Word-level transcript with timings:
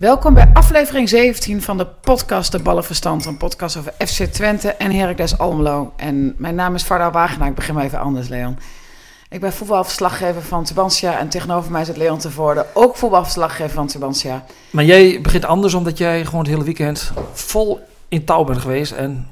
Welkom 0.00 0.34
bij 0.34 0.50
aflevering 0.52 1.08
17 1.08 1.62
van 1.62 1.78
de 1.78 1.86
podcast 1.86 2.52
De 2.52 2.58
Ballenverstand. 2.58 3.24
Een 3.24 3.36
podcast 3.36 3.76
over 3.76 3.92
FC 4.06 4.24
Twente 4.24 4.68
en 4.72 4.92
Heracles 4.92 5.38
Almelo. 5.38 5.92
En 5.96 6.34
mijn 6.38 6.54
naam 6.54 6.74
is 6.74 6.82
Varda 6.82 7.10
Wagenaar. 7.10 7.48
Ik 7.48 7.54
begin 7.54 7.74
maar 7.74 7.84
even 7.84 8.00
anders, 8.00 8.28
Leon. 8.28 8.58
Ik 9.28 9.40
ben 9.40 9.52
voetbalverslaggever 9.52 10.42
van 10.42 10.64
Tubantia 10.64 11.18
en 11.18 11.28
tegenover 11.28 11.70
mij 11.70 11.84
zit 11.84 11.96
Leon 11.96 12.18
Tevoorde, 12.18 12.66
ook 12.74 12.96
voetbalverslaggever 12.96 13.74
van 13.74 13.86
Tubantia. 13.86 14.44
Maar 14.70 14.84
jij 14.84 15.20
begint 15.20 15.44
anders 15.44 15.74
omdat 15.74 15.98
jij 15.98 16.24
gewoon 16.24 16.40
het 16.40 16.50
hele 16.50 16.64
weekend 16.64 17.12
vol 17.32 17.80
in 18.08 18.24
touw 18.24 18.44
bent 18.44 18.58
geweest 18.58 18.92
en 18.92 19.28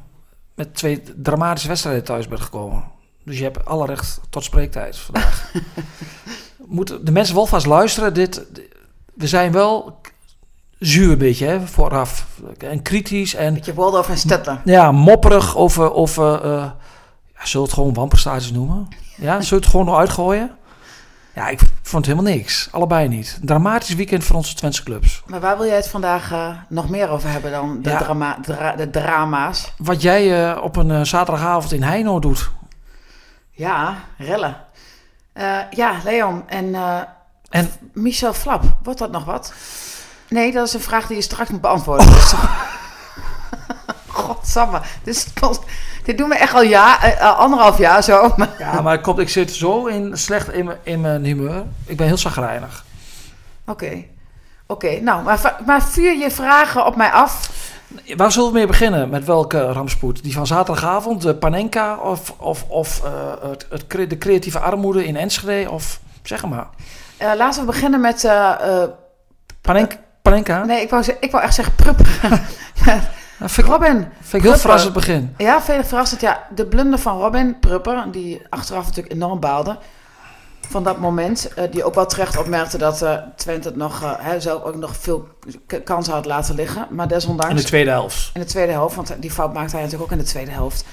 met 0.54 0.74
twee 0.74 1.02
dramatische 1.16 1.68
wedstrijden 1.68 2.04
thuis 2.04 2.28
bent 2.28 2.40
gekomen. 2.40 2.84
Dus 3.24 3.38
je 3.38 3.44
hebt 3.44 3.64
alle 3.64 3.86
recht 3.86 4.20
tot 4.30 4.44
spreektijd 4.44 4.96
vandaag. 4.96 5.52
Moeten 6.66 7.04
de 7.04 7.12
mensen 7.12 7.34
wel 7.34 7.46
vast 7.46 7.66
luisteren. 7.66 8.14
Dit, 8.14 8.46
we 9.14 9.26
zijn 9.26 9.52
wel 9.52 10.00
zuur 10.78 11.10
een 11.12 11.18
beetje 11.18 11.46
hè, 11.46 11.66
vooraf. 11.66 12.26
En 12.58 12.82
kritisch 12.82 13.34
en 13.34 13.54
Beetje 13.54 13.74
Waldorf 13.74 14.08
en 14.08 14.18
Stettler. 14.18 14.60
ja, 14.64 14.92
mopperig 14.92 15.56
over, 15.56 15.92
over 15.94 16.44
uh, 16.44 16.50
ja, 16.50 17.46
zullen 17.46 17.66
we 17.66 17.72
het 17.72 17.72
gewoon 17.72 17.94
wamperstages 17.94 18.50
noemen? 18.52 18.88
Ja, 19.16 19.32
zullen 19.40 19.48
we 19.48 19.54
het 19.54 19.66
gewoon 19.66 19.86
nog 19.86 19.96
uitgooien? 19.98 20.50
Ja, 21.34 21.48
ik 21.48 21.58
vond 21.82 22.06
het 22.06 22.14
helemaal 22.16 22.34
niks. 22.36 22.68
Allebei 22.70 23.08
niet. 23.08 23.38
Een 23.40 23.46
dramatisch 23.46 23.94
weekend 23.94 24.24
voor 24.24 24.36
onze 24.36 24.54
Twentse 24.54 24.82
clubs. 24.82 25.22
Maar 25.26 25.40
waar 25.40 25.56
wil 25.56 25.66
jij 25.66 25.76
het 25.76 25.88
vandaag 25.88 26.32
uh, 26.32 26.48
nog 26.68 26.88
meer 26.88 27.08
over 27.08 27.30
hebben 27.30 27.50
dan 27.50 27.82
de, 27.82 27.90
Ja. 27.90 27.98
drama, 27.98 28.38
dra- 28.42 28.76
de 28.76 28.90
drama's? 28.90 29.72
Wat 29.76 30.02
jij 30.02 30.50
uh, 30.52 30.62
op 30.62 30.76
een 30.76 30.90
uh, 30.90 31.02
zaterdagavond 31.02 31.72
in 31.72 31.82
Heino 31.82 32.18
doet. 32.18 32.50
Ja, 33.50 33.94
rellen. 34.18 34.56
Ja, 35.70 35.92
Leon 36.04 36.42
en, 36.48 36.74
en 37.50 37.70
Michel 37.92 38.32
Flap, 38.32 38.62
wordt 38.82 38.98
dat 38.98 39.10
nog 39.10 39.24
wat? 39.24 39.52
Nee, 40.28 40.52
dat 40.52 40.66
is 40.66 40.74
een 40.74 40.80
vraag 40.80 41.06
die 41.06 41.16
je 41.16 41.22
straks 41.22 41.50
moet 41.50 41.60
beantwoorden. 41.60 42.06
Dus, 42.14 42.34
Godsamme. 44.06 44.80
Dit, 45.02 45.32
dit 46.04 46.18
doen 46.18 46.28
we 46.28 46.34
echt 46.34 46.54
al 46.54 46.62
ja, 46.62 47.06
uh, 47.06 47.38
anderhalf 47.38 47.78
jaar 47.78 48.02
zo. 48.02 48.34
Ja, 48.58 48.80
maar 48.80 49.00
komt, 49.00 49.18
ik 49.18 49.28
zit 49.28 49.52
zo 49.52 49.86
in, 49.86 50.16
slecht 50.16 50.52
in, 50.52 50.70
in 50.82 51.00
mijn 51.00 51.24
humeur. 51.24 51.64
Ik 51.86 51.96
ben 51.96 52.06
heel 52.06 52.18
zagrijnig. 52.18 52.84
Oké. 53.66 53.84
Okay. 53.84 54.08
Oké, 54.66 54.86
okay, 54.86 54.98
nou, 54.98 55.22
maar, 55.22 55.56
maar 55.66 55.82
vuur 55.82 56.16
je 56.16 56.30
vragen 56.30 56.86
op 56.86 56.96
mij 56.96 57.10
af. 57.10 57.50
Waar 58.16 58.32
zullen 58.32 58.48
we 58.48 58.54
mee 58.54 58.66
beginnen? 58.66 59.08
Met 59.08 59.24
welke 59.24 59.72
ramspoed? 59.72 60.22
Die 60.22 60.32
van 60.32 60.46
zaterdagavond, 60.46 61.22
de 61.22 61.34
Panenka 61.34 61.96
of, 61.96 62.34
of, 62.36 62.64
of 62.68 63.02
uh, 63.04 63.50
het, 63.50 63.66
het, 63.70 64.10
de 64.10 64.18
creatieve 64.18 64.58
armoede 64.58 65.04
in 65.06 65.16
Enschede? 65.16 65.70
Of 65.70 66.00
zeg 66.22 66.46
maar. 66.46 66.66
Uh, 67.22 67.32
laten 67.36 67.60
we 67.60 67.66
beginnen 67.66 68.00
met... 68.00 68.24
Uh, 68.24 68.82
Panenka? 69.60 69.96
Panenka? 70.22 70.64
Nee, 70.64 70.82
ik 70.82 70.90
wou, 70.90 71.04
ik 71.20 71.30
wou 71.30 71.44
echt 71.44 71.54
zeggen 71.54 71.74
vind 73.38 73.58
ik, 73.58 73.64
Robin. 73.66 74.06
Vind 74.20 74.44
ik 74.44 74.50
heel 74.50 74.58
verrassend 74.58 74.92
begin. 74.92 75.34
Ja, 75.36 75.62
veel 75.62 75.84
verrassend. 75.84 76.20
Ja, 76.20 76.46
de 76.54 76.66
blunder 76.66 76.98
van 76.98 77.18
Robin 77.18 77.58
Prupper, 77.58 78.04
die 78.12 78.42
achteraf 78.50 78.84
natuurlijk 78.84 79.14
enorm 79.14 79.40
baalde 79.40 79.78
van 80.68 80.84
dat 80.84 80.98
moment. 80.98 81.50
Uh, 81.58 81.64
die 81.70 81.84
ook 81.84 81.94
wel 81.94 82.06
terecht 82.06 82.38
opmerkte 82.38 82.78
dat 82.78 83.02
uh, 83.02 83.16
Twente 83.36 83.68
het 83.68 83.76
nog, 83.76 84.02
uh, 84.02 84.12
hè, 84.18 84.40
zelf 84.40 84.62
ook 84.62 84.76
nog 84.76 84.96
veel 84.96 85.28
kansen 85.84 86.12
had 86.12 86.26
laten 86.26 86.54
liggen. 86.54 86.86
Maar 86.90 87.08
desondanks... 87.08 87.50
In 87.50 87.56
de 87.56 87.64
tweede 87.64 87.90
helft. 87.90 88.30
In 88.34 88.40
de 88.40 88.46
tweede 88.46 88.72
helft, 88.72 88.96
want 88.96 89.14
die 89.18 89.30
fout 89.30 89.52
maakte 89.52 89.72
hij 89.72 89.84
natuurlijk 89.84 90.12
ook 90.12 90.18
in 90.18 90.24
de 90.24 90.30
tweede 90.30 90.50
helft. 90.50 90.84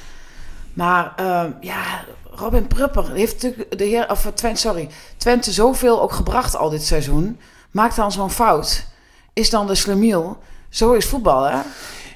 Maar 0.74 1.14
ehm, 1.16 1.52
ja, 1.60 1.82
Robin 2.32 2.68
Prupper 2.68 3.12
heeft 3.12 3.44
natuurlijk 3.44 3.78
de 3.78 3.84
heer, 3.84 4.12
of 4.12 4.32
Twente, 4.34 4.60
sorry, 4.60 4.90
Twente 5.18 5.52
zoveel 5.52 6.02
ook 6.02 6.12
gebracht 6.12 6.56
al 6.56 6.70
dit 6.70 6.84
seizoen. 6.84 7.40
Maakt 7.72 7.96
dan 7.96 8.12
zo'n 8.12 8.32
fout. 8.32 8.86
Is 9.36 9.50
dan 9.50 9.68
de 9.68 9.76
slemiel. 9.76 10.38
Zo 10.70 10.92
is 10.94 11.06
voetbal, 11.06 11.44
hè? 11.44 11.58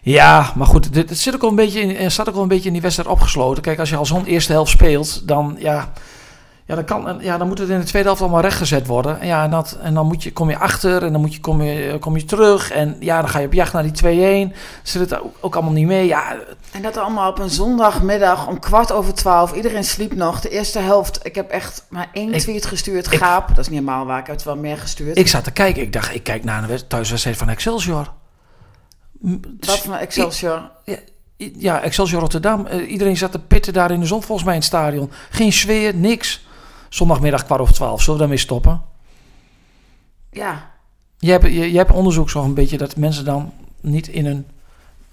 Ja, 0.01 0.51
maar 0.55 0.67
goed, 0.67 0.95
het 0.95 1.17
zit 1.17 1.35
ook 1.35 1.43
al 1.43 1.49
een 1.49 1.55
beetje 1.55 1.81
in, 1.81 2.11
staat 2.11 2.29
ook 2.29 2.35
al 2.35 2.41
een 2.41 2.47
beetje 2.47 2.67
in 2.67 2.73
die 2.73 2.81
wedstrijd 2.81 3.09
opgesloten. 3.09 3.63
Kijk, 3.63 3.79
als 3.79 3.89
je 3.89 3.95
al 3.95 4.05
zo'n 4.05 4.25
eerste 4.25 4.51
helft 4.51 4.71
speelt, 4.71 5.27
dan 5.27 5.55
ja, 5.57 5.93
ja, 6.69 6.75
dan, 6.75 6.85
kan, 6.85 7.17
ja, 7.21 7.37
dan 7.37 7.47
moet 7.47 7.57
het 7.57 7.69
in 7.69 7.79
de 7.79 7.85
tweede 7.85 8.07
helft 8.07 8.21
allemaal 8.21 8.41
rechtgezet 8.41 8.87
worden. 8.87 9.19
En, 9.19 9.27
ja, 9.27 9.43
en, 9.43 9.49
dat, 9.49 9.77
en 9.81 9.93
dan 9.93 10.07
moet 10.07 10.23
je, 10.23 10.33
kom 10.33 10.49
je 10.49 10.57
achter 10.57 11.03
en 11.03 11.11
dan 11.11 11.21
moet 11.21 11.33
je, 11.33 11.39
kom, 11.39 11.61
je, 11.61 11.97
kom 11.99 12.17
je 12.17 12.25
terug. 12.25 12.71
En 12.71 12.95
ja, 12.99 13.19
dan 13.19 13.29
ga 13.29 13.39
je 13.39 13.45
op 13.45 13.53
jacht 13.53 13.73
naar 13.73 13.91
die 13.91 14.49
2-1. 14.51 14.55
Zit 14.83 15.01
het 15.09 15.21
ook, 15.21 15.35
ook 15.39 15.55
allemaal 15.55 15.73
niet 15.73 15.87
mee. 15.87 16.07
Ja. 16.07 16.35
En 16.71 16.81
dat 16.81 16.97
allemaal 16.97 17.29
op 17.29 17.39
een 17.39 17.49
zondagmiddag 17.49 18.47
om 18.47 18.59
kwart 18.59 18.91
over 18.91 19.13
twaalf. 19.13 19.53
Iedereen 19.53 19.83
sliep 19.83 20.13
nog. 20.13 20.41
De 20.41 20.49
eerste 20.49 20.79
helft, 20.79 21.19
ik 21.25 21.35
heb 21.35 21.49
echt 21.49 21.85
maar 21.89 22.09
één 22.13 22.33
ik, 22.33 22.39
tweet 22.39 22.65
gestuurd. 22.65 23.13
Ik, 23.13 23.19
Gaap, 23.19 23.47
dat 23.47 23.57
is 23.57 23.69
niet 23.69 23.79
helemaal 23.79 24.05
waar. 24.05 24.19
Ik 24.19 24.25
heb 24.25 24.35
het 24.35 24.45
wel 24.45 24.57
meer 24.57 24.77
gestuurd. 24.77 25.17
Ik 25.17 25.27
zat 25.27 25.43
te 25.43 25.51
kijken. 25.51 25.81
Ik 25.81 25.93
dacht, 25.93 26.15
ik 26.15 26.23
kijk 26.23 26.43
naar 26.43 26.69
een 26.69 26.87
thuiswedstrijd 26.87 27.37
van 27.37 27.49
Excelsior. 27.49 28.13
Wat 29.59 29.79
van 29.79 29.95
Excelsior? 29.95 30.71
Ja, 30.83 30.97
ja, 31.37 31.81
Excelsior 31.81 32.21
Rotterdam. 32.21 32.67
Uh, 32.71 32.91
iedereen 32.91 33.17
zat 33.17 33.31
te 33.31 33.39
pitten 33.39 33.73
daar 33.73 33.91
in 33.91 33.99
de 33.99 34.05
zon 34.05 34.23
volgens 34.23 34.45
mij 34.45 34.55
in 34.55 34.59
het 34.59 34.69
stadion. 34.69 35.11
Geen 35.29 35.53
sfeer, 35.53 35.95
niks. 35.95 36.47
Zondagmiddag 36.89 37.45
kwart 37.45 37.61
over 37.61 37.73
twaalf. 37.73 37.99
Zullen 37.99 38.13
we 38.13 38.19
daarmee 38.19 38.37
stoppen? 38.37 38.81
Ja. 40.31 40.71
Je 41.17 41.31
hebt, 41.31 41.43
je, 41.43 41.71
je 41.71 41.77
hebt 41.77 41.91
onderzoek 41.91 42.29
zo 42.29 42.43
een 42.43 42.53
beetje 42.53 42.77
dat 42.77 42.95
mensen 42.95 43.25
dan 43.25 43.53
niet 43.81 44.07
in 44.07 44.25
een 44.25 44.47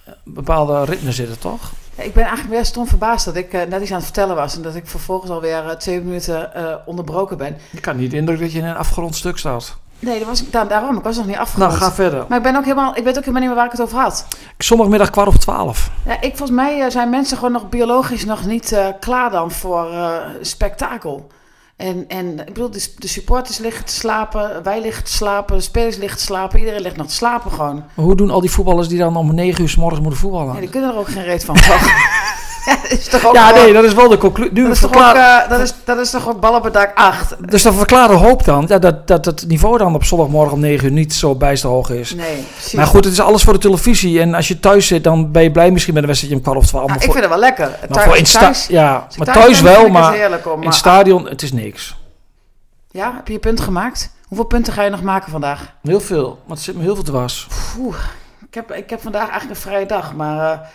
uh, 0.08 0.14
bepaalde 0.24 0.84
ritme 0.84 1.12
zitten, 1.12 1.38
toch? 1.38 1.72
Ja, 1.96 2.02
ik 2.02 2.14
ben 2.14 2.24
eigenlijk 2.24 2.54
weer 2.54 2.64
stom 2.64 2.86
verbaasd 2.86 3.24
dat 3.24 3.36
ik 3.36 3.52
uh, 3.52 3.62
net 3.62 3.82
iets 3.82 3.90
aan 3.90 3.96
het 3.96 4.04
vertellen 4.04 4.36
was... 4.36 4.56
en 4.56 4.62
dat 4.62 4.74
ik 4.74 4.86
vervolgens 4.86 5.30
alweer 5.30 5.64
uh, 5.64 5.70
twee 5.70 6.00
minuten 6.00 6.50
onderbroken 6.86 7.36
ben. 7.36 7.56
Ik 7.70 7.82
kan 7.82 7.96
niet 7.96 8.10
de 8.10 8.16
indruk 8.16 8.40
dat 8.40 8.52
je 8.52 8.58
in 8.58 8.64
een 8.64 8.76
afgerond 8.76 9.16
stuk 9.16 9.38
staat. 9.38 9.76
Nee, 9.98 10.18
dat 10.18 10.28
was, 10.28 10.50
daar, 10.50 10.68
daarom. 10.68 10.96
Ik 10.96 11.02
was 11.02 11.16
nog 11.16 11.26
niet 11.26 11.36
afgerond. 11.36 11.70
Nou, 11.70 11.82
ga 11.82 11.92
verder. 11.92 12.24
Maar 12.28 12.38
ik, 12.38 12.44
ben 12.44 12.56
ook 12.56 12.64
helemaal, 12.64 12.96
ik 12.96 13.04
weet 13.04 13.16
ook 13.16 13.24
helemaal 13.24 13.40
niet 13.40 13.48
meer 13.48 13.58
waar 13.58 13.66
ik 13.66 13.72
het 13.72 13.80
over 13.80 13.98
had. 13.98 14.26
Zondagmiddag 14.58 15.10
kwart 15.10 15.28
over 15.28 15.40
twaalf. 15.40 15.90
Ja, 16.06 16.20
ik, 16.20 16.36
volgens 16.36 16.58
mij 16.58 16.90
zijn 16.90 17.10
mensen 17.10 17.36
gewoon 17.36 17.52
nog 17.52 17.68
biologisch 17.68 18.24
nog 18.24 18.44
niet 18.44 18.78
klaar 19.00 19.30
dan 19.30 19.50
voor 19.50 19.88
spektakel. 20.40 21.26
En, 21.76 22.04
en 22.08 22.38
ik 22.38 22.44
bedoel, 22.44 22.70
de, 22.70 22.92
de, 22.98 23.08
supporters 23.08 23.58
liggen 23.58 23.84
te 23.84 23.92
slapen, 23.92 24.62
wij 24.62 24.80
liggen 24.80 25.04
te 25.04 25.12
slapen, 25.12 25.56
de 25.56 25.62
spelers 25.62 25.96
liggen 25.96 26.18
te 26.18 26.24
slapen, 26.24 26.58
iedereen 26.58 26.80
ligt 26.80 26.96
nog 26.96 27.06
te 27.06 27.14
slapen 27.14 27.50
gewoon. 27.50 27.74
Maar 27.94 28.04
hoe 28.04 28.16
doen 28.16 28.30
al 28.30 28.40
die 28.40 28.50
voetballers 28.50 28.88
die 28.88 28.98
dan 28.98 29.16
om 29.16 29.34
negen 29.34 29.62
uur 29.62 29.68
s 29.68 29.76
morgens 29.76 30.00
moeten 30.00 30.20
voetballen? 30.20 30.54
Ja, 30.54 30.60
die 30.60 30.68
kunnen 30.68 30.90
er 30.90 30.98
ook 30.98 31.08
geen 31.08 31.24
reet 31.24 31.44
van. 31.44 31.56
ja, 32.66 32.76
dat 32.88 32.98
is 32.98 33.08
toch 33.08 33.26
ook 33.26 33.34
ja 33.34 33.50
nee, 33.50 33.72
dat 33.72 33.84
is 33.84 33.94
wel 33.94 34.08
de 34.08 34.18
conclusie. 34.18 34.54
Dat, 34.54 34.72
is 34.72 34.78
verklaar... 34.78 35.42
ook, 35.42 35.50
dat, 35.50 35.60
is, 35.60 35.74
dat 35.84 35.98
is 35.98 36.10
toch 36.10 36.28
ook 36.28 36.40
ballen 36.40 36.60
per 36.60 36.72
dag 36.72 36.94
8. 36.94 37.50
Dus 37.50 37.62
dat 37.62 37.74
verklaarde 37.74 38.14
hoop 38.14 38.44
dan, 38.44 38.64
ja, 38.68 38.78
dat, 38.78 39.06
dat 39.06 39.24
het 39.24 39.44
niveau 39.48 39.78
dan 39.78 39.94
op 39.94 40.04
zondagmorgen 40.04 40.52
om 40.52 40.60
9 40.60 40.84
uur 40.86 40.92
niet 40.92 41.14
zo 41.14 41.34
bijster 41.34 41.68
hoog 41.68 41.90
is. 41.90 42.14
Nee, 42.14 42.44
precies. 42.52 42.72
Maar 42.72 42.86
goed, 42.86 43.04
het 43.04 43.12
is 43.12 43.20
alles 43.20 43.42
voor 43.42 43.52
de 43.52 43.58
televisie. 43.58 44.20
En 44.20 44.34
als 44.34 44.48
je 44.48 44.60
thuis 44.60 44.86
zit, 44.86 45.04
dan 45.04 45.32
ben 45.32 45.42
je 45.42 45.50
blij 45.50 45.70
misschien 45.70 45.94
met 45.94 46.02
een 46.02 46.08
wedstrijdje 46.08 46.38
om 46.38 46.44
kwart 46.50 46.64
of 46.64 46.70
twaalf. 46.70 46.86
Nou, 46.86 47.00
voor... 47.00 47.08
ik 47.08 47.14
vind 47.14 47.24
het 47.24 47.34
wel 47.34 47.42
lekker. 47.42 47.68
Maar 47.68 47.88
thuis, 47.88 48.06
voor 48.06 48.16
in 48.16 48.24
thuis, 48.24 48.66
ja, 48.66 49.06
maar 49.16 49.26
thuis, 49.26 49.38
thuis 49.38 49.60
wel, 49.60 49.88
maar, 49.88 50.16
in 50.16 50.64
het 50.64 50.74
stadion, 50.74 51.28
het 51.28 51.42
is 51.42 51.52
niks. 51.52 51.96
Ja, 52.90 53.12
heb 53.16 53.26
je 53.26 53.32
je 53.32 53.38
punt 53.38 53.60
gemaakt? 53.60 54.10
Hoeveel 54.26 54.46
punten 54.46 54.72
ga 54.72 54.82
je 54.82 54.90
nog 54.90 55.02
maken 55.02 55.30
vandaag? 55.30 55.72
Heel 55.82 56.00
veel, 56.00 56.38
maar 56.46 56.56
het 56.56 56.64
zit 56.64 56.76
me 56.76 56.82
heel 56.82 56.94
veel 56.94 57.04
dwars. 57.04 57.46
Oeh, 57.78 57.96
ik 58.48 58.54
heb, 58.54 58.72
ik 58.72 58.90
heb 58.90 59.00
vandaag 59.00 59.28
eigenlijk 59.28 59.50
een 59.50 59.70
vrije 59.70 59.86
dag, 59.86 60.14
maar 60.14 60.52
uh, 60.52 60.66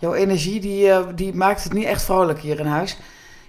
jouw 0.00 0.14
energie 0.14 0.60
die, 0.60 0.86
uh, 0.86 1.06
die 1.14 1.34
maakt 1.34 1.64
het 1.64 1.72
niet 1.72 1.84
echt 1.84 2.02
vrolijk 2.02 2.40
hier 2.40 2.60
in 2.60 2.66
huis. 2.66 2.98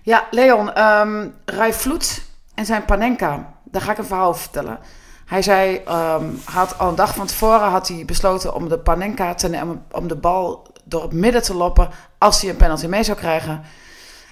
Ja, 0.01 0.27
Leon, 0.31 0.81
um, 0.81 1.33
Rai 1.45 1.74
Vloed 1.74 2.21
en 2.56 2.65
zijn 2.65 2.86
Panenka, 2.86 3.53
daar 3.63 3.81
ga 3.81 3.92
ik 3.92 3.98
een 3.98 4.06
verhaal 4.06 4.33
vertellen. 4.33 4.80
Hij 5.25 5.42
zei, 5.42 5.81
um, 5.89 6.42
had 6.44 6.80
al 6.80 6.89
een 6.89 6.95
dag 6.95 7.15
van 7.15 7.27
tevoren 7.27 7.69
had 7.69 7.88
hij 7.88 8.06
besloten 8.06 8.56
om 8.56 8.69
de 8.69 8.80
Panenka 8.80 9.33
te 9.33 9.50
nemen, 9.50 9.86
om 9.92 10.07
de 10.07 10.15
bal 10.15 10.68
door 10.83 11.01
het 11.01 11.13
midden 11.13 11.44
te 11.44 11.56
loppen 11.56 11.89
als 12.18 12.42
hij 12.42 12.50
een 12.50 12.56
penalty 12.56 12.86
mee 12.86 13.03
zou 13.03 13.18
krijgen. 13.18 13.62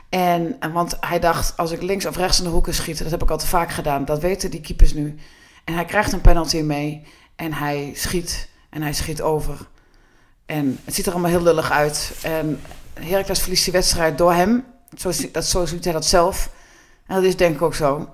En, 0.09 0.57
want 0.73 0.97
hij 0.99 1.19
dacht, 1.19 1.57
als 1.57 1.71
ik 1.71 1.81
links 1.81 2.05
of 2.05 2.17
rechts 2.17 2.37
in 2.37 2.43
de 2.43 2.49
hoeken 2.49 2.73
schiet, 2.73 2.97
dat 2.97 3.11
heb 3.11 3.23
ik 3.23 3.31
al 3.31 3.37
te 3.37 3.47
vaak 3.47 3.71
gedaan. 3.71 4.05
Dat 4.05 4.19
weten 4.19 4.51
die 4.51 4.61
keepers 4.61 4.93
nu. 4.93 5.15
En 5.65 5.73
hij 5.73 5.85
krijgt 5.85 6.13
een 6.13 6.21
penalty 6.21 6.61
mee 6.61 7.05
en 7.35 7.53
hij 7.53 7.91
schiet 7.95 8.49
en 8.69 8.81
hij 8.81 8.93
schiet 8.93 9.21
over. 9.21 9.67
En 10.49 10.79
het 10.85 10.95
ziet 10.95 11.05
er 11.05 11.11
allemaal 11.11 11.29
heel 11.29 11.43
lullig 11.43 11.71
uit. 11.71 12.11
En 12.21 12.59
Heracles 12.93 13.39
verliest 13.39 13.63
die 13.63 13.73
wedstrijd 13.73 14.17
door 14.17 14.33
hem. 14.33 14.65
Zo, 14.97 15.11
dat, 15.31 15.45
zo 15.45 15.65
ziet 15.65 15.83
hij 15.83 15.93
dat 15.93 16.05
zelf. 16.05 16.49
En 17.07 17.15
dat 17.15 17.23
is 17.23 17.35
denk 17.37 17.55
ik 17.55 17.61
ook 17.61 17.75
zo. 17.75 18.09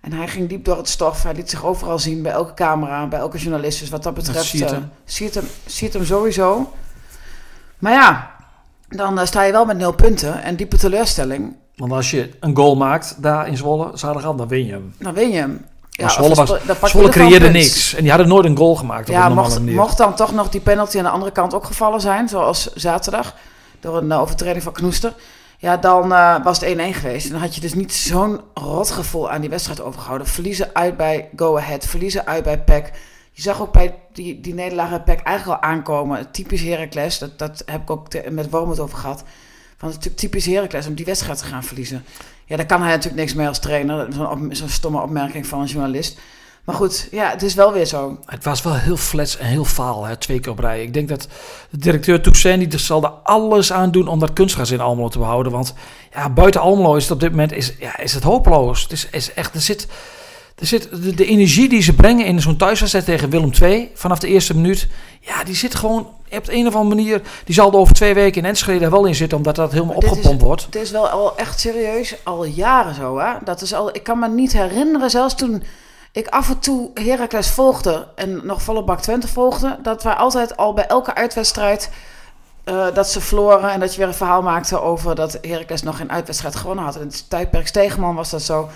En 0.00 0.12
hij 0.12 0.28
ging 0.28 0.48
diep 0.48 0.64
door 0.64 0.76
het 0.76 0.88
stof. 0.88 1.22
Hij 1.22 1.34
liet 1.34 1.50
zich 1.50 1.64
overal 1.64 1.98
zien, 1.98 2.22
bij 2.22 2.32
elke 2.32 2.54
camera, 2.54 3.06
bij 3.06 3.18
elke 3.18 3.38
journalist. 3.38 3.80
Dus 3.80 3.88
wat 3.88 4.02
dat 4.02 4.14
betreft, 4.14 4.38
dat 4.38 4.46
ziet, 4.46 4.70
hem. 4.70 4.80
Uh, 4.80 4.86
ziet, 5.04 5.34
hem, 5.34 5.44
ziet 5.66 5.92
hem 5.92 6.04
sowieso. 6.04 6.72
Maar 7.78 7.92
ja, 7.92 8.30
dan 8.88 9.18
eh, 9.18 9.26
sta 9.26 9.42
je 9.42 9.52
wel 9.52 9.64
met 9.64 9.76
nul 9.76 9.92
punten. 9.94 10.42
En 10.42 10.56
diepe 10.56 10.76
teleurstelling, 10.76 11.56
Want 11.76 11.92
als 11.92 12.10
je 12.10 12.30
een 12.40 12.56
goal 12.56 12.76
maakt 12.76 13.22
daar 13.22 13.48
in 13.48 13.56
Zwolle, 13.56 13.90
zaterdagavond, 13.94 14.38
dan 14.38 14.48
win 14.48 14.66
je 14.66 14.72
hem. 14.72 14.94
dan 14.98 15.14
win 15.14 15.30
je 15.30 15.38
hem. 15.38 15.64
Of 16.00 16.12
Zwolle, 16.12 16.34
was, 16.34 16.90
Zwolle 16.90 17.08
creëerde 17.08 17.48
niks. 17.48 17.94
En 17.94 18.00
die 18.02 18.10
hadden 18.10 18.28
nooit 18.28 18.44
een 18.44 18.56
goal 18.56 18.74
gemaakt 18.76 19.08
op 19.08 19.14
Ja, 19.14 19.26
een 19.26 19.32
mocht, 19.32 19.54
manier. 19.58 19.74
mocht 19.74 19.96
dan 19.98 20.14
toch 20.14 20.32
nog 20.32 20.48
die 20.48 20.60
penalty 20.60 20.98
aan 20.98 21.04
de 21.04 21.10
andere 21.10 21.32
kant 21.32 21.54
ook 21.54 21.64
gevallen 21.64 22.00
zijn, 22.00 22.28
zoals 22.28 22.72
zaterdag, 22.74 23.34
door 23.80 23.96
een 23.96 24.12
eh, 24.12 24.20
overtreding 24.20 24.62
van 24.62 24.72
Knoester. 24.72 25.14
Ja, 25.58 25.76
dan 25.76 26.12
eh, 26.12 26.44
was 26.44 26.60
het 26.60 26.76
1-1 26.76 26.80
geweest. 26.80 27.26
En 27.26 27.32
dan 27.32 27.40
had 27.40 27.54
je 27.54 27.60
dus 27.60 27.74
niet 27.74 27.92
zo'n 27.94 28.40
rotgevoel 28.54 29.30
aan 29.30 29.40
die 29.40 29.50
wedstrijd 29.50 29.80
overgehouden. 29.80 30.26
Verliezen 30.26 30.70
uit 30.72 30.96
bij 30.96 31.28
Go 31.36 31.56
Ahead, 31.56 31.86
verliezen 31.86 32.26
uit 32.26 32.44
bij 32.44 32.58
PEC. 32.62 32.90
Je 33.32 33.42
zag 33.42 33.60
ook 33.60 33.72
bij 33.72 33.94
die, 34.12 34.40
die 34.40 34.54
nederlaag 34.54 34.88
bij 34.90 35.00
PEC 35.02 35.20
eigenlijk 35.20 35.62
al 35.62 35.68
aankomen. 35.70 36.30
Typisch 36.30 36.62
Heracles, 36.62 37.18
dat, 37.18 37.38
dat 37.38 37.62
heb 37.66 37.80
ik 37.82 37.90
ook 37.90 38.08
te- 38.08 38.24
met 38.30 38.50
Wormoed 38.50 38.78
over 38.80 38.98
gehad. 38.98 39.22
Van 39.78 39.88
het 39.90 40.16
typisch 40.16 40.46
Heracles 40.46 40.86
om 40.86 40.94
die 40.94 41.04
wedstrijd 41.04 41.38
te 41.38 41.44
gaan 41.44 41.64
verliezen. 41.64 42.04
Ja, 42.52 42.58
daar 42.58 42.66
kan 42.66 42.80
hij 42.82 42.90
natuurlijk 42.90 43.16
niks 43.22 43.34
mee 43.34 43.48
als 43.48 43.58
trainer. 43.58 44.06
Zo'n 44.12 44.30
op- 44.30 44.54
zo'n 44.54 44.68
stomme 44.68 45.02
opmerking 45.02 45.46
van 45.46 45.60
een 45.60 45.66
journalist. 45.66 46.18
Maar 46.64 46.74
goed, 46.74 47.08
ja, 47.10 47.30
het 47.30 47.42
is 47.42 47.54
wel 47.54 47.72
weer 47.72 47.84
zo. 47.84 48.18
Het 48.26 48.44
was 48.44 48.62
wel 48.62 48.74
heel 48.74 48.96
flats 48.96 49.36
en 49.36 49.46
heel 49.46 49.64
faal, 49.64 50.04
hè, 50.04 50.16
twee 50.16 50.40
keer 50.40 50.52
op 50.52 50.58
rij. 50.58 50.82
Ik 50.82 50.94
denk 50.94 51.08
dat 51.08 51.28
de 51.70 51.78
directeur 51.78 52.22
Toussaint, 52.22 52.70
die 52.70 52.78
zal 52.80 53.02
er 53.04 53.10
alles 53.10 53.72
aan 53.72 53.90
doen 53.90 54.06
om 54.06 54.18
dat 54.18 54.32
kunstgras 54.32 54.70
in 54.70 54.80
Almelo 54.80 55.08
te 55.08 55.18
behouden. 55.18 55.52
Want 55.52 55.74
ja, 56.14 56.30
buiten 56.30 56.60
Almelo 56.60 56.94
is 56.94 57.02
het 57.02 57.12
op 57.12 57.20
dit 57.20 57.30
moment 57.30 57.52
is, 57.52 57.72
ja, 57.78 57.98
is 57.98 58.14
het 58.14 58.22
hopeloos. 58.22 58.82
Het 58.82 58.92
is, 58.92 59.08
is 59.10 59.34
echt, 59.34 59.54
er 59.54 59.60
zit, 59.60 59.86
er 60.58 60.66
zit 60.66 60.88
de, 61.02 61.14
de 61.14 61.24
energie 61.26 61.68
die 61.68 61.82
ze 61.82 61.94
brengen 61.94 62.26
in 62.26 62.40
zo'n 62.40 62.56
thuiswedstrijd 62.56 63.04
tegen 63.06 63.30
Willem 63.30 63.50
II, 63.62 63.90
vanaf 63.94 64.18
de 64.18 64.28
eerste 64.28 64.54
minuut, 64.54 64.88
ja, 65.20 65.44
die 65.44 65.54
zit 65.54 65.74
gewoon 65.74 66.08
op 66.32 66.44
de 66.44 66.54
een 66.54 66.66
of 66.66 66.74
andere 66.74 66.94
manier, 66.94 67.22
die 67.44 67.54
zal 67.54 67.70
er 67.70 67.76
over 67.78 67.94
twee 67.94 68.14
weken 68.14 68.42
in 68.42 68.48
Enschede 68.48 68.84
er 68.84 68.90
wel 68.90 69.04
in 69.04 69.14
zitten, 69.14 69.38
omdat 69.38 69.56
dat 69.56 69.72
helemaal 69.72 69.98
is- 70.02 70.08
opgepompt 70.10 70.42
wordt. 70.42 70.64
Het 70.64 70.74
is 70.74 70.90
wel 70.90 71.08
al 71.08 71.36
echt 71.36 71.60
serieus, 71.60 72.14
al 72.22 72.44
jaren 72.44 72.94
zo. 72.94 73.18
Hè? 73.18 73.32
Dat 73.44 73.60
is 73.62 73.74
al, 73.74 73.94
ik 73.94 74.02
kan 74.02 74.18
me 74.18 74.28
niet 74.28 74.52
herinneren, 74.52 75.10
zelfs 75.10 75.34
toen 75.34 75.62
ik 76.12 76.28
af 76.28 76.48
en 76.48 76.58
toe 76.58 76.90
Heracles 76.94 77.48
volgde 77.48 78.06
en 78.14 78.40
nog 78.46 78.62
volle 78.62 78.84
bak 78.84 79.00
Twente 79.00 79.28
volgde, 79.28 79.78
dat 79.82 80.02
wij 80.02 80.12
altijd 80.14 80.56
al 80.56 80.72
bij 80.74 80.86
elke 80.86 81.14
uitwedstrijd 81.14 81.90
eh, 82.64 82.86
dat 82.94 83.08
ze 83.10 83.20
verloren 83.20 83.70
en 83.70 83.80
dat 83.80 83.92
je 83.92 83.98
weer 83.98 84.08
een 84.08 84.14
verhaal 84.14 84.42
maakte 84.42 84.80
over 84.80 85.14
dat 85.14 85.38
Heracles 85.42 85.82
nog 85.82 85.96
geen 85.96 86.10
uitwedstrijd 86.12 86.56
gewonnen 86.56 86.84
had. 86.84 86.96
In 86.96 87.06
het 87.06 87.24
tijdperk 87.30 87.66
Stegeman 87.66 88.14
was 88.14 88.30
dat 88.30 88.42
zo. 88.42 88.68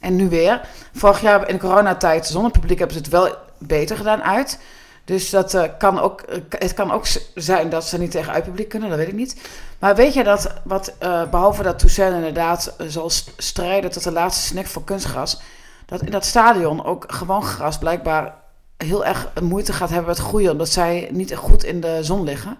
En 0.00 0.16
nu 0.16 0.28
weer. 0.28 0.60
Vorig 0.92 1.20
jaar 1.20 1.48
in 1.48 1.58
coronatijd 1.58 2.26
zonder 2.26 2.50
publiek 2.50 2.78
hebben 2.78 2.96
ze 2.96 3.02
het 3.02 3.12
wel 3.12 3.34
beter 3.58 3.96
gedaan 3.96 4.22
uit. 4.22 4.58
Dus 5.04 5.30
dat 5.30 5.54
eh, 5.54 5.64
kan 5.78 6.00
ook, 6.00 6.20
eh, 6.20 6.38
het 6.48 6.74
kan 6.74 6.92
ook 6.92 7.06
zijn 7.34 7.68
dat 7.70 7.84
ze 7.84 7.98
niet 7.98 8.10
tegen 8.10 8.32
uitpubliek 8.32 8.68
kunnen, 8.68 8.88
dat 8.88 8.98
weet 8.98 9.08
ik 9.08 9.14
niet. 9.14 9.36
Maar 9.78 9.94
weet 9.94 10.14
je 10.14 10.24
dat, 10.24 10.52
wat, 10.64 10.94
eh, 10.98 11.22
behalve 11.30 11.62
dat 11.62 11.78
Toussaint 11.78 12.14
inderdaad 12.14 12.74
zal 12.86 13.10
st- 13.10 13.32
strijden 13.36 13.90
tot 13.90 14.04
de 14.04 14.12
laatste 14.12 14.46
snik 14.46 14.66
voor 14.66 14.84
kunstgras, 14.84 15.40
dat 15.86 16.02
in 16.02 16.10
dat 16.10 16.24
stadion 16.24 16.84
ook 16.84 17.04
gewoon 17.08 17.42
gras 17.42 17.78
blijkbaar 17.78 18.34
heel 18.76 19.04
erg 19.04 19.28
moeite 19.42 19.72
gaat 19.72 19.88
hebben 19.88 20.08
met 20.08 20.18
groeien, 20.18 20.50
omdat 20.50 20.68
zij 20.68 21.08
niet 21.12 21.34
goed 21.36 21.64
in 21.64 21.80
de 21.80 21.98
zon 22.00 22.24
liggen. 22.24 22.58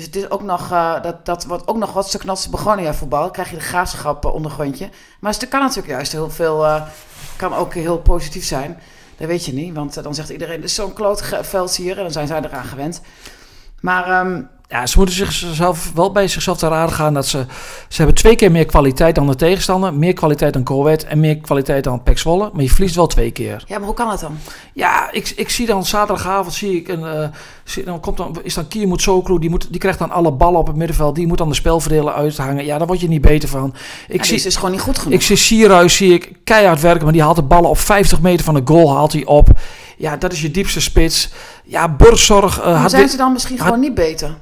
Dus 0.00 0.08
het 0.08 0.16
is 0.16 0.30
ook 0.30 0.42
nog, 0.42 0.70
eh, 0.72 1.02
dat, 1.02 1.26
dat 1.26 1.44
wordt 1.44 1.66
ook 1.68 1.76
nog 1.76 1.92
wat 1.92 2.08
stuk 2.08 2.24
natse 2.24 2.50
begonia 2.50 2.94
voetbal. 2.94 3.20
Dan 3.22 3.30
krijg 3.32 3.50
je 3.50 3.56
de 3.56 3.62
graafschap 3.62 4.24
eh, 4.24 4.34
ondergrondje. 4.34 4.88
Maar 5.20 5.32
het 5.32 5.48
kan 5.48 5.60
natuurlijk 5.60 5.88
juist 5.88 6.12
heel 6.12 6.30
veel, 6.30 6.66
eh, 6.66 6.82
kan 7.36 7.54
ook 7.54 7.74
heel 7.74 7.98
positief 7.98 8.44
zijn. 8.44 8.80
Dat 9.16 9.28
weet 9.28 9.44
je 9.44 9.52
niet, 9.52 9.74
want 9.74 10.02
dan 10.02 10.14
zegt 10.14 10.28
iedereen, 10.28 10.56
dit 10.60 10.64
is 10.64 10.74
zo'n 10.74 10.92
kloot 10.92 11.20
ge- 11.22 11.44
veld 11.44 11.76
hier. 11.76 11.96
En 11.96 12.02
dan 12.02 12.12
zijn 12.12 12.26
zij 12.26 12.40
eraan 12.42 12.64
gewend. 12.64 13.00
Maar 13.80 14.04
ehm, 14.10 14.42
Ja, 14.72 14.86
ze 14.86 14.98
moeten 14.98 15.14
zichzelf 15.14 15.92
wel 15.94 16.12
bij 16.12 16.28
zichzelf 16.28 16.58
te 16.58 16.68
raden 16.68 16.94
gaan 16.94 17.14
dat 17.14 17.26
ze... 17.26 17.44
Ze 17.88 17.96
hebben 17.96 18.14
twee 18.14 18.36
keer 18.36 18.50
meer 18.50 18.66
kwaliteit 18.66 19.14
dan 19.14 19.26
de 19.26 19.34
tegenstander. 19.36 19.94
Meer 19.94 20.12
kwaliteit 20.12 20.52
dan 20.52 20.62
Corwet 20.62 21.04
en 21.04 21.20
meer 21.20 21.36
kwaliteit 21.36 21.84
dan 21.84 22.02
Pek 22.02 22.18
Zwolle. 22.18 22.50
Maar 22.52 22.62
je 22.62 22.70
verliest 22.70 22.94
wel 22.94 23.06
twee 23.06 23.30
keer. 23.30 23.64
ja, 23.66 23.76
maar 23.78 23.86
hoe 23.86 23.94
kan 23.94 24.10
het 24.10 24.20
dan? 24.20 24.38
Ja, 24.74 25.10
ik, 25.12 25.32
ik 25.36 25.50
zie 25.50 25.66
dan 25.66 25.84
zaterdagavond 25.86 26.54
zie 26.54 26.76
ik 26.76 26.88
een, 26.88 27.04
eh, 27.04 27.28
zie- 27.64 27.84
dan 27.84 28.00
komt 28.00 28.16
dan, 28.16 28.36
is 28.42 28.54
dan 28.54 28.68
Kiermoet 28.68 29.02
Soklu, 29.02 29.38
die, 29.38 29.50
moet, 29.50 29.66
die 29.70 29.80
krijgt 29.80 29.98
dan 29.98 30.10
alle 30.10 30.32
ballen 30.32 30.60
op 30.60 30.66
het 30.66 30.76
middenveld. 30.76 31.14
Die 31.14 31.26
moet 31.26 31.38
dan 31.38 31.48
de 31.48 31.54
spelverdelen 31.54 32.14
uithangen. 32.14 32.64
Ja, 32.64 32.78
daar 32.78 32.86
word 32.86 33.00
je 33.00 33.08
niet 33.08 33.20
beter 33.20 33.48
van. 33.48 33.74
Ik 34.08 34.24
zie, 34.24 34.34
is 34.36 34.42
dus 34.42 34.56
gewoon 34.56 34.70
niet 34.70 34.80
goed 34.80 34.98
genoeg. 34.98 35.14
ik 35.14 35.22
zie 35.22 35.36
Sierhuis 35.36 35.96
zie 35.96 36.12
ik 36.12 36.32
keihard 36.44 36.80
werken, 36.80 37.04
maar 37.04 37.12
die 37.12 37.22
haalt 37.22 37.36
de 37.36 37.42
ballen 37.42 37.70
op 37.70 37.78
50 37.78 38.20
meter 38.20 38.44
van 38.44 38.54
de 38.54 38.62
goal 38.64 38.94
haalt 38.94 39.12
hij 39.12 39.24
op. 39.24 39.48
Ja, 39.96 40.16
dat 40.16 40.32
is 40.32 40.40
je 40.40 40.50
diepste 40.50 40.80
spits. 40.80 41.30
Ja, 41.64 41.88
Burgzorg 41.88 42.58
eh, 42.58 42.64
maar 42.66 42.74
had 42.76 42.90
zijn 42.90 43.08
ze 43.08 43.16
dan 43.16 43.32
misschien 43.32 43.56
had- 43.56 43.64
gewoon 43.66 43.80
niet 43.80 43.94
beter? 43.94 44.36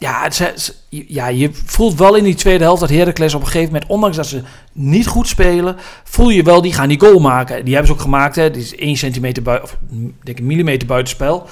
Ja, 0.00 0.22
het, 0.22 0.34
ze- 0.34 0.52
ze- 0.56 0.74
ja, 0.88 1.26
je 1.28 1.50
voelt 1.52 1.98
wel 1.98 2.14
in 2.14 2.24
die 2.24 2.34
tweede 2.34 2.64
helft 2.64 2.80
dat 2.80 2.90
Heracles 2.90 3.34
op 3.34 3.40
een 3.40 3.46
gegeven 3.46 3.72
moment, 3.72 3.90
ondanks 3.90 4.16
dat 4.16 4.26
ze 4.26 4.42
niet 4.72 5.06
goed 5.06 5.28
spelen, 5.28 5.76
voel 6.04 6.28
je 6.28 6.42
wel, 6.42 6.62
die 6.62 6.72
gaan 6.72 6.88
die 6.88 7.00
goal 7.00 7.18
maken. 7.18 7.64
Die 7.64 7.74
hebben 7.74 7.86
ze 7.92 7.96
ook 7.98 8.04
gemaakt, 8.04 8.36
hè. 8.36 8.50
Die 8.50 8.62
is 8.62 8.74
1 8.76 8.96
centimeter 8.96 9.42
buiten, 9.42 9.68
of 9.68 9.76
mm, 9.90 10.14
denk 10.22 10.38
ik, 10.38 10.44
millimeter 10.44 10.86
buitenspel. 10.86 11.46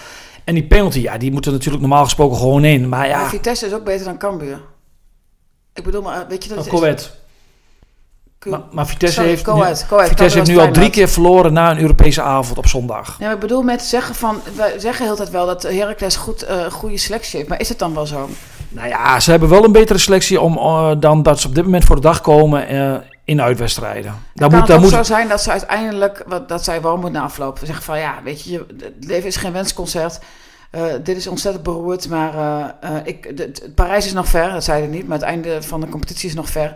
En 0.44 0.54
die 0.54 0.66
penalty, 0.66 0.98
ja, 1.00 1.18
die 1.18 1.32
moet 1.32 1.46
er 1.46 1.52
natuurlijk 1.52 1.80
normaal 1.80 2.04
gesproken 2.04 2.36
gewoon 2.36 2.64
in. 2.64 2.88
Maar 2.88 3.08
ja, 3.08 3.18
Maar 3.20 3.28
Vitesse 3.28 3.66
is 3.66 3.72
ook 3.72 3.84
beter 3.84 4.04
dan 4.04 4.18
Cambuur. 4.18 4.60
Ik 5.74 5.84
bedoel, 5.84 6.02
maar 6.02 6.26
weet 6.28 6.42
je 6.44 6.48
dat... 6.48 6.58
Ku- 6.68 6.70
Maar, 8.46 8.60
maar 8.70 8.86
Vitesse 8.86 9.14
Sorry, 9.14 9.28
heeft, 9.30 9.46
nu. 9.90 10.06
Vitesse 10.08 10.38
heeft 10.38 10.50
nu 10.50 10.58
al 10.58 10.70
drie 10.70 10.90
keer 10.90 11.08
verloren 11.08 11.52
na 11.52 11.70
een 11.70 11.80
Europese 11.80 12.22
avond 12.22 12.58
op 12.58 12.66
zondag. 12.66 13.16
Ja, 13.18 13.32
ik 13.32 13.38
bedoel 13.38 13.62
met 13.62 13.82
zeggen 13.82 14.14
van... 14.14 14.40
Wij 14.56 14.78
zeggen 14.78 15.04
heel 15.04 15.16
tijd 15.16 15.30
wel 15.30 15.46
dat 15.46 15.62
Heracles 15.62 16.16
goed, 16.16 16.42
eh 16.42 16.64
goede 16.70 16.98
selectie 16.98 17.36
heeft. 17.36 17.48
Maar 17.48 17.60
is 17.60 17.68
het 17.68 17.78
dan 17.78 17.94
wel 17.94 18.06
zo? 18.06 18.28
Nou 18.68 18.88
ja, 18.88 19.20
ze 19.20 19.30
hebben 19.30 19.48
wel 19.48 19.64
een 19.64 19.72
betere 19.72 19.98
selectie 19.98 20.40
om, 20.40 20.56
eh, 20.56 20.90
dan 20.98 21.22
dat 21.22 21.40
ze 21.40 21.48
op 21.48 21.54
dit 21.54 21.64
moment 21.64 21.84
voor 21.84 21.96
de 21.96 22.02
dag 22.02 22.20
komen 22.20 22.68
eh, 22.68 22.94
in 23.24 23.42
uitwedstrijden. 23.42 24.14
Kan 24.34 24.50
moet, 24.50 24.60
het 24.60 24.70
ook 24.70 24.80
moet, 24.80 24.90
zo 24.90 25.02
zijn 25.02 25.28
dat 25.28 25.42
ze 25.42 25.50
uiteindelijk... 25.50 26.24
Wat, 26.26 26.48
dat 26.48 26.64
zij 26.64 26.82
wel 26.82 26.96
moeten 26.96 27.22
aflopen. 27.22 27.66
Zeggen 27.66 27.84
van 27.84 27.98
ja, 27.98 28.14
weet 28.24 28.42
je, 28.42 28.66
het 28.78 28.94
leven 28.98 29.26
is 29.28 29.36
geen 29.36 29.52
wensconcert. 29.52 30.18
Dit 31.02 31.16
is 31.16 31.26
ontzettend 31.26 31.64
beroerd, 31.64 32.08
maar 32.08 32.32
ik, 33.04 33.36
de, 33.36 33.50
de- 33.50 33.70
Parijs 33.74 34.06
is 34.06 34.12
nog 34.12 34.26
ver, 34.26 34.52
dat 34.52 34.64
zei 34.64 34.80
hij 34.80 34.90
niet, 34.90 35.08
maar 35.08 35.18
het 35.18 35.26
einde 35.26 35.62
van 35.62 35.80
de 35.80 35.88
competitie 35.88 36.28
is 36.28 36.34
nog 36.34 36.48
ver. 36.48 36.74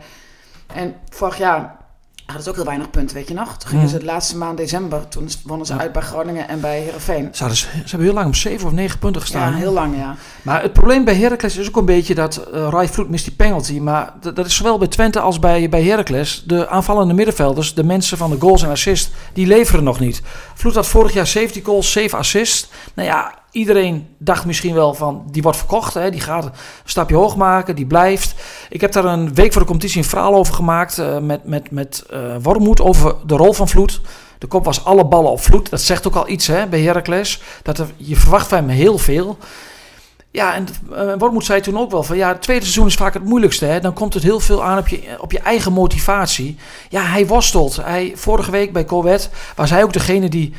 En 0.75 0.95
vorig 1.11 1.39
jaar 1.39 1.81
hadden 2.27 2.43
ze 2.45 2.51
ook 2.51 2.57
heel 2.57 2.65
weinig 2.65 2.91
punten, 2.91 3.17
weet 3.17 3.29
je 3.29 3.35
nog? 3.35 3.57
Toen 3.57 3.69
gingen 3.69 3.83
Hmm. 3.85 3.93
ze 3.93 3.99
de 3.99 4.05
laatste 4.05 4.37
maand 4.37 4.57
december, 4.57 5.09
toen 5.09 5.29
wonnen 5.45 5.67
ze 5.67 5.75
Ja. 5.75 5.81
uit 5.81 5.93
bij 5.93 6.03
Groningen 6.03 6.49
en 6.49 6.61
bij 6.61 6.81
Heerenveen. 6.81 7.29
ze, 7.33 7.55
ze 7.55 7.67
hebben 7.83 8.01
heel 8.07 8.13
lang 8.13 8.27
op 8.27 8.35
zeven 8.35 8.67
of 8.67 8.73
negen 8.73 8.99
punten 8.99 9.21
gestaan. 9.21 9.51
Ja, 9.51 9.57
heel 9.57 9.73
lang, 9.73 9.97
ja. 9.97 10.15
Maar 10.43 10.63
het 10.63 10.73
probleem 10.73 11.05
bij 11.05 11.15
Heracles 11.15 11.57
is 11.57 11.69
ook 11.69 11.77
een 11.77 11.85
beetje 11.85 12.15
dat 12.15 12.37
eh 12.37 12.69
Rai 12.71 12.89
Vloed 12.89 13.09
mist 13.09 13.25
die 13.25 13.35
penalty. 13.35 13.79
Maar 13.79 14.13
dat 14.21 14.47
is 14.47 14.57
zowel 14.57 14.79
bij 14.79 14.89
Twente 14.89 15.21
als 15.21 15.39
bij, 15.39 15.69
bij 15.69 15.83
Heracles. 15.85 16.43
De 16.47 16.69
aanvallende 16.69 17.15
middenvelders, 17.15 17.75
de 17.75 17.85
mensen 17.85 18.17
van 18.19 18.31
de 18.31 18.37
goals 18.41 18.63
en 18.63 18.71
assists, 18.71 19.11
die 19.33 19.47
leveren 19.47 19.85
nog 19.85 20.01
niet. 20.01 20.23
Vloed 20.55 20.75
had 20.75 20.87
vorig 20.87 21.13
jaar 21.13 21.27
17 21.27 21.65
goals, 21.65 21.93
7 21.93 22.19
assists. 22.19 22.69
Nou 22.95 23.09
ja, 23.09 23.35
iedereen 23.53 24.09
dacht 24.19 24.45
misschien 24.45 24.75
wel 24.75 24.95
van, 24.95 25.23
die 25.31 25.43
wordt 25.43 25.59
verkocht. 25.59 25.95
Hè? 25.95 26.11
Die 26.11 26.21
gaat 26.21 26.45
een 26.45 26.53
stapje 26.85 27.17
hoog 27.17 27.37
maken, 27.37 27.77
die 27.77 27.87
blijft. 27.87 28.35
Ik 28.69 28.81
heb 28.81 28.93
daar 28.93 29.05
een 29.05 29.35
week 29.35 29.53
voor 29.53 29.61
de 29.61 29.67
competitie 29.69 29.99
een 29.99 30.09
verhaal 30.09 30.35
over 30.35 30.55
gemaakt 30.55 30.99
eh, 30.99 31.19
met, 31.19 31.45
met, 31.45 31.71
met 31.71 32.05
eh 32.11 32.37
Wormoed 32.43 32.81
over 32.81 33.15
de 33.27 33.37
rol 33.37 33.53
van 33.53 33.69
Vloed. 33.69 34.01
De 34.39 34.47
kop 34.47 34.65
was 34.65 34.85
alle 34.85 35.07
ballen 35.07 35.31
op 35.31 35.41
Vloed. 35.41 35.71
Dat 35.71 35.81
zegt 35.81 36.07
ook 36.07 36.15
al 36.15 36.29
iets 36.29 36.47
hè, 36.47 36.67
bij 36.67 36.81
Heracles. 36.81 37.41
Dat 37.63 37.79
er, 37.79 37.87
je 37.97 38.17
verwacht 38.17 38.49
van 38.49 38.59
hem 38.59 38.69
heel 38.69 38.99
veel. 38.99 39.39
Ja, 40.31 40.55
en 40.55 40.67
uh, 40.93 41.13
Wormoed 41.19 41.45
zei 41.45 41.61
toen 41.61 41.79
ook 41.79 41.91
wel 41.91 42.03
van 42.03 42.17
ja, 42.17 42.29
het 42.29 42.43
tweede 42.43 42.63
seizoen 42.63 42.87
is 42.87 42.95
vaak 42.95 43.15
het 43.15 43.25
moeilijkste. 43.25 43.65
Hè? 43.65 43.81
Dan 43.81 43.93
komt 43.93 44.15
het 44.15 44.23
heel 44.23 44.41
veel 44.41 44.65
aan 44.65 44.79
op 44.79 44.89
je, 44.89 45.17
op 45.19 45.33
je 45.33 45.39
eigen 45.39 45.73
motivatie. 45.73 46.57
Ja, 46.89 47.03
hij 47.03 47.27
worstelt. 47.27 47.77
Hij, 47.77 48.13
vorige 48.15 48.51
week 48.51 48.73
bij 48.73 48.85
Coët 48.85 49.31
was 49.57 49.71
hij 49.71 49.83
ook 49.83 49.93
degene 49.93 50.29
die 50.29 50.53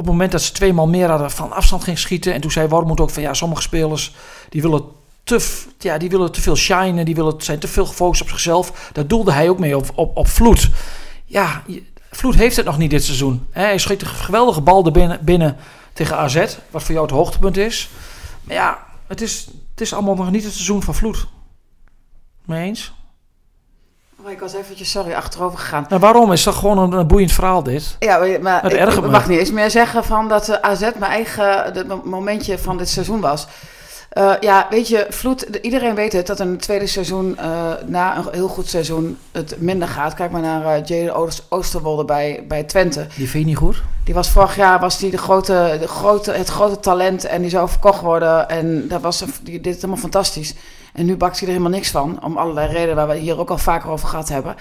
op 0.00 0.06
het 0.06 0.14
moment 0.14 0.32
dat 0.32 0.42
ze 0.42 0.52
tweemaal 0.52 0.88
meer 0.88 1.08
hadden 1.08 1.30
van 1.30 1.52
afstand 1.52 1.84
ging 1.84 1.98
schieten. 1.98 2.34
En 2.34 2.40
toen 2.40 2.50
zei 2.50 2.68
Wormoed 2.68 3.00
ook 3.00 3.10
van 3.10 3.22
ja, 3.22 3.34
sommige 3.34 3.62
spelers 3.62 4.14
die 4.48 4.62
willen 4.62 4.82
te, 5.24 5.64
ja, 5.78 5.98
die 5.98 6.10
willen 6.10 6.32
te 6.32 6.40
veel 6.40 6.56
shinen, 6.56 7.04
die 7.04 7.14
willen, 7.14 7.34
zijn 7.38 7.58
te 7.58 7.68
veel 7.68 7.86
gefocust 7.86 8.22
op 8.22 8.28
zichzelf. 8.28 8.90
Daar 8.92 9.06
doelde 9.06 9.32
hij 9.32 9.48
ook 9.48 9.58
mee 9.58 9.76
op, 9.76 9.90
op, 9.94 10.16
op 10.16 10.28
Vloed. 10.28 10.70
Ja, 11.24 11.62
Vloed 12.10 12.34
heeft 12.34 12.56
het 12.56 12.66
nog 12.66 12.78
niet 12.78 12.90
dit 12.90 13.04
seizoen. 13.04 13.46
Hij 13.50 13.78
schiet 13.78 14.02
een 14.02 14.08
geweldige 14.08 14.60
bal 14.60 14.86
er 14.86 14.92
binnen, 14.92 15.24
binnen 15.24 15.56
tegen 15.92 16.16
AZ, 16.16 16.56
wat 16.70 16.82
voor 16.82 16.94
jou 16.94 17.06
het 17.06 17.14
hoogtepunt 17.14 17.56
is. 17.56 17.90
Maar 18.42 18.56
ja, 18.56 18.86
het 19.06 19.20
is, 19.20 19.46
het 19.70 19.80
is 19.80 19.92
allemaal 19.92 20.14
nog 20.14 20.30
niet 20.30 20.44
het 20.44 20.52
seizoen 20.52 20.82
van 20.82 20.94
Vloed. 20.94 21.26
Mee 22.44 22.66
eens? 22.66 22.92
Oh, 24.24 24.30
ik 24.30 24.40
was 24.40 24.52
eventjes, 24.54 24.90
sorry, 24.90 25.12
achterover 25.12 25.58
gegaan. 25.58 25.86
Nou, 25.88 26.00
waarom? 26.00 26.32
Is 26.32 26.42
dat 26.42 26.54
gewoon 26.54 26.78
een, 26.78 26.92
een 26.92 27.06
boeiend 27.06 27.32
verhaal 27.32 27.62
dit? 27.62 27.96
Ja, 27.98 28.18
maar- 28.40 28.62
Het 28.62 28.72
ik, 28.72 29.00
me. 29.00 29.08
mag 29.08 29.28
niet 29.28 29.38
eens 29.38 29.50
meer 29.52 29.70
zeggen 29.70 30.04
van 30.04 30.28
dat 30.28 30.62
AZ 30.62 30.80
mijn 30.80 31.12
eigen 31.12 31.72
momentje 32.04 32.58
van 32.58 32.76
dit 32.78 32.88
seizoen 32.88 33.20
was. 33.20 33.46
Eh, 34.10 34.32
ja, 34.40 34.66
weet 34.70 34.88
je, 34.88 35.06
Vloed, 35.08 35.58
iedereen 35.62 35.94
weet 35.94 36.12
het 36.12 36.26
dat 36.26 36.38
het 36.38 36.62
tweede 36.62 36.86
seizoen, 36.86 37.38
eh, 37.38 37.72
na 37.86 38.16
een 38.16 38.24
heel 38.30 38.48
goed 38.48 38.68
seizoen, 38.68 39.18
het 39.32 39.60
minder 39.60 39.88
gaat. 39.88 40.14
Kijk 40.14 40.30
maar 40.30 40.40
naar 40.40 40.78
uh, 40.78 40.84
Jade 40.84 41.38
Oosterwolde 41.48 42.04
bij, 42.04 42.44
bij 42.48 42.64
Twente. 42.64 43.06
Die 43.16 43.28
vind 43.28 43.42
je 43.42 43.48
niet 43.48 43.58
goed? 43.58 43.82
Die 44.04 44.14
was 44.14 44.30
vorig 44.30 44.56
jaar 44.56 44.80
was 44.80 44.98
die 44.98 45.10
de 45.10 45.18
grote, 45.18 45.76
de 45.80 45.88
grote, 45.88 46.32
het 46.32 46.48
grote 46.48 46.80
talent 46.80 47.24
en 47.24 47.40
die 47.40 47.50
zou 47.50 47.68
verkocht 47.68 48.00
worden. 48.00 48.48
En 48.48 48.88
dat 48.88 49.00
was, 49.00 49.24
die, 49.42 49.60
dit 49.60 49.74
is 49.74 49.80
helemaal 49.80 50.02
fantastisch. 50.02 50.54
En 50.92 51.06
nu 51.06 51.16
bakt 51.16 51.38
hij 51.38 51.48
er 51.48 51.54
helemaal 51.54 51.78
niks 51.78 51.90
van, 51.90 52.24
om 52.24 52.36
allerlei 52.36 52.72
redenen 52.72 52.96
waar 52.96 53.08
we 53.08 53.16
hier 53.16 53.38
ook 53.38 53.50
al 53.50 53.58
vaker 53.58 53.90
over 53.90 54.08
gehad 54.08 54.28
hebben. 54.28 54.56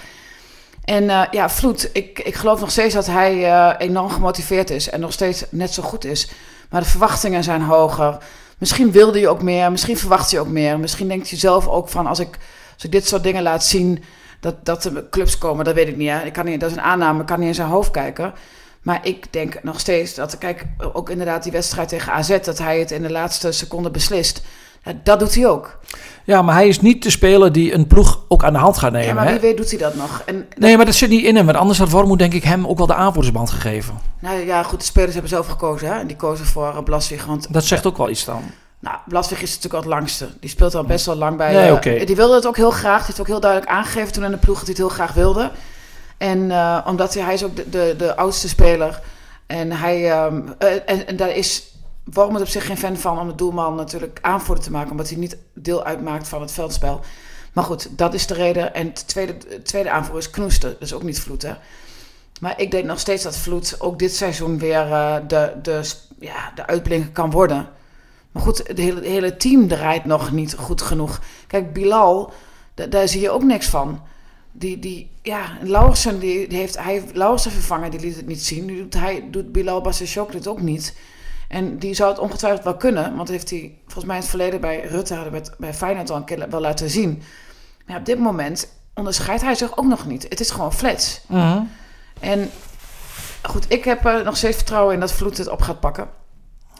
En 0.84 1.28
ja, 1.32 1.50
Vloed, 1.50 1.90
ik, 1.94 2.20
ik 2.20 2.36
geloof 2.36 2.60
nog 2.60 2.72
steeds 2.72 2.94
dat 2.94 3.06
hij 3.06 3.78
enorm 3.78 4.10
gemotiveerd 4.10 4.70
is 4.70 4.90
en 4.90 5.00
nog 5.00 5.12
steeds 5.12 5.46
net 5.50 5.74
zo 5.74 5.84
goed 5.84 6.06
is. 6.06 6.32
Maar 6.70 6.82
de 6.82 6.88
verwachtingen 6.88 7.44
zijn 7.44 7.62
hoger. 7.62 8.18
Misschien 8.60 8.92
wilde 8.92 9.20
je 9.20 9.30
ook 9.30 9.42
meer, 9.42 9.72
misschien 9.72 9.98
verwacht 9.98 10.32
je 10.32 10.40
ook 10.40 10.48
meer. 10.48 10.80
Misschien 10.80 11.08
denkt 11.08 11.30
je 11.30 11.36
zelf 11.36 11.68
ook 11.68 11.90
van 11.90 12.08
als 12.08 12.20
ik, 12.20 12.38
als 12.74 12.84
ik 12.84 12.92
dit 12.92 13.08
soort 13.08 13.24
dingen 13.24 13.44
laat 13.44 13.64
zien, 13.64 14.04
dat, 14.40 14.66
dat 14.66 14.86
er 14.86 15.10
clubs 15.10 15.38
komen, 15.38 15.66
dat 15.66 15.74
weet 15.74 15.88
ik 15.88 15.98
niet. 15.98 16.10
Hè. 16.10 16.24
Ik 16.24 16.34
kan 16.34 16.46
niet. 16.46 16.60
Dat 16.60 16.70
is 16.70 16.76
een 16.76 16.84
aanname, 16.84 17.20
ik 17.22 17.26
kan 17.26 17.40
niet 17.40 17.48
in 17.48 17.56
zijn 17.56 17.68
hoofd 17.68 17.92
kijken. 17.92 18.34
Maar 18.82 19.00
ik 19.06 19.34
denk 19.34 19.64
nog 19.64 19.80
steeds 19.80 20.14
dat, 20.14 20.38
kijk, 20.38 20.66
ook 20.94 21.10
inderdaad 21.10 21.44
die 21.44 21.52
wedstrijd 21.52 21.90
tegen 21.90 22.14
AZ, 22.14 22.40
dat 22.40 22.58
hij 22.58 22.80
het 22.80 22.92
in 22.92 23.02
de 23.02 23.12
laatste 23.12 23.52
seconde 23.52 23.92
beslist. 23.92 24.42
Dat 25.04 25.20
doet 25.20 25.36
hij 25.36 25.48
ook. 25.48 25.80
Ja, 26.24 26.42
maar 26.42 26.56
hij 26.56 26.68
is 26.68 26.82
niet 26.82 27.04
de 27.04 27.10
speler 27.10 27.52
die 27.52 27.74
een 27.74 27.88
ploeg 27.88 28.20
ook 28.28 28.44
aan 28.44 28.54
de 28.54 28.60
hand 28.60 28.78
gaat 28.78 28.92
nemen. 28.92 29.08
Ja, 29.08 29.14
maar 29.14 29.26
wie 29.26 29.34
hè? 29.34 29.40
weet 29.40 29.58
doet 29.58 29.70
hij 29.70 29.80
dat 29.80 29.96
nog. 29.96 30.22
En 30.26 30.48
nee, 30.58 30.78
maar 30.78 30.86
dat 30.86 30.96
zit 30.96 31.10
niet 31.10 31.24
in 31.24 31.36
hem. 31.36 31.46
Want 31.46 31.58
anders 31.58 31.80
had 31.80 31.90
Wormoed 31.90 32.20
denk 32.20 32.34
ik 32.34 32.44
hem 32.44 32.68
ook 32.68 32.78
wel 32.78 32.88
de 32.88 32.94
aanvoerdersband 32.94 33.50
gegeven. 33.50 34.00
Nou 34.20 34.46
ja, 34.46 34.64
goed, 34.64 34.80
de 34.80 34.86
spelers 34.86 35.14
hebben 35.14 35.32
zelf 35.32 35.48
gekozen. 35.48 35.88
Hè? 35.88 36.00
En 36.00 36.08
die 36.08 36.16
kozen 36.16 36.46
voor 36.46 36.68
uh, 36.68 36.84
Blaswig. 36.84 37.26
Want, 37.26 37.54
dat 37.54 37.64
zegt 37.64 37.86
ook 37.86 37.98
wel 37.98 38.10
iets 38.10 38.26
dan. 38.26 38.42
Nou, 38.80 38.98
Blaswig 39.08 39.42
is 39.42 39.48
natuurlijk 39.48 39.74
al 39.74 39.80
het 39.80 40.00
langste. 40.00 40.28
Die 40.40 40.50
speelt 40.50 40.76
al 40.76 40.84
best 40.84 41.06
wel 41.06 41.16
lang 41.16 41.38
bij. 41.38 41.54
Nee, 41.54 41.68
uh, 41.68 41.74
okay. 41.74 42.06
Die 42.06 42.16
wilde 42.16 42.36
het 42.36 42.48
ook 42.48 42.58
heel 42.58 42.72
graag. 42.72 42.98
Die 42.98 43.06
heeft 43.06 43.20
ook 43.20 43.28
heel 43.28 43.40
duidelijk 43.40 43.72
aangegeven 43.72 44.14
toen 44.14 44.24
in 44.24 44.32
de 44.32 44.38
ploeg 44.38 44.58
dat 44.58 44.68
hij 44.68 44.76
het 44.78 44.84
heel 44.84 44.96
graag 44.96 45.14
wilde. 45.14 45.52
En 46.18 46.40
uh, 46.40 46.78
omdat 46.86 47.14
hij, 47.14 47.24
hij 47.24 47.34
is 47.34 47.44
ook 47.44 47.56
de, 47.56 47.70
de, 47.70 47.96
de 47.98 48.16
oudste 48.16 48.48
speler. 48.48 49.02
En 49.48 49.72
hij 49.72 50.26
um, 50.26 50.54
en, 50.86 51.08
en 51.08 51.16
daar 51.16 51.36
is 51.36 51.64
waarom 52.14 52.34
het 52.34 52.44
op 52.44 52.50
zich 52.50 52.66
geen 52.66 52.78
fan 52.78 52.98
van 52.98 53.20
om 53.20 53.28
de 53.28 53.36
doelman 53.36 53.76
natuurlijk 53.76 54.20
aanvoerder 54.22 54.64
te 54.64 54.72
maken, 54.72 54.92
omdat 54.92 55.10
hij 55.10 55.18
niet 55.18 55.38
deel 55.54 55.84
uitmaakt 55.84 56.28
van 56.28 56.42
het 56.42 56.52
veldspel. 56.52 57.00
Maar 57.54 57.64
goed, 57.64 57.98
dat 57.98 58.14
is 58.14 58.28
de 58.28 58.34
reden. 58.34 58.74
En 58.74 58.94
de 58.94 59.06
tweede, 59.06 59.62
tweede 59.62 59.90
aanvoerder 59.90 60.22
is 60.22 60.30
Knoester, 60.30 60.76
dus 60.80 60.94
ook 60.94 61.04
niet 61.04 61.20
Vloed. 61.20 61.46
Maar 62.42 62.60
ik 62.60 62.72
denk 62.72 62.86
nog 62.86 63.00
steeds 63.00 63.24
dat 63.24 63.38
Vloed 63.38 63.76
ook 63.80 64.00
dit 64.00 64.16
seizoen 64.16 64.60
weer 64.60 64.86
uh, 64.86 65.16
de, 65.28 65.54
de, 65.62 65.92
ja, 66.20 66.52
de 66.56 66.68
uitblinker 66.68 67.12
kan 67.12 67.32
worden. 67.32 67.70
Maar 68.32 68.44
goed, 68.44 68.68
het 68.68 68.78
hele, 68.78 69.02
hele 69.02 69.38
team 69.38 69.68
draait 69.68 70.06
nog 70.06 70.32
niet 70.32 70.56
goed 70.56 70.82
genoeg. 70.82 71.22
Kijk, 71.48 71.74
Bilal, 71.74 72.34
daar 72.90 73.08
zie 73.08 73.22
je 73.22 73.30
ook 73.30 73.44
niks 73.44 73.68
van. 73.68 74.02
Die, 74.52 74.80
die, 74.80 75.12
ja, 75.22 75.58
Lauwersen, 75.62 76.20
die, 76.20 76.48
die 76.48 76.58
heeft, 76.58 76.78
hij 76.78 77.04
vervangen, 77.38 77.92
die 77.92 78.00
liet 78.00 78.16
het 78.16 78.28
niet 78.28 78.44
zien. 78.46 78.66
Nu 78.66 78.78
doet, 78.78 78.94
hij, 78.94 79.28
doet 79.32 79.52
Bilal 79.52 79.82
Bassachok 79.82 80.32
dit 80.32 80.48
ook 80.48 80.62
niet. 80.62 80.94
En 81.50 81.78
die 81.78 81.94
zou 81.94 82.10
het 82.10 82.20
ongetwijfeld 82.20 82.64
wel 82.64 82.78
kunnen, 82.78 83.04
want 83.04 83.18
dat 83.18 83.28
heeft 83.28 83.50
hij 83.50 83.78
volgens 83.84 84.06
mij 84.06 84.16
in 84.16 84.22
het 84.22 84.30
verleden 84.30 84.62
bij 84.62 84.82
Rutte 84.82 85.14
hadden 85.14 85.32
bij, 85.32 85.44
bij 85.58 85.74
Feyenoord 85.74 86.10
al 86.10 86.16
een 86.16 86.24
keer 86.24 86.50
wel 86.50 86.62
laten 86.62 86.90
zien. 86.90 87.24
Maar 87.86 87.98
op 87.98 88.06
dit 88.06 88.20
moment 88.20 88.70
onderscheidt 88.94 89.42
hij 89.42 89.56
zich 89.56 89.78
ook 89.78 89.86
nog 89.86 90.06
niet. 90.06 90.24
Het 90.24 90.40
is 90.40 90.52
gewoon 90.52 90.74
flats. 90.74 91.22
Mhm. 91.28 91.62
En 92.20 92.50
goed, 93.42 93.66
ik 93.72 93.84
heb 93.84 94.06
er 94.06 94.24
nog 94.24 94.38
steeds 94.38 94.56
vertrouwen 94.56 94.94
in 94.94 95.00
dat 95.00 95.12
Vloed 95.12 95.38
het 95.38 95.50
op 95.50 95.62
gaat 95.62 95.80
pakken. 95.80 96.08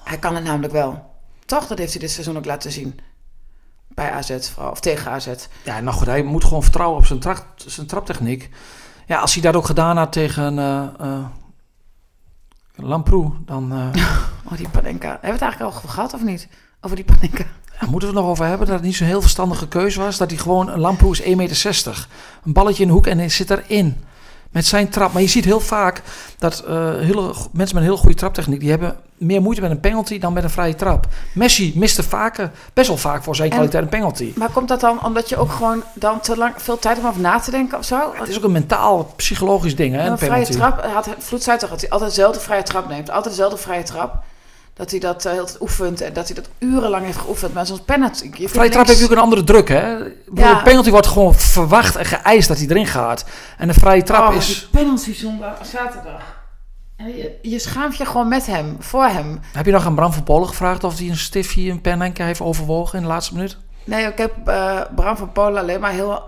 Hij 0.04 0.18
kan 0.18 0.36
het 0.36 0.44
namelijk 0.44 0.74
wel. 0.74 1.14
Toch? 1.46 1.68
Dat 1.68 1.78
heeft 1.78 1.92
hij 1.92 2.02
dit 2.02 2.12
seizoen 2.12 2.38
ook 2.38 2.46
laten 2.46 2.72
zien. 2.72 3.00
Bij 3.88 4.12
AZ, 4.12 4.32
of 4.72 4.80
tegen 4.80 5.12
AZ. 5.12 5.28
Ja, 5.64 5.80
nou 5.80 5.98
goed, 5.98 6.08
hij 6.08 6.24
moet 6.24 6.44
gewoon 6.44 6.64
vertrouwen 6.64 6.98
op 6.98 7.06
zijn, 7.06 7.20
tra 7.20 7.36
zijn 7.56 7.88
traptechniek. 7.88 8.50
Ja, 9.06 9.20
als 9.20 9.34
hij 9.34 9.42
dat 9.44 9.56
ook 9.56 9.66
gedaan 9.66 9.98
had 9.98 10.12
tegen 10.12 10.58
uh, 10.58 10.84
uh, 11.02 11.26
Lamproe, 12.82 13.32
dan... 13.46 13.74
Uh... 13.74 13.88
oh, 14.52 14.58
die 14.58 14.70
Panenka. 14.70 15.10
Hebben 15.10 15.22
we 15.22 15.32
het 15.32 15.42
eigenlijk 15.42 15.62
al 15.62 15.90
gehad 15.90 16.14
of 16.14 16.24
niet? 16.24 16.48
Over 16.82 16.96
die 16.96 17.06
Panenka. 17.06 17.46
Ja, 17.80 17.88
moeten 17.88 18.10
we 18.10 18.16
het 18.16 18.24
nog 18.24 18.26
over 18.26 18.46
hebben 18.46 18.68
dat 18.68 18.76
het 18.76 18.86
niet 18.86 18.96
zo'n 18.96 19.08
heel 19.08 19.22
verstandige 19.22 19.68
keuze 19.68 20.00
was? 20.00 20.18
Dat 20.18 20.30
hij 20.30 20.40
gewoon... 20.40 20.80
Lamproe 20.80 21.12
is 21.12 21.22
1,60 21.22 21.36
meter. 21.36 22.08
Een 22.44 22.54
balletje 22.54 22.82
in 22.82 22.88
de 22.88 22.94
hoek 22.94 23.08
en 23.08 23.18
hij 23.18 23.30
zit 23.30 23.50
erin 23.50 23.98
met 24.50 24.66
zijn 24.66 24.90
trap. 24.90 25.14
Maar 25.14 25.22
je 25.22 25.28
ziet 25.28 25.46
heel 25.46 25.60
vaak 25.60 26.02
dat 26.38 26.64
uh, 26.68 26.96
hele, 26.96 27.34
mensen 27.52 27.76
met 27.76 27.76
een 27.76 27.82
heel 27.82 27.98
goede 27.98 28.16
traptechniek... 28.16 28.60
die 28.60 28.70
hebben 28.70 28.98
meer 29.18 29.42
moeite 29.42 29.62
met 29.62 29.72
een 29.72 29.80
penalty 29.80 30.20
dan 30.20 30.34
met 30.34 30.44
een 30.44 30.50
vrije 30.50 30.76
trap. 30.76 31.08
Messi 31.34 31.72
miste 31.76 32.04
vaker, 32.04 32.52
best 32.74 32.88
wel 32.88 32.98
vaak 32.98 33.24
voor 33.24 33.36
zijn 33.36 33.50
kwaliteit 33.50 33.84
een 33.84 33.90
penalty. 33.90 34.34
Maar 34.36 34.50
komt 34.50 34.68
dat 34.68 34.80
dan 34.80 35.06
omdat 35.06 35.30
je 35.30 35.38
ook 35.38 35.52
gewoon 35.52 35.84
dan 35.94 36.20
te 36.20 36.38
lang 36.38 36.54
veel 36.58 36.80
tijd 36.80 36.96
hebt 36.96 37.08
om 37.08 37.12
over 37.12 37.22
na 37.22 37.40
te 37.40 37.52
denken 37.52 37.78
of 37.78 37.86
zo? 37.86 38.14
het 38.14 38.30
is 38.30 38.38
ook 38.38 38.44
een 38.44 38.52
mentaal, 38.52 39.14
psychologisch 39.16 39.76
ding, 39.76 39.96
hè, 39.96 40.06
een, 40.06 40.12
een 40.12 40.18
vrije 40.18 40.46
trap, 40.46 40.86
had 40.86 41.10
Vloed 41.18 41.44
zei 41.44 41.58
toch 41.58 41.70
dat 41.70 41.82
hij 41.82 41.90
altijd 41.90 42.10
dezelfde 42.10 42.40
vrije 42.40 42.64
trap 42.64 42.88
neemt. 42.88 43.10
Altijd 43.10 43.36
dezelfde 43.36 43.58
vrije 43.58 43.84
trap. 43.84 44.24
Dat 44.80 44.92
hij 44.92 45.00
dat 45.00 45.26
uh, 45.26 45.32
heel 45.32 45.48
oefent 45.60 46.02
en 46.02 46.14
dat 46.14 46.28
hij 46.28 46.36
dat 46.36 46.50
urenlang 46.60 47.06
heeft 47.06 47.18
geoefend. 47.18 47.54
Maar 47.54 47.66
zo'n 47.66 47.86
penalty... 47.86 48.30
Je 48.34 48.50
vrije 48.50 48.70
trap 48.70 48.88
heeft 48.88 49.00
natuurlijk 49.00 49.12
een 49.12 49.18
andere 49.18 49.44
druk, 49.44 49.68
hè? 49.68 49.88
Ja. 50.34 50.58
Een 50.58 50.64
penalty 50.64 50.90
wordt 50.90 51.08
gewoon 51.08 51.36
verwacht 51.36 51.96
en 51.96 52.06
geëist 52.06 52.48
dat 52.48 52.58
hij 52.58 52.68
erin 52.68 52.88
gaat. 52.88 53.26
En 53.58 53.70
een 53.70 53.76
vrije 53.76 54.04
trap 54.04 54.30
oh, 54.30 54.36
is... 54.36 54.48
die 54.48 54.68
penalty 54.72 55.14
zondag, 55.14 55.66
zaterdag. 55.66 56.22
Je, 56.98 57.40
je 57.42 57.60
schaamt 57.60 57.98
je 57.98 58.06
gewoon 58.06 58.28
met 58.28 58.46
hem, 58.46 58.76
voor 58.80 59.06
hem. 59.06 59.40
Heb 59.54 59.66
je 59.66 59.72
nog 59.72 59.86
aan 59.86 59.96
Bram 59.96 60.14
van 60.14 60.24
Polen 60.24 60.48
gevraagd 60.48 60.84
of 60.84 60.98
hij 60.98 61.10
een 61.10 61.18
stiftje, 61.18 61.72
een 61.72 61.82
pen 61.82 62.14
heeft 62.16 62.42
overwogen 62.42 62.98
in 62.98 63.04
de 63.04 63.10
laatste 63.10 63.34
minuut? 63.34 63.58
Nee, 63.90 64.06
ik 64.06 64.18
heb 64.18 64.34
uh, 64.48 64.82
Bram 64.96 65.18
van 65.18 65.32
Polen 65.32 65.62
alleen 65.62 65.80
maar 65.80 65.92
heel 65.92 66.24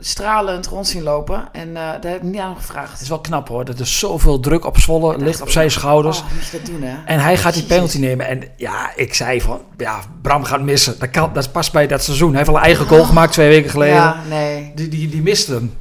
stralend 0.00 0.66
rond 0.66 0.86
zien 0.86 1.02
lopen. 1.02 1.48
En 1.52 1.68
uh, 1.68 1.74
daar 1.74 2.00
heb 2.00 2.16
ik 2.16 2.22
niet 2.22 2.40
aan 2.40 2.56
gevraagd. 2.56 2.92
Het 2.92 3.00
is 3.00 3.08
wel 3.08 3.20
knap 3.20 3.48
hoor. 3.48 3.64
Dat 3.64 3.78
er 3.78 3.86
zoveel 3.86 4.40
druk 4.40 4.64
op 4.64 4.78
Zwolle 4.78 5.18
ligt 5.18 5.40
op 5.40 5.50
zijn 5.50 5.70
schouders. 5.70 6.18
Oh, 6.18 6.32
moet 6.32 6.46
je 6.46 6.58
dat 6.58 6.66
doen, 6.66 6.82
hè? 6.82 6.96
En 7.04 7.20
hij 7.20 7.36
gaat 7.36 7.54
die 7.54 7.62
penalty 7.62 7.98
nemen. 7.98 8.26
En 8.26 8.42
ja, 8.56 8.92
ik 8.96 9.14
zei 9.14 9.40
van, 9.40 9.60
ja, 9.76 10.00
Bram 10.22 10.44
gaat 10.44 10.60
missen. 10.60 10.98
Dat, 10.98 11.10
kan, 11.10 11.30
dat 11.32 11.52
past 11.52 11.72
bij 11.72 11.86
dat 11.86 12.02
seizoen. 12.02 12.28
Hij 12.28 12.38
heeft 12.38 12.50
al 12.50 12.56
een 12.56 12.62
eigen 12.62 12.86
goal 12.86 13.04
gemaakt 13.04 13.32
twee 13.32 13.48
weken 13.48 13.70
geleden. 13.70 13.94
Ja, 13.94 14.22
nee. 14.28 14.72
Die, 14.74 14.88
die, 14.88 15.08
die 15.08 15.22
miste 15.22 15.52
hem. 15.52 15.76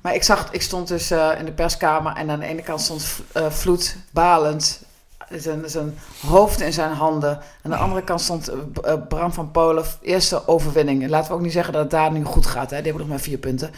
Maar 0.00 0.14
ik 0.14 0.22
zag, 0.22 0.48
ik 0.50 0.62
stond 0.62 0.88
dus 0.88 1.12
uh, 1.12 1.28
in 1.38 1.44
de 1.44 1.52
perskamer 1.52 2.12
en 2.12 2.30
aan 2.30 2.40
de 2.40 2.46
ene 2.46 2.62
kant 2.62 2.80
stond 2.80 3.06
Vloed 3.48 3.96
balend, 4.10 4.82
zijn, 5.30 5.62
zijn 5.66 5.98
hoofd 6.26 6.60
in 6.60 6.72
zijn 6.72 6.92
handen. 6.92 7.40
Aan 7.62 7.70
de 7.70 7.76
andere 7.76 8.02
kant 8.02 8.20
stond 8.20 8.50
uh, 8.50 8.92
Bram 9.08 9.32
van 9.32 9.50
Polen, 9.50 9.84
eerste 10.00 10.48
overwinning. 10.48 11.08
Laten 11.08 11.30
we 11.30 11.36
ook 11.36 11.42
niet 11.42 11.52
zeggen 11.52 11.72
dat 11.72 11.82
het 11.82 11.90
daar 11.90 12.12
nu 12.12 12.24
goed 12.24 12.46
gaat, 12.46 12.70
hè. 12.70 12.76
die 12.76 12.84
hebben 12.84 13.00
nog 13.00 13.08
maar 13.08 13.20
vier 13.20 13.38
punten. 13.38 13.70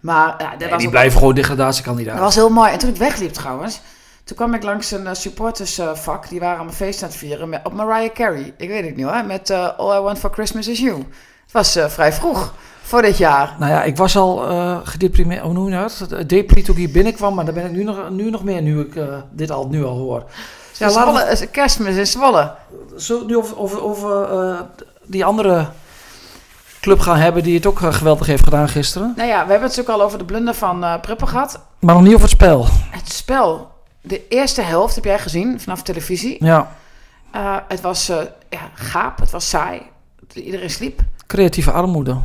Maar 0.00 0.34
ja, 0.38 0.54
nee, 0.58 0.68
was 0.68 0.78
die 0.78 0.90
blijven 0.90 1.18
gewoon 1.18 1.34
degradatiekandidaat. 1.34 2.14
Dat 2.14 2.24
was 2.24 2.34
heel 2.34 2.50
mooi. 2.50 2.72
En 2.72 2.78
toen 2.78 2.88
ik 2.88 2.96
wegliep 2.96 3.32
trouwens, 3.32 3.80
toen 4.24 4.36
kwam 4.36 4.54
ik 4.54 4.62
langs 4.62 4.90
een 4.90 5.16
supportersvak. 5.16 6.28
die 6.28 6.40
waren 6.40 6.56
allemaal 6.56 6.74
feest 6.74 7.02
aan 7.02 7.08
het 7.08 7.18
vieren 7.18 7.48
met, 7.48 7.60
op 7.64 7.72
Mariah 7.72 8.12
Carey. 8.12 8.54
Ik 8.56 8.68
weet 8.68 8.84
het 8.84 8.96
niet 8.96 9.06
hoor, 9.06 9.24
met 9.24 9.50
All 9.50 9.98
I 9.98 10.00
Want 10.00 10.18
For 10.18 10.30
Christmas 10.32 10.68
Is 10.68 10.78
You. 10.78 10.96
Het 11.44 11.52
was 11.52 11.92
vrij 11.92 12.12
vroeg 12.12 12.54
voor 12.90 13.02
dit 13.02 13.18
jaar? 13.18 13.56
Nou 13.58 13.72
ja, 13.72 13.82
ik 13.82 13.96
was 13.96 14.16
al 14.16 14.50
uh, 14.50 14.78
gedeprimeerd, 14.84 15.42
hoe 15.42 15.52
noem 15.52 15.68
je 15.68 15.76
dat? 15.76 16.28
Depri 16.28 16.62
toen 16.62 16.74
ik 16.74 16.80
hier 16.80 16.90
binnenkwam, 16.90 17.34
maar 17.34 17.44
dan 17.44 17.54
ben 17.54 17.64
ik 17.64 17.70
nu 17.70 17.84
nog, 17.84 18.10
nu 18.10 18.30
nog 18.30 18.44
meer, 18.44 18.62
nu 18.62 18.80
ik 18.80 18.94
uh, 18.94 19.16
dit 19.32 19.50
al 19.50 19.68
nu 19.68 19.84
al 19.84 19.96
hoor. 19.96 20.24
Ja, 20.80 20.88
Zwolle, 20.88 21.36
we... 21.38 21.46
kerstmis 21.46 21.96
in 21.96 22.06
Zwolle. 22.06 22.54
Zo 22.96 23.24
nu 23.26 23.36
over, 23.36 23.58
over, 23.58 23.82
over 23.82 24.32
uh, 24.32 24.60
die 25.02 25.24
andere 25.24 25.68
club 26.80 27.00
gaan 27.00 27.16
hebben 27.16 27.42
die 27.42 27.54
het 27.54 27.66
ook 27.66 27.78
geweldig 27.78 28.26
heeft 28.26 28.44
gedaan 28.44 28.68
gisteren. 28.68 29.12
Nou 29.16 29.28
ja, 29.28 29.44
we 29.44 29.50
hebben 29.50 29.68
het 29.68 29.76
natuurlijk 29.76 29.98
al 29.98 30.02
over 30.02 30.18
de 30.18 30.24
blunder 30.24 30.54
van 30.54 30.84
uh, 30.84 31.00
Pruppen 31.00 31.28
gehad. 31.28 31.60
Maar 31.78 31.94
nog 31.94 32.02
niet 32.02 32.14
over 32.14 32.24
het 32.24 32.34
spel. 32.34 32.66
Het 32.90 33.12
spel. 33.12 33.72
De 34.00 34.28
eerste 34.28 34.62
helft 34.62 34.94
heb 34.94 35.04
jij 35.04 35.18
gezien 35.18 35.60
vanaf 35.60 35.82
televisie. 35.82 36.44
Ja. 36.44 36.76
Uh, 37.34 37.56
het 37.68 37.80
was 37.80 38.10
uh, 38.10 38.16
ja, 38.48 38.70
gaap, 38.74 39.18
het 39.18 39.30
was 39.30 39.48
saai. 39.48 39.82
Iedereen 40.32 40.70
sliep. 40.70 41.00
Creatieve 41.26 41.72
armoede. 41.72 42.16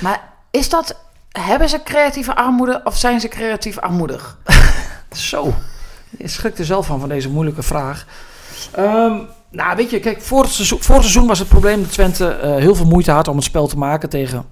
Maar 0.00 0.28
is 0.50 0.68
dat, 0.68 0.96
hebben 1.28 1.68
ze 1.68 1.82
creatieve 1.82 2.34
armoede 2.34 2.80
of 2.84 2.96
zijn 2.96 3.20
ze 3.20 3.28
creatief 3.28 3.78
armoedig? 3.78 4.38
Zo, 5.10 5.54
je 6.18 6.28
schrikt 6.28 6.58
er 6.58 6.64
zelf 6.64 6.86
van, 6.86 7.00
van 7.00 7.08
deze 7.08 7.30
moeilijke 7.30 7.62
vraag. 7.62 8.06
Um, 8.78 9.26
nou, 9.50 9.76
weet 9.76 9.90
je, 9.90 10.00
kijk, 10.00 10.22
voor 10.22 10.46
seizoen, 10.46 10.82
seizoen 10.82 11.26
was 11.26 11.38
het 11.38 11.48
probleem 11.48 11.82
dat 11.82 11.92
Twente 11.92 12.38
uh, 12.44 12.56
heel 12.56 12.74
veel 12.74 12.86
moeite 12.86 13.10
had 13.10 13.28
om 13.28 13.36
het 13.36 13.44
spel 13.44 13.66
te 13.66 13.78
maken 13.78 14.08
tegen 14.08 14.44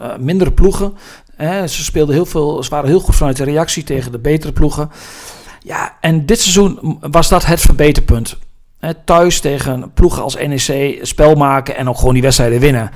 uh, 0.00 0.16
mindere 0.16 0.52
ploegen. 0.52 0.94
Eh, 1.36 1.64
ze 1.64 1.84
speelden 1.84 2.14
heel 2.14 2.26
veel, 2.26 2.62
ze 2.62 2.70
waren 2.70 2.88
heel 2.88 3.00
goed 3.00 3.14
vanuit 3.14 3.36
de 3.36 3.44
reactie 3.44 3.84
tegen 3.84 4.12
de 4.12 4.18
betere 4.18 4.52
ploegen. 4.52 4.90
Ja, 5.60 5.96
en 6.00 6.26
dit 6.26 6.40
seizoen 6.40 6.98
was 7.00 7.28
dat 7.28 7.46
het 7.46 7.60
verbeterpunt. 7.60 8.36
Eh, 8.78 8.90
thuis 9.04 9.40
tegen 9.40 9.90
ploegen 9.94 10.22
als 10.22 10.36
NEC 10.36 10.98
spel 11.02 11.34
maken 11.34 11.76
en 11.76 11.88
ook 11.88 11.98
gewoon 11.98 12.14
die 12.14 12.22
wedstrijden 12.22 12.60
winnen. 12.60 12.90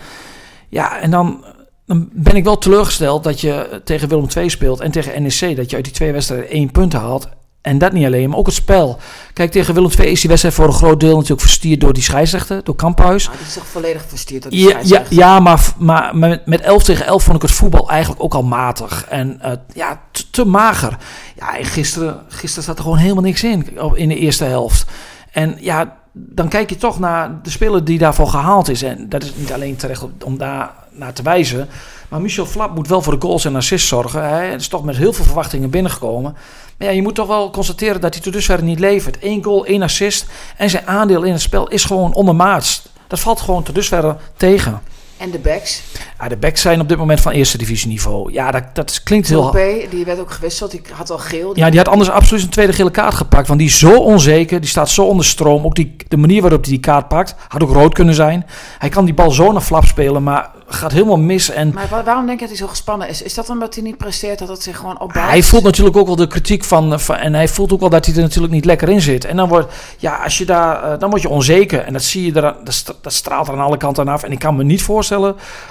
Ja, 0.69 1.01
en 1.01 1.11
dan 1.11 1.45
dan 1.87 2.09
ben 2.13 2.37
ik 2.37 2.45
wel 2.45 2.59
teleurgesteld 2.59 3.25
dat 3.25 3.41
je 3.41 3.81
tegen 3.85 4.09
Willem 4.09 4.27
II 4.37 4.51
speelt 4.51 4.81
en 4.81 4.91
tegen 4.91 5.23
NEC. 5.23 5.57
Dat 5.57 5.71
je 5.71 5.77
uit 5.77 5.85
die 5.85 5.95
twee 5.95 6.13
wedstrijden 6.13 6.51
één 6.51 6.71
punt 6.71 6.93
haalt. 6.93 7.29
En 7.63 7.79
dat 7.79 7.93
niet 7.93 8.05
alleen, 8.05 8.29
maar 8.29 8.39
ook 8.39 8.47
het 8.47 8.55
spel. 8.55 8.99
Kijk, 9.33 9.51
tegen 9.51 9.75
Willem 9.75 9.91
II 9.99 10.11
is 10.11 10.21
die 10.21 10.29
wedstrijd 10.29 10.55
voor 10.57 10.67
een 10.67 10.73
groot 10.73 11.01
deel 11.01 11.15
natuurlijk 11.15 11.41
verstierd 11.41 11.81
door 11.81 11.93
die 11.93 12.03
scheidsrechter, 12.03 12.65
door 12.65 12.75
Kamphuis. 12.75 13.29
Ah, 13.29 13.35
die 13.37 13.47
is 13.47 13.53
toch 13.53 13.67
volledig 13.67 14.03
verstierd 14.09 14.43
door 14.43 14.51
de 14.51 14.59
Ja, 14.59 14.79
ja, 14.83 15.03
ja 15.09 15.41
maar, 15.41 15.73
maar 15.79 16.17
met, 16.17 16.47
met 16.47 16.61
11 16.61 16.83
tegen 16.83 17.07
11 17.07 17.23
vond 17.23 17.37
ik 17.37 17.43
het 17.43 17.51
voetbal 17.51 17.91
eigenlijk 17.91 18.23
ook 18.23 18.35
al 18.35 18.43
matig. 18.43 19.05
En 19.09 19.41
eh, 19.41 19.53
ja, 19.75 20.01
te, 20.11 20.31
te 20.31 20.45
mager. 20.45 20.97
Ja, 21.37 21.59
en 21.59 21.65
gisteren, 21.65 22.21
gisteren 22.29 22.65
zat 22.65 22.77
er 22.77 22.83
gewoon 22.83 22.99
helemaal 22.99 23.23
niks 23.23 23.43
in 23.43 23.79
in 23.95 24.09
de 24.09 24.17
eerste 24.17 24.45
helft. 24.45 24.87
En 25.31 25.57
ja, 25.61 25.97
dan 26.13 26.49
kijk 26.49 26.71
je 26.71 26.77
toch 26.77 26.99
naar 26.99 27.43
de 27.43 27.51
speler 27.51 27.85
die 27.85 27.99
daarvoor 27.99 28.29
gehaald 28.29 28.69
is. 28.69 28.83
En 28.83 29.09
dat 29.09 29.23
is 29.23 29.33
niet 29.35 29.53
alleen 29.53 29.77
terecht 29.77 30.05
om 30.25 30.39
daar 30.39 30.71
naar 30.91 31.13
te 31.13 31.23
wijzen. 31.23 31.69
Maar 32.11 32.21
Michel 32.21 32.47
Flap 32.47 32.75
moet 32.75 32.89
wel 32.89 33.03
voor 33.03 33.13
de 33.13 33.27
goals 33.27 33.45
en 33.45 33.57
assists 33.57 33.89
zorgen. 33.89 34.29
Hij 34.29 34.55
is 34.55 34.69
toch 34.69 34.85
met 34.85 34.97
heel 34.97 35.13
veel 35.13 35.25
verwachtingen 35.25 35.71
binnengekomen. 35.71 36.37
Maar 36.77 36.89
ja, 36.89 36.95
je 36.95 37.03
moet 37.03 37.15
toch 37.15 37.27
wel 37.27 37.51
constateren 37.51 38.01
dat 38.01 38.15
hij 38.15 38.23
tot 38.23 38.33
dusver 38.33 38.63
niet 38.63 38.79
levert. 38.79 39.17
Eén 39.21 39.45
goal, 39.45 39.67
één 39.67 39.83
assist. 39.83 40.27
En 40.57 40.71
zijn 40.71 40.87
aandeel 40.87 41.23
in 41.23 41.33
het 41.33 41.41
spel 41.41 41.69
is 41.69 41.85
gewoon 41.85 42.15
ondermaats. 42.15 42.83
Dat 43.07 43.21
valt 43.21 43.41
gewoon 43.41 43.63
tot 43.63 43.75
dusver 43.75 44.17
tegen. 44.37 44.81
En 45.21 45.31
de 45.31 45.39
backs. 45.39 45.83
Ja, 46.21 46.29
de 46.29 46.37
backs 46.37 46.61
zijn 46.61 46.81
op 46.81 46.89
dit 46.89 46.99
moment 46.99 47.21
van 47.21 47.33
eerste 47.33 47.59
divisieniveau. 47.59 48.33
Ja, 48.33 48.51
dat, 48.51 48.63
dat 48.73 49.03
klinkt 49.03 49.29
heel... 49.29 49.41
Toupé, 49.41 49.87
die 49.91 50.05
werd 50.05 50.19
ook 50.21 50.31
gewisseld. 50.31 50.71
Die 50.71 50.83
had 50.93 51.11
al 51.11 51.19
geel. 51.19 51.53
Ja, 51.59 51.69
die 51.71 51.79
had 51.79 51.89
anders 51.89 52.11
absoluut 52.11 52.43
een 52.43 52.49
tweede 52.51 52.73
gele 52.73 52.91
kaart 52.91 53.15
gepakt. 53.15 53.47
Want 53.47 53.59
die 53.59 53.69
is 53.69 53.79
zo 53.79 53.97
onzeker. 53.99 54.61
Die 54.61 54.71
staat 54.71 54.91
zo 54.91 55.05
onder 55.05 55.25
stroom. 55.25 55.65
Ook 55.65 55.75
die, 55.75 55.97
de 56.09 56.17
manier 56.17 56.41
waarop 56.41 56.61
hij 56.63 56.71
die 56.71 56.81
kaart 56.81 57.09
pakt. 57.09 57.35
Had 57.49 57.63
ook 57.63 57.73
rood 57.73 57.95
kunnen 57.95 58.15
zijn. 58.15 58.47
Hij 58.79 58.89
kan 58.89 59.05
die 59.05 59.15
bal 59.15 59.31
zo 59.31 59.53
naar 59.53 59.61
flap 59.61 59.85
spelen. 59.85 60.23
Maar 60.23 60.51
gaat 60.73 60.93
helemaal 60.93 61.17
mis. 61.19 61.51
En 61.51 61.73
Maar 61.75 61.87
wa- 61.91 62.05
waarom 62.05 62.27
denk 62.27 62.41
je 62.41 62.47
dat 62.47 62.57
hij 62.57 62.65
zo 62.67 62.71
gespannen 62.71 63.09
is? 63.09 63.23
Is 63.23 63.35
dat 63.35 63.49
omdat 63.51 63.75
hij 63.75 63.83
niet 63.85 63.97
presteert, 63.97 64.39
dat 64.39 64.49
het 64.49 64.63
zich 64.63 64.77
gewoon 64.77 65.01
opbouwt? 65.01 65.29
hij 65.29 65.43
voelt 65.43 65.63
natuurlijk 65.63 65.97
ook 65.97 66.07
wel 66.07 66.17
de 66.17 66.27
kritiek 66.27 66.65
van, 66.65 67.01
van- 67.01 67.17
En 67.17 67.35
hij 67.35 67.49
voelt 67.49 67.73
ook 67.73 67.81
wel 67.81 67.89
dat 67.89 68.07
hij 68.07 68.15
er 68.15 68.21
natuurlijk 68.21 68.53
niet 68.53 68.65
lekker 68.65 68.89
in 68.89 69.01
zit. 69.01 69.25
En 69.25 69.37
dan, 69.37 69.49
wordt, 69.49 69.73
ja, 69.99 70.17
als 70.25 70.39
je 70.39 70.45
daar, 70.45 70.83
eh, 70.93 70.99
dan 70.99 71.11
word 71.11 71.23
je 71.23 71.29
onzeker. 71.29 71.81
En 71.81 71.93
dat 71.93 72.03
zie 72.03 72.25
je 72.25 72.41
er, 72.41 72.55
dat 72.65 72.75
st- 72.75 72.95
dat 73.01 73.13
straalt 73.13 73.49
er 73.49 73.55
aan 73.55 73.61
alle 73.61 73.77
kanten 73.77 74.09
af. 74.09 74.23
En 74.23 74.33
ik 74.33 74.39
kan 74.39 74.57
me 74.57 74.65
niet 74.65 74.83
voorstellen 74.83 75.09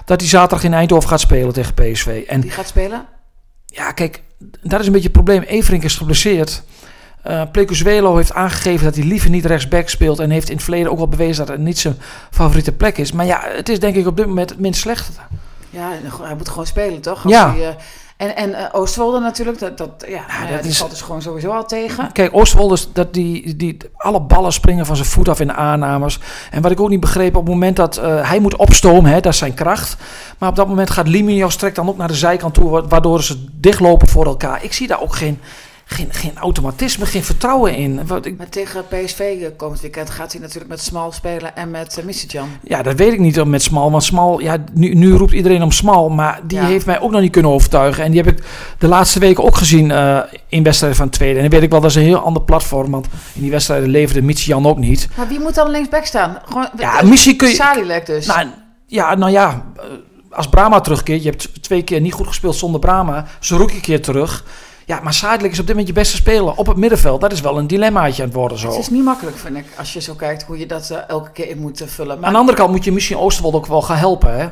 dat 0.06 0.20
hij 0.20 0.30
zaterdag 0.30 0.64
in 0.64 0.74
Eindhoven 0.74 1.10
gaat 1.10 1.20
spelen 1.20 1.54
tegen 1.54 1.74
PSV. 1.74 2.24
En 2.28 2.42
Die 2.42 2.52
gaat 2.52 2.68
spelen? 2.68 3.06
Ja, 3.66 3.92
kijk, 3.92 4.22
dat 4.62 4.80
is 4.80 4.86
een 4.86 4.92
beetje 4.92 5.08
het 5.08 5.24
probleem. 5.24 5.42
Everink 5.42 5.84
is 5.84 5.96
geblesseerd. 5.96 6.64
Eh 7.24 7.42
Plecuzuelo 7.52 8.16
heeft 8.16 8.34
aangegeven 8.34 8.86
dat 8.86 8.96
hij 8.96 9.04
liever 9.04 9.30
niet 9.30 9.46
rechtsback 9.46 9.90
speelt. 9.90 10.20
En 10.20 10.30
heeft 10.30 10.50
in 10.50 10.56
het 10.56 10.64
verleden 10.64 10.92
ook 10.92 10.98
wel 10.98 11.08
bewezen 11.08 11.46
dat 11.46 11.56
het 11.56 11.66
niet 11.66 11.80
zijn 11.80 11.98
favoriete 12.32 12.72
plek 12.72 12.98
is. 12.98 13.12
Maar 13.12 13.26
ja, 13.26 13.42
het 13.56 13.70
is 13.70 13.80
denk 13.80 13.96
ik 13.96 14.08
op 14.08 14.18
dit 14.18 14.26
moment 14.26 14.50
het 14.50 14.60
minst 14.60 14.80
slechte. 14.82 15.12
Ja, 15.70 15.90
hij 16.22 16.36
moet 16.36 16.50
gewoon 16.50 16.66
spelen, 16.68 17.02
toch? 17.02 17.24
Als 17.24 17.34
Ja. 17.34 17.54
hij, 17.54 17.68
eh, 17.68 17.76
en 18.20 18.36
en 18.36 18.54
eh, 18.54 18.66
Oostwolde 18.72 19.20
natuurlijk, 19.20 19.60
dat, 19.60 19.78
dat, 19.78 19.90
ja, 20.08 20.22
nou 20.40 20.52
dat 20.52 20.62
die 20.62 20.72
is- 20.72 20.78
valt 20.78 20.90
dus 20.90 21.02
gewoon 21.02 21.22
sowieso 21.22 21.50
al 21.52 21.66
tegen. 21.66 22.12
Kijk, 22.12 22.36
Oostwolders, 22.36 22.88
dat 22.94 23.14
die, 23.14 23.56
die, 23.56 23.78
alle 23.96 24.22
ballen 24.22 24.54
springen 24.54 24.86
van 24.86 24.96
zijn 24.96 25.08
voet 25.08 25.30
af 25.30 25.40
in 25.40 25.48
de 25.48 25.54
aannames. 25.54 26.20
En 26.52 26.62
wat 26.62 26.72
ik 26.72 26.80
ook 26.80 26.90
niet 26.90 27.00
begreep, 27.00 27.36
op 27.36 27.44
het 27.46 27.54
moment 27.54 27.76
dat 27.76 27.98
eh, 27.98 28.30
hij 28.30 28.40
moet 28.40 28.56
opstomen, 28.56 29.12
hè, 29.12 29.20
dat 29.20 29.32
is 29.34 29.38
zijn 29.40 29.54
kracht. 29.54 29.98
Maar 30.38 30.50
op 30.50 30.56
dat 30.56 30.68
moment 30.68 30.90
gaat 30.90 31.08
Liminios 31.08 31.56
trekt 31.56 31.76
dan 31.76 31.90
ook 31.90 31.98
naar 31.98 32.08
de 32.08 32.14
zijkant 32.14 32.54
toe, 32.54 32.70
wa- 32.70 32.88
waardoor 32.88 33.24
ze 33.24 33.46
dichtlopen 33.52 34.08
voor 34.08 34.26
elkaar. 34.26 34.64
Ik 34.64 34.74
zie 34.74 34.88
daar 34.88 35.02
ook 35.02 35.16
geen, 35.16 35.40
geen, 35.92 36.08
geen 36.12 36.38
automatisme, 36.38 37.06
geen 37.06 37.24
vertrouwen 37.24 37.76
in. 37.76 38.08
Wat 38.08 38.26
ik, 38.26 38.38
Maar 38.38 38.50
tegen 38.50 38.84
PSV 38.88 39.20
eh, 39.20 39.48
komend 39.58 39.82
weekend 39.82 40.10
gaat 40.10 40.32
hij 40.32 40.42
natuurlijk 40.42 40.70
met 40.70 40.82
Smal 40.82 41.12
spelen 41.12 41.56
en 41.56 41.72
met 41.72 41.98
uh, 42.00 42.06
Misitjan. 42.06 42.50
Ja, 42.64 42.82
dat 42.82 42.96
weet 42.96 43.14
ik 43.14 43.20
niet 43.20 43.46
met 43.46 43.62
Smal. 43.62 43.92
Want 43.92 44.04
Smal, 44.04 44.40
ja, 44.40 44.58
nu, 44.74 44.94
nu 44.94 45.14
roept 45.14 45.32
iedereen 45.32 45.62
om 45.64 45.72
Smal. 45.72 46.10
Maar 46.10 46.40
die 46.44 46.58
Ja. 46.58 46.66
heeft 46.66 46.86
mij 46.86 47.00
ook 47.02 47.12
nog 47.12 47.22
niet 47.22 47.32
kunnen 47.32 47.52
overtuigen. 47.52 48.04
En 48.04 48.12
die 48.12 48.22
heb 48.22 48.34
ik 48.34 48.44
de 48.78 48.88
laatste 48.88 49.20
weken 49.20 49.44
ook 49.44 49.56
gezien 49.56 49.92
eh, 49.92 50.20
in 50.48 50.64
wedstrijden 50.64 50.98
van 50.98 51.10
tweede. 51.10 51.36
En 51.36 51.42
dan 51.42 51.52
weet 51.52 51.64
ik 51.64 51.70
wel, 51.72 51.82
dat 51.82 51.90
is 51.90 51.96
een 51.96 52.02
heel 52.04 52.20
ander 52.20 52.42
platform. 52.42 52.92
Want 52.92 53.08
in 53.34 53.42
die 53.42 53.52
wedstrijden 53.52 53.90
leverde 53.90 54.22
Michian 54.22 54.66
ook 54.68 54.78
niet. 54.78 55.08
Maar 55.18 55.28
wie 55.28 55.40
moet 55.40 55.56
dan 55.56 55.70
linksback 55.70 56.06
staan? 56.06 56.38
Gewoon, 56.46 56.68
Ja, 56.78 57.00
eh, 57.00 57.08
misschien 57.10 57.36
kun 57.38 57.48
je- 57.50 58.02
dus. 58.06 58.26
Nou, 58.26 58.48
ja, 58.86 59.16
nou 59.16 59.32
ja, 59.32 59.66
als 60.32 60.48
Brahma 60.50 60.80
terugkeert. 60.80 61.24
Je 61.24 61.30
hebt 61.30 61.64
twee 61.64 61.84
keer 61.84 62.02
niet 62.02 62.14
goed 62.14 62.28
gespeeld 62.28 62.56
zonder 62.56 62.80
Brahma. 62.80 63.26
Zerouki 63.40 63.76
een 63.76 63.82
keer 63.82 64.02
terug. 64.02 64.46
Ja, 64.90 65.00
maar 65.04 65.14
Sadelijk 65.14 65.54
is 65.54 65.60
op 65.60 65.66
dit 65.68 65.76
moment 65.76 65.88
je 65.88 66.00
beste 66.02 66.16
speler 66.16 66.56
op 66.56 66.68
het 66.68 66.78
middenveld. 66.78 67.22
Dat 67.22 67.32
is 67.32 67.42
wel 67.42 67.58
een 67.58 67.68
dilemmaatje 67.68 68.22
aan 68.22 68.28
het 68.28 68.38
worden 68.38 68.58
zo. 68.58 68.68
Het 68.68 68.80
is 68.80 68.90
niet 68.90 69.04
makkelijk, 69.04 69.38
vind 69.38 69.58
ik, 69.58 69.66
als 69.78 69.94
je 69.94 70.02
zo 70.02 70.14
kijkt 70.14 70.44
hoe 70.44 70.58
je 70.58 70.66
dat 70.66 70.90
eh, 70.90 70.98
elke 71.08 71.32
keer 71.32 71.50
in 71.50 71.58
moet 71.60 71.82
eh, 71.82 71.88
vullen. 71.88 72.18
Maar 72.18 72.28
Aan 72.28 72.34
de 72.34 72.40
andere 72.40 72.58
kant 72.58 72.72
moet 72.72 72.84
je 72.84 72.92
misschien 72.92 73.18
Oosterwold 73.18 73.54
ook 73.54 73.66
wel 73.66 73.82
gaan 73.82 73.98
helpen, 73.98 74.38
hè? 74.40 74.48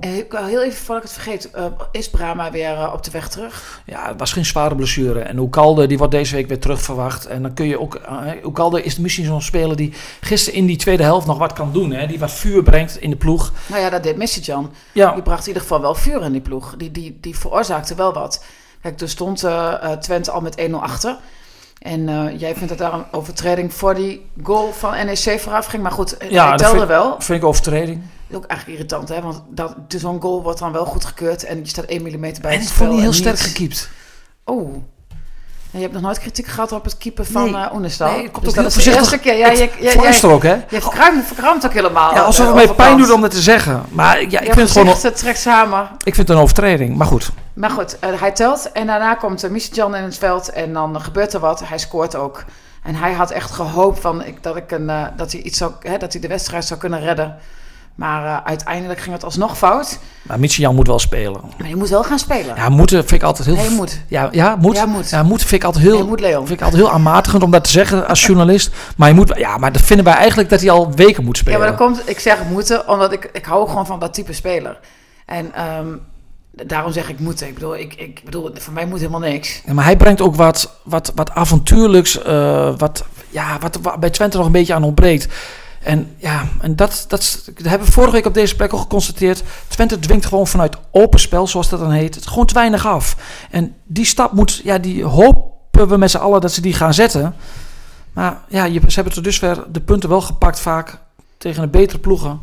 eh, 0.00 0.46
heel 0.46 0.62
even, 0.62 0.78
voordat 0.84 1.04
ik 1.04 1.10
het 1.10 1.22
vergeet, 1.22 1.50
is 1.92 2.10
Brahma 2.10 2.50
weer 2.50 2.92
op 2.92 3.04
de 3.04 3.10
weg 3.10 3.28
terug? 3.28 3.82
Ja, 3.86 4.08
het 4.08 4.18
was 4.18 4.32
geen 4.32 4.44
zware 4.44 4.74
blessure. 4.74 5.20
En 5.20 5.38
Oekalde, 5.38 5.86
die 5.86 5.98
wordt 5.98 6.12
deze 6.12 6.34
week 6.34 6.48
weer 6.48 6.60
terug 6.60 6.82
verwacht. 6.82 7.26
En 7.26 7.42
dan 7.42 7.54
kun 7.54 7.66
je 7.66 7.80
ook... 7.80 8.00
Uh, 8.10 8.44
Oekalde 8.44 8.82
is 8.82 8.98
misschien 8.98 9.24
zo'n 9.24 9.42
speler 9.42 9.76
die 9.76 9.92
gisteren 10.20 10.58
in 10.58 10.66
die 10.66 10.76
tweede 10.76 11.02
helft 11.02 11.26
nog 11.26 11.38
wat 11.38 11.52
kan 11.52 11.72
doen. 11.72 11.92
Hè? 11.92 12.06
Die 12.06 12.18
wat 12.18 12.32
vuur 12.32 12.62
brengt 12.62 12.96
in 12.96 13.10
de 13.10 13.16
ploeg. 13.16 13.52
Nou 13.66 13.82
ja, 13.82 13.90
dat 13.90 14.02
deed 14.02 14.16
Misitjan. 14.16 14.72
Ja, 14.92 15.12
Die 15.12 15.22
bracht 15.22 15.40
in 15.42 15.46
ieder 15.46 15.62
geval 15.62 15.80
wel 15.80 15.94
vuur 15.94 16.22
in 16.22 16.32
die 16.32 16.40
ploeg. 16.40 16.74
Die, 16.76 16.90
die, 16.90 17.18
die 17.20 17.38
veroorzaakte 17.38 17.94
wel 17.94 18.12
wat. 18.12 18.44
Kijk, 18.84 18.96
toen 18.96 19.08
stond 19.08 19.44
eh, 19.44 19.72
eh, 19.82 19.98
Twente 19.98 20.30
al 20.30 20.40
met 20.40 20.60
1-0 20.70 20.74
achter. 20.80 21.16
En 21.78 22.08
eh, 22.08 22.40
jij 22.40 22.54
vindt 22.54 22.68
dat 22.68 22.78
daar 22.78 22.92
een 22.92 23.04
overtreding 23.10 23.74
voor 23.74 23.94
die 23.94 24.26
goal 24.42 24.72
van 24.72 24.90
NEC 25.06 25.40
vooraf 25.40 25.66
ging. 25.66 25.82
Maar 25.82 25.92
goed, 25.92 26.16
Ja, 26.28 26.40
hij 26.42 26.50
dat 26.50 26.58
telde 26.58 26.76
vind- 26.76 26.88
wel. 26.88 27.14
vind 27.18 27.42
ik 27.42 27.48
overtreding. 27.48 27.96
Dat 28.02 28.06
is 28.30 28.36
ook 28.36 28.44
eigenlijk 28.44 28.78
irritant, 28.78 29.08
hè? 29.08 29.20
Want 29.22 29.42
dat, 29.50 29.74
dus 29.90 30.00
zo'n 30.00 30.20
goal 30.20 30.42
wordt 30.42 30.58
dan 30.58 30.72
wel 30.72 30.84
goed 30.84 31.04
gekeurd. 31.04 31.44
En 31.44 31.58
je 31.58 31.68
staat 31.68 31.84
1 31.84 32.02
mm 32.02 32.20
bij 32.20 32.30
En 32.30 32.50
het 32.50 32.62
ik 32.62 32.68
vond 32.68 32.90
niet 32.90 33.00
heel 33.00 33.12
sterk 33.12 33.34
niet- 33.36 33.44
gekiept. 33.46 33.90
Oh. 34.44 34.72
En 35.70 35.80
je 35.80 35.80
hebt 35.80 35.92
nog 35.92 36.02
nooit 36.02 36.18
kritiek 36.18 36.46
gehad 36.46 36.72
op 36.72 36.84
het 36.84 36.98
keeper 36.98 37.24
van 37.24 37.50
Nee. 37.50 37.72
Oenestal. 37.74 38.10
Nee, 38.10 38.22
het 38.22 38.30
komt 38.32 38.44
dus 38.44 38.56
ook 38.56 38.62
dat 38.64 38.72
heel 38.74 38.82
is 38.82 38.88
voorzichtig. 39.00 39.24
Ja, 39.38 39.50
je, 39.50 39.56
je, 39.58 39.70
jij, 39.80 39.92
Fluister 39.92 40.30
ook, 40.30 40.42
hè? 40.42 40.54
je 40.68 40.80
verkrampt 41.24 41.66
ook 41.66 41.72
helemaal. 41.72 42.14
Ja, 42.14 42.20
alsof 42.22 42.46
het 42.46 42.54
mij 42.54 42.68
pijn 42.74 42.96
doet 42.96 43.10
om 43.10 43.20
dat 43.20 43.30
te 43.30 43.40
zeggen. 43.42 43.82
Maar 43.88 44.20
ja, 44.20 44.24
ik 44.40 44.46
Je 44.46 44.52
vind 44.52 44.56
het 44.56 44.70
gewoon... 44.70 44.86
eh, 45.02 45.10
trekt 45.10 45.38
samen. 45.38 45.88
Ik 46.04 46.14
vind 46.14 46.28
het 46.28 46.36
een 46.36 46.42
overtreding. 46.42 46.96
Maar 46.96 47.06
goed. 47.06 47.30
Maar 47.54 47.70
goed, 47.70 47.98
eh, 47.98 48.20
hij 48.20 48.32
telt 48.32 48.72
en 48.72 48.86
daarna 48.86 49.14
komt 49.14 49.44
uh, 49.44 49.58
Jan 49.58 49.94
in 49.94 50.02
het 50.02 50.18
veld 50.18 50.48
en 50.48 50.72
dan 50.72 51.00
gebeurt 51.00 51.32
er 51.32 51.40
wat. 51.40 51.68
Hij 51.68 51.78
scoort 51.78 52.16
ook. 52.16 52.44
En 52.82 52.94
hij 52.94 53.12
had 53.12 53.30
echt 53.30 53.50
gehoopt 53.50 54.00
van, 54.00 54.24
ik, 54.24 54.42
dat, 54.42 54.56
ik 54.56 54.70
een, 54.70 54.90
eh, 54.90 55.02
dat, 55.16 55.32
hij 55.32 55.40
iets 55.40 55.58
zou, 55.58 55.72
hè, 55.80 55.98
dat 55.98 56.12
hij 56.12 56.20
de 56.20 56.28
wedstrijd 56.28 56.64
zou 56.64 56.80
kunnen 56.80 57.00
redden. 57.00 57.36
Maar 57.94 58.42
uiteindelijk 58.44 59.00
ging 59.00 59.14
het 59.14 59.24
alsnog 59.24 59.58
fout. 59.58 59.98
Maar 60.22 60.38
Michian 60.38 60.74
moet 60.74 60.86
wel 60.86 60.98
spelen. 60.98 61.40
Maar 61.58 61.68
je 61.68 61.76
moet 61.76 61.88
wel 61.88 62.04
gaan 62.04 62.18
spelen. 62.18 62.56
Ja, 62.56 62.68
moeten 62.68 62.98
vind 62.98 63.12
ik 63.12 63.22
altijd 63.22 63.46
heel... 63.46 63.56
Nee, 63.56 63.70
moet. 63.70 64.00
Ja, 64.08 64.28
ja, 64.32 64.56
moet. 64.56 64.76
Ja, 64.76 64.86
moet. 64.86 65.10
Ja, 65.10 65.22
moet 65.22 65.40
vind 65.40 65.52
ik 65.52 65.64
altijd 65.64 65.84
heel... 65.84 65.96
Je 65.96 66.04
moet, 66.04 66.20
Leon. 66.20 66.46
Vind 66.46 66.58
ik 66.58 66.64
altijd 66.64 66.82
heel 66.82 66.92
aanmatigend 66.92 67.42
om 67.42 67.50
dat 67.50 67.64
te 67.64 67.70
zeggen 67.70 68.08
als 68.08 68.26
journalist. 68.26 68.74
Maar 68.96 69.08
je 69.08 69.14
moet... 69.14 69.32
Ja, 69.36 69.58
maar 69.58 69.72
dat 69.72 69.82
vinden 69.82 70.04
wij 70.04 70.14
eigenlijk 70.14 70.48
dat 70.48 70.60
hij 70.60 70.70
al 70.70 70.92
weken 70.92 71.24
moet 71.24 71.36
Ja, 71.36 71.42
spelen. 71.42 71.58
maar 71.58 71.68
dan 71.68 71.76
komt, 71.76 72.08
ik 72.08 72.20
zeg 72.20 72.38
moeten, 72.50 72.88
omdat 72.88 73.12
ik, 73.12 73.30
ik 73.32 73.44
hou 73.44 73.68
gewoon 73.68 73.86
van 73.86 73.98
dat 73.98 74.14
type 74.14 74.32
speler. 74.32 74.78
En 75.26 75.54
ehm, 75.54 75.86
daarom 76.66 76.92
zeg 76.92 77.08
ik 77.08 77.18
moeten. 77.18 77.46
Ik 77.46 77.54
bedoel, 77.54 77.76
ik, 77.76 77.94
ik 77.94 78.20
bedoel, 78.24 78.50
voor 78.54 78.72
mij 78.72 78.86
moet 78.86 78.98
helemaal 78.98 79.20
niks. 79.20 79.62
Ja, 79.66 79.72
maar 79.72 79.84
hij 79.84 79.96
brengt 79.96 80.20
ook 80.20 80.34
wat, 80.34 80.80
wat, 80.82 81.12
wat 81.14 81.30
avontuurlijks, 81.30 82.22
eh, 82.22 82.74
wat, 82.76 83.04
ja, 83.30 83.58
wat, 83.58 83.78
wat 83.82 84.00
bij 84.00 84.10
Twente 84.10 84.36
nog 84.36 84.46
een 84.46 84.52
beetje 84.52 84.74
aan 84.74 84.84
ontbreekt. 84.84 85.28
En 85.82 86.14
ja, 86.16 86.44
en 86.60 86.76
dat, 86.76 87.04
dat, 87.08 87.50
hebben 87.62 87.86
we 87.86 87.92
vorige 87.92 88.12
week 88.12 88.26
op 88.26 88.34
deze 88.34 88.56
plek 88.56 88.72
al 88.72 88.78
geconstateerd. 88.78 89.42
Twente 89.68 89.98
dwingt 89.98 90.26
gewoon 90.26 90.46
vanuit 90.46 90.76
open 90.90 91.20
spel, 91.20 91.46
zoals 91.46 91.68
dat 91.68 91.80
dan 91.80 91.90
heet, 91.90 92.14
het 92.14 92.26
gewoon 92.26 92.46
te 92.46 92.54
weinig 92.54 92.86
af. 92.86 93.16
En 93.50 93.74
die 93.84 94.04
stap 94.04 94.32
moet, 94.32 94.60
ja, 94.64 94.78
die 94.78 95.04
hopen 95.04 95.88
we 95.88 95.96
met 95.96 96.10
z'n 96.10 96.16
allen 96.16 96.40
dat 96.40 96.52
ze 96.52 96.60
die 96.60 96.74
gaan 96.74 96.94
zetten. 96.94 97.34
Maar 98.12 98.40
ja, 98.48 98.64
je, 98.64 98.80
ze 98.86 98.94
hebben 98.94 99.12
tot 99.12 99.24
dusver 99.24 99.64
de 99.72 99.80
punten 99.80 100.08
wel 100.08 100.20
gepakt 100.20 100.60
vaak 100.60 100.98
tegen 101.38 101.62
de 101.62 101.68
betere 101.68 101.98
ploegen 101.98 102.40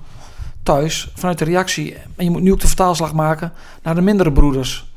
thuis, 0.64 1.12
vanuit 1.16 1.38
de 1.38 1.46
reactie. 1.46 1.96
En 2.16 2.24
je 2.24 2.30
moet 2.30 2.42
nu 2.42 2.52
ook 2.52 2.60
de 2.60 2.68
vertaalslag 2.68 3.14
maken 3.14 3.54
naar 3.84 3.96
de 3.96 4.02
mindere 4.02 4.32
broeders. 4.32 4.92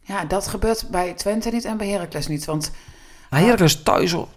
Ja, 0.00 0.24
dat 0.24 0.46
gebeurt 0.46 0.86
bij 0.90 1.12
Twente 1.12 1.50
niet 1.50 1.64
en 1.64 1.76
bij 1.76 1.88
Heracles 1.88 2.26
niet. 2.26 2.44
Want 2.44 2.70
Maar 3.30 3.40
Heracles 3.40 3.82
thuis, 3.82 4.12
hoor. 4.12 4.28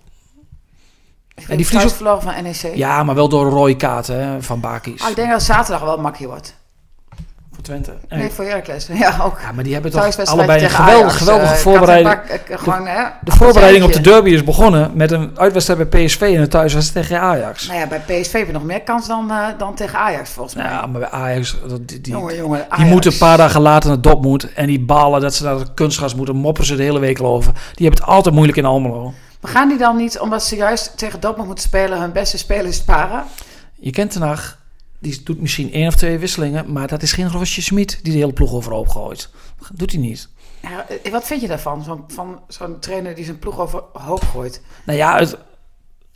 ik 1.35 1.57
die 1.57 1.65
verloren 1.65 2.21
van 2.21 2.43
NEC. 2.43 2.75
Ja, 2.75 3.03
maar 3.03 3.15
wel 3.15 3.29
door 3.29 3.45
een 3.45 3.51
rode 3.51 3.75
kaart 3.75 4.07
hè, 4.07 4.41
van 4.41 4.59
Bakis. 4.59 5.01
Ah, 5.01 5.09
ik 5.09 5.15
denk 5.15 5.29
dat 5.29 5.43
zaterdag 5.43 5.81
wel 5.83 5.97
makkie 5.97 6.27
wordt. 6.27 6.55
Voor 7.57 7.65
Twente. 7.65 7.93
Nee, 8.09 8.19
Nee. 8.19 8.29
voor 8.29 8.45
Heracles. 8.45 8.87
Ja, 8.93 9.17
ook. 9.23 9.39
Ja, 9.41 9.51
maar 9.51 9.63
die 9.63 9.73
hebben 9.73 9.91
toch 9.91 10.25
allebei 10.25 10.63
een 10.65 10.69
Ajax. 10.75 11.15
geweldige 11.15 11.53
Eh, 11.53 11.59
voorbereiding. 11.59 12.13
Eh, 12.15 12.57
gewoon, 12.57 12.87
hè, 12.87 13.03
De 13.21 13.31
voorbereiding 13.31 13.83
op 13.83 13.93
de 13.93 14.01
derby 14.01 14.29
is 14.29 14.43
begonnen 14.43 14.91
met 14.93 15.11
een 15.11 15.31
uitwedstrijd 15.35 15.89
bij 15.89 16.05
PSV 16.05 16.21
en 16.21 16.41
een 16.41 16.49
thuiswedstrijd 16.49 17.07
tegen 17.07 17.23
Ajax. 17.23 17.67
Nou 17.67 17.79
ja, 17.79 17.87
bij 17.87 17.99
PSV 18.21 18.31
heb 18.31 18.47
je 18.47 18.53
nog 18.53 18.63
meer 18.63 18.81
kans 18.81 19.07
dan, 19.07 19.31
eh, 19.31 19.45
dan 19.57 19.75
tegen 19.75 19.99
Ajax, 19.99 20.29
volgens 20.29 20.55
mij. 20.55 20.65
Ja, 20.65 20.85
maar 20.85 20.99
bij 20.99 21.09
Ajax, 21.09 21.55
dat- 21.67 21.87
die, 21.87 22.01
die, 22.01 22.13
jongen, 22.13 22.35
jongen. 22.35 22.65
die 22.75 22.85
moeten 22.85 23.11
een 23.11 23.17
paar 23.17 23.37
dagen 23.37 23.61
later 23.61 23.89
naar 23.89 24.01
Dortmund 24.01 24.53
en 24.53 24.67
die 24.67 24.79
balen 24.79 25.21
dat 25.21 25.33
ze 25.35 25.43
naar 25.43 25.57
de 25.57 25.73
kunstgras 25.73 26.15
moeten, 26.15 26.35
mopperen 26.35 26.67
ze 26.67 26.75
de 26.75 26.83
hele 26.83 26.99
week 26.99 27.21
over. 27.21 27.53
Die 27.53 27.85
hebben 27.87 28.05
het 28.05 28.13
altijd 28.15 28.35
moeilijk 28.35 28.57
in 28.57 28.65
Almelo. 28.65 29.13
Maar 29.41 29.51
gaan 29.51 29.69
die 29.69 29.77
dan 29.77 29.95
niet, 29.97 30.19
omdat 30.19 30.43
ze 30.43 30.55
juist 30.55 30.97
tegen 30.97 31.19
Dortmund 31.19 31.47
moeten 31.47 31.65
spelen, 31.65 31.99
hun 31.99 32.11
beste 32.11 32.37
spelers 32.37 32.75
sparen? 32.77 33.23
Je 33.75 33.91
kent 33.91 34.11
Ten 34.11 34.21
Hag, 34.21 34.57
die 34.99 35.23
doet 35.23 35.41
misschien 35.41 35.73
één 35.73 35.87
of 35.87 35.95
twee 35.95 36.17
wisselingen, 36.17 36.71
maar 36.71 36.87
dat 36.87 37.01
is 37.01 37.11
geen 37.11 37.31
Rosje 37.31 37.61
Smit 37.61 37.99
die 38.03 38.13
de 38.13 38.19
hele 38.19 38.33
ploeg 38.33 38.53
overhoop 38.53 38.87
gooit. 38.87 39.29
Dat 39.59 39.69
doet 39.73 39.91
hij 39.91 40.01
niet. 40.01 40.29
Ja, 40.61 40.85
eh, 41.03 41.11
wat 41.11 41.25
vind 41.25 41.41
je 41.41 41.47
daarvan? 41.47 41.83
Zo, 41.83 42.05
van 42.07 42.39
zo'n 42.47 42.79
trainer 42.79 43.15
die 43.15 43.25
zijn 43.25 43.39
ploeg 43.39 43.59
overhoop 43.59 44.23
gooit? 44.23 44.61
Nou 44.85 44.97
ja, 44.97 45.17
het, 45.17 45.37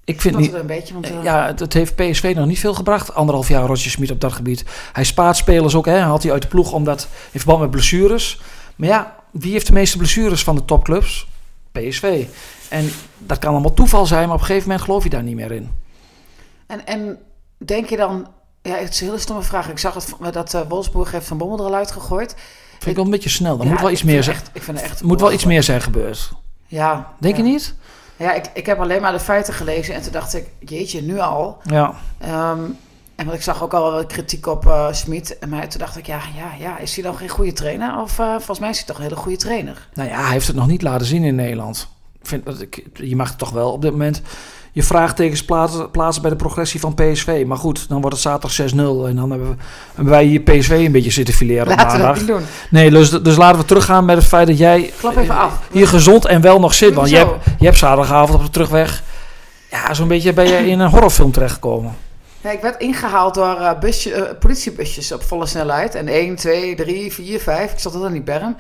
ik 0.03 0.21
vind 0.21 0.33
Dat 0.33 0.43
niet... 0.43 0.53
een 0.53 0.65
beetje, 0.65 0.93
want, 0.93 1.09
eh, 1.09 1.23
Ja, 1.23 1.45
het, 1.45 1.59
het 1.59 1.73
heeft 1.73 1.95
PSV 1.95 2.33
nog 2.35 2.45
niet 2.47 2.59
veel 2.59 2.73
gebracht. 2.73 3.13
Anderhalf 3.13 3.47
jaar 3.47 3.65
Roger 3.65 3.91
Smit 3.91 4.11
op 4.11 4.21
dat 4.21 4.33
gebied. 4.33 4.65
Hij 4.93 5.03
spaart 5.03 5.37
spelers 5.37 5.75
ook, 5.75 5.85
hè. 5.85 5.99
Haalt 5.99 6.23
hij 6.23 6.31
uit 6.31 6.41
de 6.41 6.47
ploeg 6.47 6.71
omdat 6.71 7.07
in 7.31 7.39
verband 7.39 7.59
met 7.59 7.71
blessures. 7.71 8.41
Maar 8.75 8.87
ja, 8.87 9.15
wie 9.31 9.51
heeft 9.51 9.67
de 9.67 9.73
meeste 9.73 9.97
blessures 9.97 10.43
van 10.43 10.55
de 10.55 10.65
topclubs? 10.65 11.27
PSV. 11.71 12.25
En 12.69 12.89
dat 13.17 13.39
kan 13.39 13.51
allemaal 13.51 13.73
toeval 13.73 14.05
zijn, 14.05 14.25
maar 14.25 14.35
op 14.35 14.39
een 14.39 14.45
gegeven 14.45 14.67
moment 14.67 14.85
geloof 14.85 15.03
je 15.03 15.09
daar 15.09 15.23
niet 15.23 15.35
meer 15.35 15.51
in. 15.51 15.71
En, 16.67 16.85
en 16.85 17.19
denk 17.57 17.89
je 17.89 17.97
dan... 17.97 18.27
Ja, 18.61 18.75
het 18.75 18.89
is 18.93 18.99
een 19.01 19.05
hele 19.07 19.19
stomme 19.19 19.43
vraag. 19.43 19.69
Ik 19.69 19.77
zag 19.79 19.93
het, 19.93 20.33
dat 20.33 20.53
eh, 20.53 20.61
Wolfsburg 20.67 21.11
heeft 21.11 21.27
Van 21.27 21.37
Bommel 21.37 21.59
er 21.59 21.65
al 21.65 21.75
uitgegooid. 21.75 22.35
Vind 22.71 22.85
ik 22.85 22.95
wel 22.95 23.05
een 23.05 23.11
beetje 23.11 23.29
snel. 23.29 23.57
Er 23.59 23.63
Ja, 23.63 23.69
moet 23.71 23.81
wel 23.81 23.89
iets 23.91 24.03
meer 24.03 24.15
het 24.15 24.23
zijn. 24.25 24.35
echt- 24.37 24.49
Ik 24.53 24.63
vind 24.63 24.77
het 24.81 24.85
echt... 24.89 24.99
Er 24.99 25.05
moet 25.05 25.19
wel 25.21 25.31
iets 25.31 25.45
meer 25.45 25.63
zijn 25.63 25.81
gebeurd. 25.81 26.31
Ja. 26.67 27.13
Denk 27.19 27.37
ja. 27.37 27.43
je 27.43 27.49
niet? 27.49 27.73
Ja, 28.17 28.33
ik, 28.33 28.45
ik 28.53 28.65
heb 28.65 28.79
alleen 28.79 29.01
maar 29.01 29.11
de 29.11 29.19
feiten 29.19 29.53
gelezen 29.53 29.93
en 29.95 30.01
toen 30.01 30.11
dacht 30.11 30.33
ik, 30.35 30.45
jeetje, 30.59 31.01
nu 31.01 31.19
al. 31.19 31.57
Ja. 31.63 31.93
Ehm, 32.17 32.59
en 33.15 33.25
want 33.25 33.33
ik 33.37 33.41
zag 33.43 33.63
ook 33.63 33.73
al 33.73 33.91
wat 33.91 34.05
kritiek 34.05 34.45
op 34.47 34.65
eh 34.65 34.91
Smit. 34.93 35.37
Maar 35.49 35.67
toen 35.67 35.79
dacht 35.79 35.97
ik, 35.97 36.05
ja, 36.07 36.19
ja, 36.35 36.51
ja, 36.59 36.77
is 36.77 36.93
hij 36.95 37.03
dan 37.03 37.15
geen 37.15 37.29
goede 37.29 37.53
trainer? 37.53 38.01
Of 38.01 38.19
eh, 38.19 38.31
volgens 38.35 38.59
mij 38.59 38.69
is 38.69 38.77
hij 38.77 38.85
toch 38.85 38.97
een 38.97 39.03
hele 39.03 39.15
goede 39.15 39.37
trainer? 39.37 39.87
Nou 39.93 40.09
ja, 40.09 40.21
hij 40.21 40.31
heeft 40.31 40.47
het 40.47 40.55
nog 40.55 40.67
niet 40.67 40.81
laten 40.81 41.05
zien 41.07 41.23
in 41.23 41.35
Nederland. 41.35 41.87
Ik 42.21 42.27
vind 42.27 42.45
dat 42.45 42.61
ik, 42.61 42.83
je 42.93 43.15
mag 43.15 43.35
toch 43.35 43.49
wel 43.49 43.71
op 43.71 43.81
dit 43.81 43.91
moment 43.91 44.21
je 44.71 44.83
vraagtekens 44.83 45.45
plaatsen, 45.45 45.91
plaatsen 45.91 46.21
bij 46.21 46.31
de 46.31 46.37
progressie 46.37 46.79
van 46.79 46.93
PSV. 46.93 47.43
Maar 47.47 47.57
goed, 47.57 47.89
dan 47.89 48.01
wordt 48.01 48.15
het 48.15 48.25
zaterdag 48.25 48.71
6-0. 48.71 48.75
En 48.75 49.15
dan 49.15 49.29
hebben, 49.29 49.49
we, 49.49 49.55
hebben 49.95 50.13
wij 50.13 50.23
hier 50.23 50.39
PSV 50.39 50.69
een 50.69 50.91
beetje 50.91 51.11
zitten 51.11 51.33
fileren 51.33 51.71
op 51.71 51.77
Laten 51.77 51.85
we 51.85 51.91
dat 51.91 52.01
maandag. 52.01 52.17
niet 52.17 52.27
doen. 52.27 52.41
Nee, 52.69 52.89
dus, 52.89 53.09
dus 53.09 53.35
laten 53.35 53.59
we 53.59 53.65
teruggaan 53.65 54.05
met 54.05 54.17
het 54.17 54.25
feit 54.25 54.47
dat 54.47 54.57
jij 54.57 54.93
Klap 54.99 55.17
even 55.17 55.37
af. 55.37 55.59
hier 55.71 55.87
gezond 55.87 56.25
en 56.25 56.41
wel 56.41 56.59
nog 56.59 56.73
zit. 56.73 56.93
Want 56.93 57.09
je 57.09 57.15
hebt, 57.15 57.45
je 57.59 57.65
hebt 57.65 57.77
zaterdagavond 57.77 58.39
op 58.39 58.45
de 58.45 58.51
terugweg... 58.51 59.03
Ja, 59.71 59.93
zo'n 59.93 60.07
beetje 60.07 60.33
ben 60.33 60.47
je 60.47 60.67
in 60.69 60.79
een 60.79 60.89
horrorfilm 60.89 61.31
terechtgekomen. 61.31 61.95
Ja, 62.41 62.51
ik 62.51 62.61
werd 62.61 62.81
ingehaald 62.81 63.33
door 63.33 63.55
eh, 63.55 63.79
busje, 63.79 64.13
eh, 64.13 64.37
politiebusjes 64.39 65.11
op 65.11 65.23
volle 65.23 65.45
snelheid. 65.45 65.95
En 65.95 66.07
1, 66.07 66.35
2, 66.35 66.75
3, 66.75 67.13
4, 67.13 67.39
5. 67.39 67.71
Ik 67.71 67.79
zat 67.79 67.93
altijd 67.93 68.13
in 68.13 68.23
die 68.23 68.33
berm. 68.33 68.55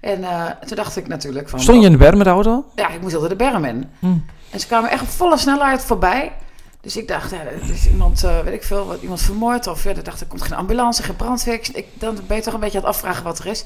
En 0.00 0.24
eh, 0.24 0.44
toen 0.66 0.76
dacht 0.76 0.96
ik 0.96 1.08
natuurlijk 1.08 1.48
van... 1.48 1.60
Stond 1.60 1.80
je 1.80 1.86
in 1.86 1.92
de 1.92 1.98
berm 1.98 2.16
met 2.16 2.26
de 2.26 2.32
auto? 2.32 2.64
Ja, 2.74 2.90
ik 2.90 3.00
moest 3.00 3.14
altijd 3.14 3.30
de 3.30 3.44
berm 3.44 3.64
in. 3.64 3.84
Hm. 3.98 4.06
En 4.54 4.60
ze 4.60 4.66
kwamen 4.66 4.90
echt 4.90 5.02
op 5.02 5.08
volle 5.08 5.36
snelheid 5.38 5.82
voorbij. 5.82 6.32
Dus 6.80 6.96
ik 6.96 7.08
dacht, 7.08 7.30
ja, 7.30 7.40
er 7.40 7.70
is 7.70 7.86
iemand, 7.86 8.24
eh, 8.24 8.40
weet 8.40 8.54
ik 8.54 8.62
veel, 8.62 8.98
iemand 9.00 9.22
vermoord. 9.22 9.66
Of 9.66 9.84
ja, 9.84 9.90
ik 9.90 10.04
dacht, 10.04 10.20
er 10.20 10.26
komt 10.26 10.42
geen 10.42 10.56
ambulance, 10.56 11.02
geen 11.02 11.16
brandweer. 11.16 11.60
Ik, 11.72 11.86
dan 11.94 12.18
ben 12.26 12.36
je 12.36 12.42
toch 12.42 12.54
een 12.54 12.60
beetje 12.60 12.78
aan 12.78 12.84
het 12.84 12.94
afvragen 12.94 13.24
wat 13.24 13.38
er 13.38 13.46
is. 13.46 13.64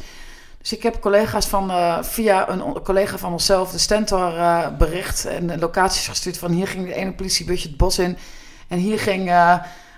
Dus 0.58 0.72
ik 0.72 0.82
heb 0.82 1.00
collega's 1.00 1.46
van, 1.46 1.70
eh, 1.70 2.02
via 2.02 2.48
een 2.48 2.82
collega 2.82 3.18
van 3.18 3.32
onszelf, 3.32 3.70
de 3.70 3.78
Stentor, 3.78 4.36
eh, 4.36 4.66
bericht 4.78 5.24
en 5.24 5.58
locaties 5.58 6.08
gestuurd 6.08 6.38
van 6.38 6.50
hier 6.50 6.68
ging 6.68 6.86
de 6.86 6.94
ene 6.94 7.12
politiebusje 7.12 7.68
het 7.68 7.76
bos 7.76 7.98
in. 7.98 8.18
En 8.68 8.78
hier 8.78 8.98
ging 8.98 9.30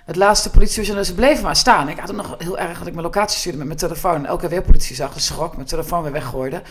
het 0.05 0.15
laatste 0.15 0.49
politiebusje. 0.49 0.97
En 0.97 1.05
ze 1.05 1.13
bleven 1.13 1.43
maar 1.43 1.55
staan. 1.55 1.89
Ik 1.89 1.99
had 1.99 2.07
het 2.07 2.17
nog 2.17 2.35
heel 2.37 2.57
erg 2.57 2.77
dat 2.77 2.87
ik 2.87 2.93
mijn 2.93 3.05
locatie 3.05 3.37
stuurde 3.37 3.57
met 3.57 3.67
mijn 3.67 3.79
telefoon. 3.79 4.25
Elke 4.25 4.47
weer 4.47 4.61
politie 4.61 4.95
zag, 4.95 5.13
dus 5.13 5.25
schrok, 5.25 5.55
mijn 5.55 5.67
telefoon 5.67 6.03
weer 6.03 6.11
weggooide. 6.11 6.61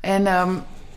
En, 0.00 0.26
ehm, 0.26 0.54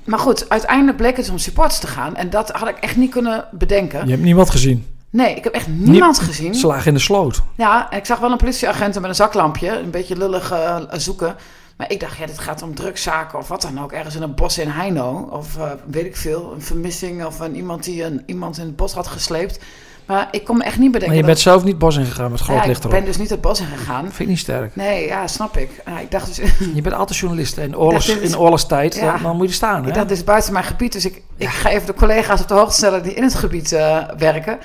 maar 0.07 0.19
goed, 0.19 0.49
uiteindelijk 0.49 0.97
bleek 0.97 1.17
het 1.17 1.29
om 1.29 1.37
supporters 1.37 1.79
te 1.79 1.87
gaan. 1.87 2.15
En 2.15 2.29
dat 2.29 2.49
had 2.49 2.67
ik 2.67 2.77
echt 2.77 2.95
niet 2.95 3.11
kunnen 3.11 3.45
bedenken. 3.51 4.05
Je 4.05 4.11
hebt 4.11 4.23
niemand 4.23 4.49
gezien. 4.49 4.85
Nee, 5.09 5.35
ik 5.35 5.43
heb 5.43 5.53
echt 5.53 5.67
niemand 5.67 6.19
gezien. 6.19 6.55
Ze 6.55 6.67
lagen 6.67 6.87
in 6.87 6.93
de 6.93 6.99
sloot. 6.99 7.41
Ja, 7.55 7.91
en 7.91 7.97
ik 7.97 8.05
zag 8.05 8.19
wel 8.19 8.31
een 8.31 8.37
politieagent 8.37 8.93
met 8.93 9.03
een 9.03 9.15
zaklampje, 9.15 9.79
een 9.79 9.91
beetje 9.91 10.17
lullig 10.17 10.51
eh, 10.51 10.77
zoeken. 10.91 11.35
Maar 11.77 11.91
ik 11.91 11.99
dacht, 11.99 12.17
ja, 12.17 12.25
dit 12.25 12.39
gaat 12.39 12.61
om 12.61 12.75
drugszaken 12.75 13.39
of 13.39 13.47
wat 13.47 13.61
dan 13.61 13.81
ook. 13.81 13.91
Ergens 13.91 14.15
in 14.15 14.21
een 14.21 14.35
bos 14.35 14.57
in 14.57 14.69
Heino. 14.69 15.29
Of 15.31 15.57
eh, 15.57 15.71
weet 15.85 16.05
ik 16.05 16.15
veel, 16.15 16.51
een 16.53 16.61
vermissing 16.61 17.25
of 17.25 17.39
een, 17.39 17.55
iemand 17.55 17.83
die 17.83 18.03
een, 18.03 18.23
iemand 18.25 18.57
in 18.57 18.65
het 18.65 18.75
bos 18.75 18.93
had 18.93 19.07
gesleept. 19.07 19.59
Maar 20.07 20.27
ik 20.31 20.43
kon 20.43 20.57
me 20.57 20.63
echt 20.63 20.77
niet 20.77 20.91
bedenken. 20.91 21.07
Maar 21.07 21.15
je 21.15 21.21
dat- 21.21 21.31
bent 21.31 21.39
zelf 21.39 21.63
niet 21.63 21.77
bos 21.77 21.95
ingegaan 21.97 22.31
met 22.31 22.39
groot 22.39 22.57
ja, 22.57 22.65
licht 22.65 22.77
ik 22.77 22.83
erop. 22.83 22.95
ben 22.97 23.05
dus 23.05 23.17
niet 23.17 23.29
het 23.29 23.41
bos 23.41 23.59
in 23.59 23.65
gegaan. 23.65 24.03
Vind 24.03 24.19
ik 24.19 24.27
niet 24.27 24.39
sterk. 24.39 24.75
Nee, 24.75 25.05
ja, 25.07 25.27
snap 25.27 25.57
ik. 25.57 25.69
Ja, 25.85 25.99
ik 25.99 26.11
dacht 26.11 26.25
dus, 26.35 26.37
Je 26.75 26.81
bent 26.81 26.95
altijd 26.95 27.19
journalist. 27.19 27.57
In, 27.57 27.77
oorlogs, 27.77 28.07
is- 28.09 28.29
in 28.31 28.37
oorlogstijd, 28.37 28.95
Ja. 28.95 29.17
dan, 29.17 29.35
moet 29.37 29.47
je 29.47 29.53
staan. 29.53 29.81
Hè? 29.81 29.87
ik 29.87 29.93
dacht, 29.93 30.07
dit 30.07 30.17
is 30.17 30.23
buiten 30.23 30.53
mijn 30.53 30.65
gebied. 30.65 30.91
Dus 30.91 31.05
ik, 31.05 31.21
ik 31.37 31.47
ga 31.49 31.69
even 31.69 31.85
de 31.87 31.93
collega's 31.93 32.41
op 32.41 32.47
de 32.47 32.53
hoogte 32.53 32.75
stellen 32.75 33.03
die 33.03 33.13
in 33.13 33.23
het 33.23 33.35
gebied 33.35 33.71
eh, 33.71 33.97
werken. 34.17 34.57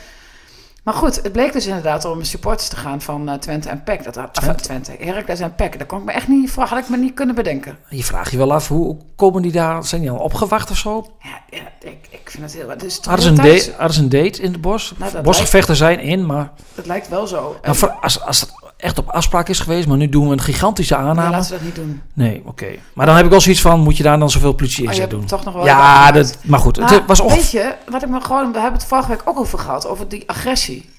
Maar 0.83 0.95
goed, 0.95 1.23
het 1.23 1.33
bleek 1.33 1.53
dus 1.53 1.67
inderdaad 1.67 2.05
om 2.05 2.23
supporters 2.25 2.69
te 2.69 2.77
gaan 2.77 3.01
van 3.01 3.29
eh, 3.29 3.35
Twente 3.39 3.69
en 3.69 3.83
PEC. 3.83 4.05
Dat 4.05 4.17
of, 4.17 4.25
Twente? 4.31 4.63
Twente, 4.63 4.93
Heracles 4.99 5.41
en 5.41 5.55
PEC. 5.55 5.79
Dat 5.79 5.87
kon 5.87 5.99
ik 5.99 6.05
me 6.05 6.13
echt 6.13 6.29
niet, 6.29 6.55
had 6.55 6.79
ik 6.79 6.89
me 6.89 6.97
niet 6.97 7.15
kunnen 7.15 7.35
bedenken. 7.35 7.79
Je 7.89 8.05
vraagt 8.05 8.31
je 8.31 8.37
wel 8.37 8.53
af, 8.53 8.69
hoe 8.69 8.97
komen 9.17 9.43
die 9.43 9.53
daar? 9.53 9.85
Zijn 9.85 10.01
die 10.01 10.11
al 10.11 10.19
opgewacht 10.19 10.71
of 10.71 10.77
zo? 10.77 11.07
Ja, 11.19 11.41
ja 11.59 11.89
ik, 11.91 12.07
ik 12.11 12.31
vind 12.31 12.43
het 12.43 12.55
heel... 12.55 12.69
Het 12.69 12.83
is 12.83 13.01
een 13.07 13.35
date, 13.35 13.71
hadden 13.77 13.95
ze 13.95 14.03
een 14.03 14.09
date 14.09 14.43
in 14.43 14.53
het 14.53 14.61
bos? 14.61 14.95
Nou, 14.97 15.21
Bosgevechten 15.21 15.77
zijn 15.77 16.01
in, 16.01 16.27
maar 16.27 16.53
Het 16.75 16.87
lijkt 16.87 17.09
wel 17.09 17.27
zo. 17.27 17.57
nou, 17.63 17.77
voor- 17.77 17.91
als, 18.01 18.21
als 18.21 18.47
echt 18.83 18.99
op 18.99 19.09
afspraak 19.09 19.49
is 19.49 19.61
geweest, 19.61 19.87
maar 19.89 19.97
nu 19.97 20.09
doen 20.09 20.27
we 20.27 20.33
een 20.33 20.41
gigantische 20.41 20.95
nee, 20.97 21.05
aanname. 21.05 21.31
laten 21.31 21.45
ze 21.47 21.53
dat 21.53 21.63
niet 21.63 21.75
doen. 21.75 22.03
Nee, 22.13 22.43
oké. 22.45 22.67
Maar 22.93 23.07
dan 23.07 23.15
heb 23.17 23.25
ik 23.25 23.31
wel 23.31 23.41
zoiets 23.41 23.61
van, 23.61 23.81
moet 23.81 23.97
je 23.97 24.03
daar 24.03 24.19
dan 24.19 24.31
zoveel 24.31 24.53
politie 24.53 24.87
Oh, 24.87 24.95
in 24.95 25.01
je 25.01 25.07
doen? 25.07 25.25
toch 25.25 25.45
nog 25.45 25.55
wel 25.55 25.65
Ja, 25.65 26.13
dat, 26.13 26.39
maar 26.43 26.59
goed, 26.59 26.79
Maar 26.79 26.91
het 26.93 27.07
was 27.07 27.21
weet 27.21 27.31
ongeveer... 27.31 27.61
je, 27.65 27.75
wat 27.91 28.03
ik 28.03 28.09
me 28.09 28.21
gewoon... 28.21 28.53
We 28.53 28.61
hebben 28.61 28.79
het 28.81 28.89
vorige 28.89 29.09
week 29.09 29.23
ook 29.25 29.39
over 29.39 29.59
gehad, 29.59 29.87
over 29.87 30.09
die 30.09 30.29
agressie. 30.29 30.91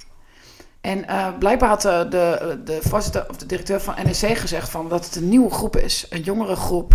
En 0.82 1.08
eh, 1.08 1.28
blijkbaar 1.40 1.70
had 1.70 1.82
de, 1.82 2.06
de, 2.10 2.60
de 2.66 2.80
voorzitter 2.82 3.26
of 3.30 3.38
de 3.38 3.46
directeur 3.46 3.82
van 3.82 3.96
NEC 4.04 4.38
gezegd 4.38 4.70
van 4.70 4.90
dat 4.90 5.06
het 5.06 5.16
een 5.16 5.30
nieuwe 5.30 5.52
groep 5.52 5.78
is. 5.78 6.06
Een 6.10 6.22
jongere 6.22 6.56
groep 6.56 6.94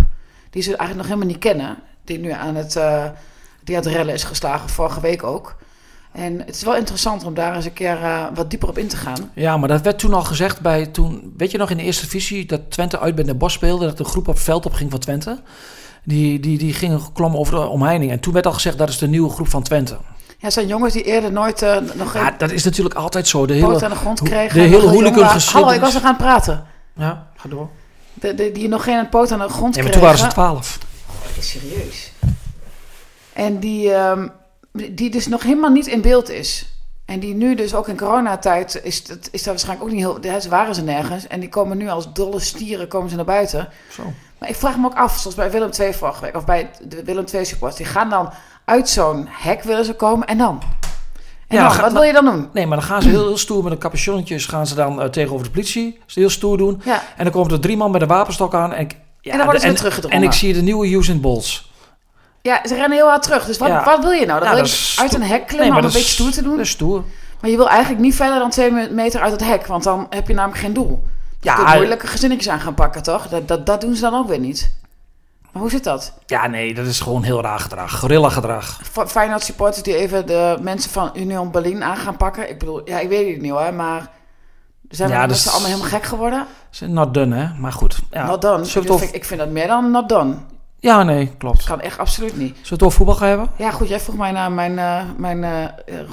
die 0.51 0.63
ze 0.63 0.69
eigenlijk 0.77 0.97
nog 0.99 1.07
helemaal 1.07 1.27
niet 1.27 1.39
kennen. 1.39 1.79
Die 2.05 2.19
nu 2.19 2.31
aan 2.31 2.55
het, 2.55 2.77
eh 2.77 3.05
die 3.65 3.77
aan 3.77 3.83
het 3.83 3.93
rellen 3.93 4.15
is 4.15 4.25
geslagen, 4.25 4.69
vorige 4.69 5.01
week 5.01 5.23
ook. 5.23 5.57
En 6.13 6.39
het 6.39 6.55
is 6.55 6.63
wel 6.63 6.77
interessant 6.77 7.25
om 7.25 7.35
daar 7.35 7.55
eens 7.57 7.65
een 7.65 7.73
keer 7.73 8.03
eh, 8.03 8.25
wat 8.35 8.51
dieper 8.51 8.69
op 8.69 8.79
in 8.79 8.89
te 8.89 8.97
gaan. 8.97 9.31
Ja, 9.35 9.57
maar 9.57 9.69
dat 9.69 9.81
werd 9.81 9.99
toen 9.99 10.15
al 10.15 10.23
gezegd 10.25 10.61
bij 10.61 10.87
toen... 10.87 11.35
Weet 11.37 11.51
je 11.51 11.59
nog 11.59 11.71
in 11.71 11.77
de 11.77 11.83
eerste 11.83 12.03
divisie 12.05 12.47
dat 12.47 12.71
Twente 12.71 12.99
uit 13.01 13.15
bij 13.15 13.25
Den 13.25 13.39
Bosch 13.39 13.55
speelde... 13.55 13.87
dat 13.87 13.97
de 13.97 14.05
groep 14.05 14.29
op 14.29 14.39
veld 14.39 14.67
op 14.67 14.73
ging 14.73 14.91
van 14.91 15.01
Twente? 15.01 15.41
Die, 16.05 16.41
die, 16.41 16.59
die 16.59 16.73
gingen 16.73 17.01
klommen 17.13 17.39
over 17.41 17.55
de 17.55 17.67
omheining. 17.67 18.11
En 18.11 18.21
toen 18.21 18.33
werd 18.33 18.47
al 18.47 18.53
gezegd, 18.53 18.79
dat 18.79 18.89
is 18.89 18.99
de 18.99 19.09
nieuwe 19.09 19.31
groep 19.31 19.49
van 19.49 19.63
Twente. 19.63 19.97
Ja, 20.39 20.51
zijn 20.51 20.67
jongens 20.67 20.93
die 20.93 21.03
eerder 21.03 21.33
nooit 21.33 21.63
eh, 21.63 21.77
nog 21.95 22.15
Ja, 22.15 22.35
dat 22.39 22.51
is 22.51 22.65
natuurlijk 22.65 22.95
altijd 22.95 23.29
zo. 23.29 23.47
De 23.47 23.59
poot 23.61 23.71
hele, 23.71 23.85
aan 23.85 23.91
de 23.91 23.97
grond 23.97 24.19
hoe- 24.19 24.29
kregen. 24.29 24.55
de 24.61 24.67
hele 24.67 24.89
hooligangeschiedenis. 24.89 25.53
Hallo, 25.53 25.71
ik 25.71 25.81
was 25.81 25.93
nog 25.95 26.03
aan 26.03 26.09
het 26.09 26.19
praten. 26.19 26.65
Ja, 26.95 27.27
ga 27.37 27.49
door. 27.49 27.69
De, 28.15 28.35
de- 28.35 28.53
die 28.53 28.69
nog 28.69 28.85
geen 28.85 29.09
poot 29.09 29.33
aan 29.33 29.39
de 29.39 29.49
grond 29.49 29.75
Ja, 29.75 29.83
maar 29.83 29.91
kregen. 29.91 29.93
toen 29.93 30.01
waren 30.01 30.19
ze 30.19 30.27
twaalf. 30.27 30.79
Oh, 31.09 31.15
dat 31.35 31.45
is 31.45 31.51
serieus. 31.51 32.13
En 33.33 33.59
die, 33.59 33.93
ehm, 33.93 34.29
die 34.73 35.11
dus 35.11 35.27
nog 35.27 35.43
helemaal 35.43 35.71
niet 35.71 35.87
in 35.87 36.01
beeld 36.01 36.31
is. 36.31 36.67
En 37.05 37.21
die 37.21 37.35
nu 37.35 37.55
dus 37.55 37.75
ook 37.75 37.89
in 37.89 37.97
coronatijd 37.97 38.81
is, 38.83 39.05
dat, 39.05 39.29
is 39.33 39.43
daar 39.43 39.53
waarschijnlijk 39.55 39.89
ook 39.89 39.95
niet 39.97 40.05
heel... 40.05 40.21
Daar 40.21 40.43
waren 40.49 40.75
ze 40.75 40.83
nergens. 40.83 41.27
En 41.27 41.41
die 41.41 41.49
komen 41.49 41.77
nu 41.79 41.89
als 41.89 42.13
dolle 42.13 42.41
stieren 42.41 42.89
komen 42.89 43.11
ze 43.11 43.17
naar 43.17 43.25
buiten. 43.25 43.69
Zo. 43.93 44.03
Maar 44.39 44.49
ik 44.49 44.57
vraag 44.57 44.77
me 44.77 44.87
ook 44.87 44.95
af, 44.95 45.19
zoals 45.19 45.37
bij 45.37 45.51
Willem 45.51 45.71
II 45.81 45.95
vorige 45.95 46.21
week... 46.21 46.37
of 46.37 46.45
bij 46.45 46.71
de 46.89 47.05
Willem 47.05 47.25
II 47.35 47.45
supporters... 47.45 47.77
die 47.83 47.93
gaan 47.93 48.11
dan 48.11 48.31
uit 48.65 48.89
zo'n 48.89 49.27
hek 49.31 49.63
willen 49.63 49.85
ze 49.85 49.95
komen 49.95 50.27
en 50.27 50.39
dan? 50.39 50.63
En 51.49 51.57
Ja, 51.57 51.69
dan, 51.69 51.81
wat 51.81 51.93
wil 51.93 52.03
je 52.03 52.13
dan 52.13 52.25
doen? 52.25 52.49
Nee, 52.53 52.67
maar 52.67 52.79
dan 52.79 52.87
gaan 52.87 53.03
ze 53.03 53.09
heel, 53.09 53.27
heel 53.27 53.37
stoer 53.39 53.63
met 53.63 53.73
een 53.73 53.79
capuchonnetje... 53.79 54.39
gaan 54.39 54.67
ze 54.67 54.75
dan 54.75 55.03
eh, 55.03 55.09
tegenover 55.09 55.45
de 55.47 55.51
politie. 55.53 55.99
Ze 56.07 56.19
heel 56.19 56.31
stoer 56.31 56.59
doen. 56.59 56.81
Ja, 56.85 57.03
En 57.17 57.25
dan 57.25 57.33
komen 57.33 57.53
er 57.53 57.61
drie 57.61 57.77
man 57.77 57.91
met 57.91 58.03
een 58.03 58.09
wapenstok 58.09 58.55
aan. 58.55 58.73
En, 58.73 58.81
ik- 58.81 58.97
ja, 59.21 59.31
En 59.31 59.37
dan 59.37 59.45
worden 59.47 59.63
ze 59.63 59.69
en, 59.69 59.75
teruggedrongen. 59.75 60.17
En 60.19 60.23
ik 60.25 60.33
zie 60.33 60.53
de 60.53 60.63
nieuwe 60.63 60.87
Usain 60.91 61.21
Bols. 61.21 61.68
Ja, 62.49 62.61
ze 62.69 62.75
rennen 62.75 62.93
heel 62.99 63.09
hard 63.09 63.23
terug. 63.23 63.45
Dus 63.45 63.59
wat, 63.59 63.69
Ja. 63.69 63.85
wat 63.85 64.01
wil 64.01 64.11
je 64.11 64.27
nou? 64.27 64.39
Dan 64.41 64.49
Ja, 64.49 64.55
wil 64.55 64.63
dat 64.63 64.71
je 64.71 64.77
is 64.77 64.97
uit 65.01 65.15
een 65.15 65.23
hek 65.23 65.47
klimmen 65.47 65.69
om 65.79 65.85
een 65.85 65.93
beetje 65.93 66.01
stoer 66.09 66.31
te 66.31 66.43
doen? 66.43 66.57
Dat 66.57 66.65
is 66.65 66.71
stoer. 66.71 67.05
Maar 67.41 67.51
je 67.51 67.57
wil 67.57 67.69
eigenlijk 67.69 68.01
niet 68.01 68.15
verder 68.15 68.39
dan 68.39 68.51
twee 68.51 68.71
meter 68.91 69.21
uit 69.21 69.33
het 69.33 69.45
hek, 69.45 69.67
want 69.67 69.85
dan 69.85 70.07
heb 70.11 70.29
je 70.29 70.35
namelijk 70.35 70.61
geen 70.61 70.73
doel. 70.73 71.03
Je 71.41 71.49
Ja, 71.49 71.55
kunt 71.55 71.75
moeilijke 71.75 72.07
gezinnetjes 72.07 72.53
aan 72.53 72.61
gaan 72.61 72.75
pakken, 72.75 73.03
toch? 73.03 73.29
Dat, 73.29 73.49
dat, 73.49 73.67
dat 73.67 73.81
doen 73.81 73.95
ze 73.95 74.01
dan 74.01 74.15
ook 74.15 74.29
weer 74.29 74.39
niet. 74.39 74.77
Maar 75.53 75.63
hoe 75.63 75.71
zit 75.71 75.85
dat? 75.85 76.13
Ja, 76.27 76.47
nee, 76.47 76.75
dat 76.75 76.87
is 76.87 77.01
gewoon 77.01 77.23
heel 77.23 77.43
raar 77.43 77.59
gedrag. 77.61 77.99
Gorilla 77.99 78.29
gedrag. 78.29 78.81
Feyenoord 79.07 79.43
supporters 79.43 79.83
die 79.83 79.97
even 79.97 80.27
de 80.27 80.57
mensen 80.61 80.91
van 80.91 81.11
Union 81.15 81.51
Berlin 81.51 81.83
aan 81.85 81.97
gaan 81.97 82.17
pakken. 82.17 82.51
Ik 82.51 82.59
bedoel, 82.59 82.81
ja, 82.85 82.99
ik 82.99 83.09
weet 83.09 83.33
het 83.33 83.43
niet 83.43 83.51
hoor, 83.53 83.75
maar... 83.75 84.11
Zijn 84.89 85.11
Ja, 85.11 85.29
is- 85.29 85.49
allemaal 85.49 85.69
helemaal 85.69 85.89
gek 85.91 86.03
geworden? 86.05 86.47
Is 86.73 86.81
not 86.81 87.15
done, 87.15 87.37
hè? 87.37 87.49
Maar 87.59 87.73
goed. 87.73 87.99
Ja. 88.11 88.27
not 88.27 88.43
done. 88.43 88.65
Ik 88.65 88.71
vind, 88.99 89.15
ik 89.15 89.25
vind 89.25 89.41
dat 89.41 89.49
meer 89.51 89.67
dan 89.67 89.91
not 89.91 90.09
done. 90.09 90.35
Ja, 90.81 91.03
nee, 91.03 91.31
klopt. 91.39 91.63
Zullen 91.63 91.79
Kan 91.79 91.87
echt 91.87 91.99
absoluut 91.99 92.37
niet. 92.37 92.55
we 92.63 92.69
het 92.69 92.83
over 92.83 92.97
voetbal 92.97 93.15
gaan 93.15 93.29
hebben? 93.29 93.49
Ja, 93.57 93.71
goed, 93.71 93.89
jij 93.89 94.01
vroeg 94.01 94.17
mij 94.17 94.31
naar 94.31 94.53
mijn, 94.53 94.79
eh, 94.79 95.03
mijn 95.17 95.45
eh, 95.45 95.65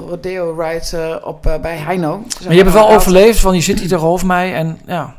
rodeo 0.08 0.56
ride 0.58 0.98
eh, 0.98 1.28
op, 1.28 1.58
bij 1.62 1.78
Heino. 1.78 2.18
Maar 2.18 2.52
je 2.52 2.62
hebt 2.62 2.74
het 2.74 2.84
wel 2.84 2.90
overleefd, 2.90 3.42
want 3.42 3.56
je 3.56 3.62
zit 3.62 3.80
hier 3.80 3.88
tegenover 3.88 4.28
mij. 4.28 4.54
En 4.54 4.80
ja, 4.86 5.16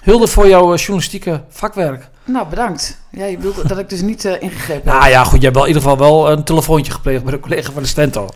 hulde 0.00 0.26
voor 0.26 0.48
jouw 0.48 0.74
journalistieke 0.74 1.42
vakwerk. 1.48 2.08
Nou, 2.24 2.46
bedankt. 2.48 3.00
Ja, 3.10 3.24
je 3.24 3.36
bedoelt 3.36 3.68
dat 3.68 3.78
ik 3.78 3.88
dus 3.88 4.00
niet 4.00 4.24
ingegrepen 4.24 4.90
heb. 4.90 5.00
Nou 5.00 5.10
ja, 5.10 5.24
goed, 5.24 5.38
je 5.38 5.44
hebt 5.44 5.54
wel 5.54 5.66
in 5.66 5.74
ieder 5.74 5.90
geval 5.90 5.98
wel 5.98 6.30
een 6.30 6.44
telefoontje 6.44 6.92
gepleegd 6.92 7.22
bij 7.22 7.32
de 7.32 7.40
collega 7.40 7.72
van 7.72 7.82
de 7.82 7.88
Stento. 7.88 8.28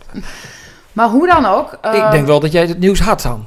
Maar 0.93 1.09
hoe 1.09 1.27
dan 1.27 1.45
ook. 1.45 1.77
ik 1.93 2.11
denk 2.11 2.27
wel 2.27 2.39
dat 2.39 2.51
jij 2.51 2.65
het 2.65 2.79
nieuws 2.79 2.99
had 2.99 3.21
dan. 3.21 3.45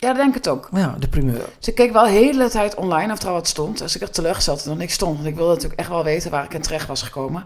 Ja, 0.00 0.08
dat 0.08 0.16
denk 0.16 0.28
ik 0.28 0.34
het 0.34 0.48
ook. 0.48 0.68
Ja, 0.72 0.94
de 0.98 1.08
primeur. 1.08 1.44
Ze 1.58 1.72
keek 1.72 1.92
wel 1.92 2.02
de 2.04 2.10
hele 2.10 2.48
tijd 2.48 2.74
online 2.74 3.12
of 3.12 3.20
er 3.22 3.28
al 3.28 3.32
wat 3.34 3.48
stond. 3.48 3.82
Als 3.82 3.96
ik 3.96 4.02
er 4.02 4.10
teleurgesteld 4.10 4.58
dat 4.58 4.66
er 4.72 4.76
niks 4.78 4.92
stond. 4.94 5.14
Want 5.16 5.28
ik 5.28 5.34
wilde 5.34 5.52
natuurlijk 5.54 5.80
echt 5.80 5.88
wel 5.88 6.04
weten 6.04 6.30
waar 6.30 6.44
ik 6.44 6.54
in 6.54 6.62
terecht 6.62 6.86
was 6.86 7.02
gekomen. 7.02 7.44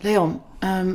Leon, 0.00 0.42
ehm, 0.58 0.94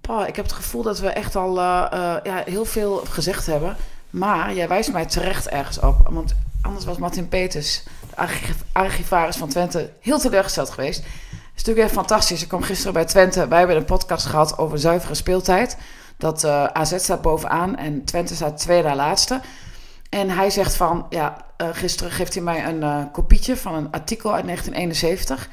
pa, 0.00 0.26
ik 0.26 0.36
heb 0.36 0.44
het 0.44 0.54
gevoel 0.54 0.82
dat 0.82 0.98
we 0.98 1.08
echt 1.08 1.36
al 1.36 1.58
eh, 1.58 1.86
eh, 1.90 2.16
ja, 2.22 2.42
heel 2.46 2.64
veel 2.64 3.02
gezegd 3.10 3.46
hebben. 3.46 3.76
Maar 4.10 4.54
jij 4.54 4.68
wijst 4.68 4.92
mij 4.92 5.06
terecht 5.06 5.48
ergens 5.48 5.78
op. 5.80 6.08
Want 6.10 6.34
anders 6.62 6.84
was 6.84 6.96
Martin 6.98 7.28
Peters, 7.28 7.82
de 8.10 8.16
archiv- 8.16 8.60
archivaris 8.72 9.36
van 9.36 9.48
Twente, 9.48 9.90
heel 10.00 10.18
teleurgesteld 10.18 10.70
geweest. 10.70 10.98
Het 10.98 11.06
is 11.54 11.62
natuurlijk 11.64 11.86
echt 11.86 11.94
fantastisch. 11.96 12.42
Ik 12.42 12.48
kwam 12.48 12.62
gisteren 12.62 12.92
bij 12.92 13.04
Twente. 13.04 13.48
Wij 13.48 13.58
hebben 13.58 13.76
een 13.76 13.84
podcast 13.84 14.26
gehad 14.26 14.58
over 14.58 14.78
zuivere 14.78 15.14
speeltijd. 15.14 15.76
Dat 16.18 16.44
eh, 16.44 16.64
AZ 16.64 16.98
staat 16.98 17.22
bovenaan 17.22 17.76
en 17.76 18.04
Twente 18.04 18.34
staat 18.34 18.58
tweede 18.58 18.94
laatste. 18.94 19.40
En 20.10 20.30
hij 20.30 20.50
zegt 20.50 20.74
van, 20.74 21.06
ja, 21.10 21.36
eh, 21.56 21.68
gisteren 21.72 22.12
geeft 22.12 22.34
hij 22.34 22.42
mij 22.42 22.64
een 22.64 22.82
eh, 22.82 23.02
kopietje 23.12 23.56
van 23.56 23.74
een 23.74 23.90
artikel 23.90 24.34
uit 24.34 24.44
1971, 24.44 25.48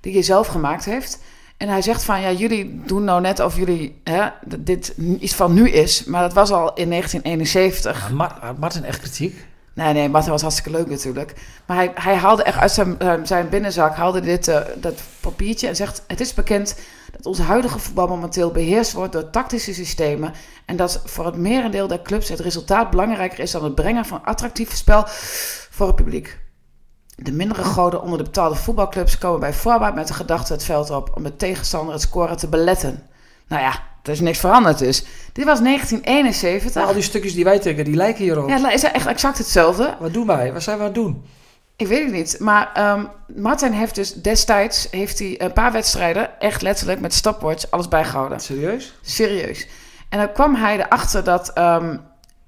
die 0.00 0.12
hij 0.12 0.22
zelf 0.22 0.46
gemaakt 0.46 0.84
heeft. 0.84 1.22
En 1.56 1.68
hij 1.68 1.82
zegt 1.82 2.04
van, 2.04 2.20
ja, 2.20 2.32
jullie 2.32 2.80
doen 2.84 3.04
nou 3.04 3.20
net 3.20 3.40
of 3.40 3.56
jullie 3.56 4.00
hè, 4.04 4.28
dat 4.44 4.66
dit 4.66 4.94
iets 5.20 5.34
van 5.34 5.54
nu 5.54 5.70
is, 5.70 6.04
maar 6.04 6.22
dat 6.22 6.32
was 6.32 6.50
al 6.50 6.74
in 6.74 6.90
1971. 6.90 8.08
Ja, 8.08 8.14
Mar- 8.14 8.38
had 8.40 8.58
Martin 8.58 8.84
echt 8.84 9.00
kritiek? 9.00 9.46
Nee, 9.74 9.92
nee, 9.92 10.08
Martin 10.08 10.30
was 10.30 10.40
hartstikke 10.40 10.70
leuk 10.70 10.88
natuurlijk. 10.88 11.34
Maar 11.66 11.76
hij, 11.76 11.90
hij 11.94 12.14
haalde 12.14 12.42
echt 12.42 12.58
uit 12.58 12.70
zijn, 12.70 12.96
zijn 13.22 13.48
binnenzak 13.48 13.94
haalde 13.94 14.20
dit, 14.20 14.44
dat 14.76 15.02
papiertje 15.20 15.68
en 15.68 15.76
zegt... 15.76 16.02
Het 16.06 16.20
is 16.20 16.34
bekend 16.34 16.76
dat 17.12 17.26
ons 17.26 17.38
huidige 17.38 17.78
voetbal 17.78 18.08
momenteel 18.08 18.50
beheerst 18.50 18.92
wordt 18.92 19.12
door 19.12 19.30
tactische 19.30 19.74
systemen... 19.74 20.32
en 20.64 20.76
dat 20.76 21.02
voor 21.04 21.26
het 21.26 21.36
merendeel 21.36 21.86
der 21.86 22.02
clubs 22.02 22.28
het 22.28 22.40
resultaat 22.40 22.90
belangrijker 22.90 23.38
is... 23.38 23.50
dan 23.50 23.64
het 23.64 23.74
brengen 23.74 24.04
van 24.04 24.24
attractief 24.24 24.74
spel 24.74 25.04
voor 25.70 25.86
het 25.86 25.96
publiek. 25.96 26.38
De 27.16 27.32
mindere 27.32 27.64
goden 27.64 28.02
onder 28.02 28.18
de 28.18 28.24
betaalde 28.24 28.54
voetbalclubs 28.54 29.18
komen 29.18 29.40
bij 29.40 29.52
voorbaat 29.52 29.94
met 29.94 30.08
de 30.08 30.14
gedachte 30.14 30.52
het 30.52 30.64
veld 30.64 30.90
op... 30.90 31.16
om 31.16 31.22
de 31.22 31.36
tegenstander 31.36 31.92
het 31.92 32.02
scoren 32.02 32.36
te 32.36 32.48
beletten. 32.48 33.02
Nou 33.48 33.62
ja, 33.62 33.82
er 34.02 34.12
is 34.12 34.20
niks 34.20 34.38
veranderd 34.38 34.78
dus. 34.78 35.04
Dit 35.32 35.44
was 35.44 35.60
1971. 35.60 36.86
al 36.86 36.92
die 36.92 37.02
stukjes 37.02 37.34
die 37.34 37.44
wij 37.44 37.58
tikken, 37.58 37.84
die 37.84 37.96
lijken 37.96 38.24
hierop. 38.24 38.48
Ja, 38.48 38.60
het 38.60 38.74
is 38.74 38.82
echt 38.82 39.06
exact 39.06 39.38
hetzelfde. 39.38 39.96
Wat 40.00 40.12
doen 40.12 40.26
wij? 40.26 40.52
Wat 40.52 40.62
zijn 40.62 40.76
we 40.76 40.82
aan 40.82 40.88
het 40.88 40.98
doen? 40.98 41.24
Ik 41.76 41.86
weet 41.86 42.02
het 42.02 42.12
niet. 42.12 42.36
Maar 42.38 42.72
ehm, 42.72 43.04
Martin 43.34 43.72
heeft 43.72 43.94
dus 43.94 44.14
destijds 44.14 44.88
heeft 44.90 45.18
hij 45.18 45.40
een 45.40 45.52
paar 45.52 45.72
wedstrijden 45.72 46.40
echt 46.40 46.62
letterlijk 46.62 47.00
met 47.00 47.14
stopwatch 47.14 47.70
alles 47.70 47.88
bijgehouden. 47.88 48.40
Serieus? 48.40 48.94
Serieus. 49.02 49.66
En 50.08 50.18
dan 50.18 50.32
kwam 50.32 50.54
hij 50.54 50.78
erachter 50.78 51.24
dat, 51.24 51.52
ehm, 51.52 51.96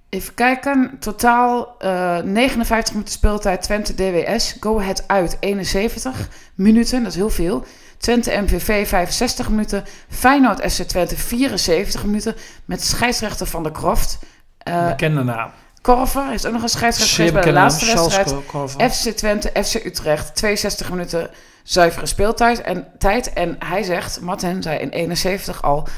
even 0.09 0.35
kijken, 0.35 0.97
totaal 1.01 1.75
eh 1.79 2.19
59 2.19 2.93
minuten 2.93 3.15
speeltijd 3.15 3.63
Twente 3.63 3.95
DWS. 3.95 4.57
Go 4.61 4.79
Ahead 4.79 5.05
uit 5.07 5.37
71 5.41 6.29
minuten, 6.55 7.03
dat 7.03 7.11
is 7.13 7.19
heel 7.19 7.31
veel. 7.31 7.65
Twente 7.99 8.41
MVV 8.41 8.89
65 8.89 9.49
minuten. 9.49 9.85
Feyenoord 10.09 10.73
SC 10.73 10.83
Twente 10.83 11.17
74 11.17 12.05
minuten. 12.05 12.35
Met 12.65 12.85
scheidsrechter 12.85 13.47
van 13.47 13.63
de 13.63 13.71
Kroft. 13.71 14.19
Eh 14.59 14.89
Bekende 14.89 15.23
naam. 15.23 15.51
Korver 15.81 16.29
heeft 16.29 16.47
ook 16.47 16.53
nog 16.53 16.63
een 16.63 16.69
scheidsrechter 16.69 17.17
geweest 17.17 17.35
bij 17.35 17.43
de 17.43 17.53
laatste 17.53 17.87
wedstrijd. 17.87 18.93
FC 18.93 19.09
Twente, 19.09 19.65
FC 19.65 19.75
Utrecht, 19.75 20.37
62 20.37 20.91
minuten 20.91 21.31
zuivere 21.63 22.07
speeltijd. 22.07 22.61
En, 22.61 22.87
tijd. 22.99 23.33
en 23.33 23.57
hij 23.59 23.83
zegt, 23.83 24.21
Martin 24.21 24.63
zei 24.63 24.79
in 24.79 24.89
71 24.89 25.63
al, 25.63 25.89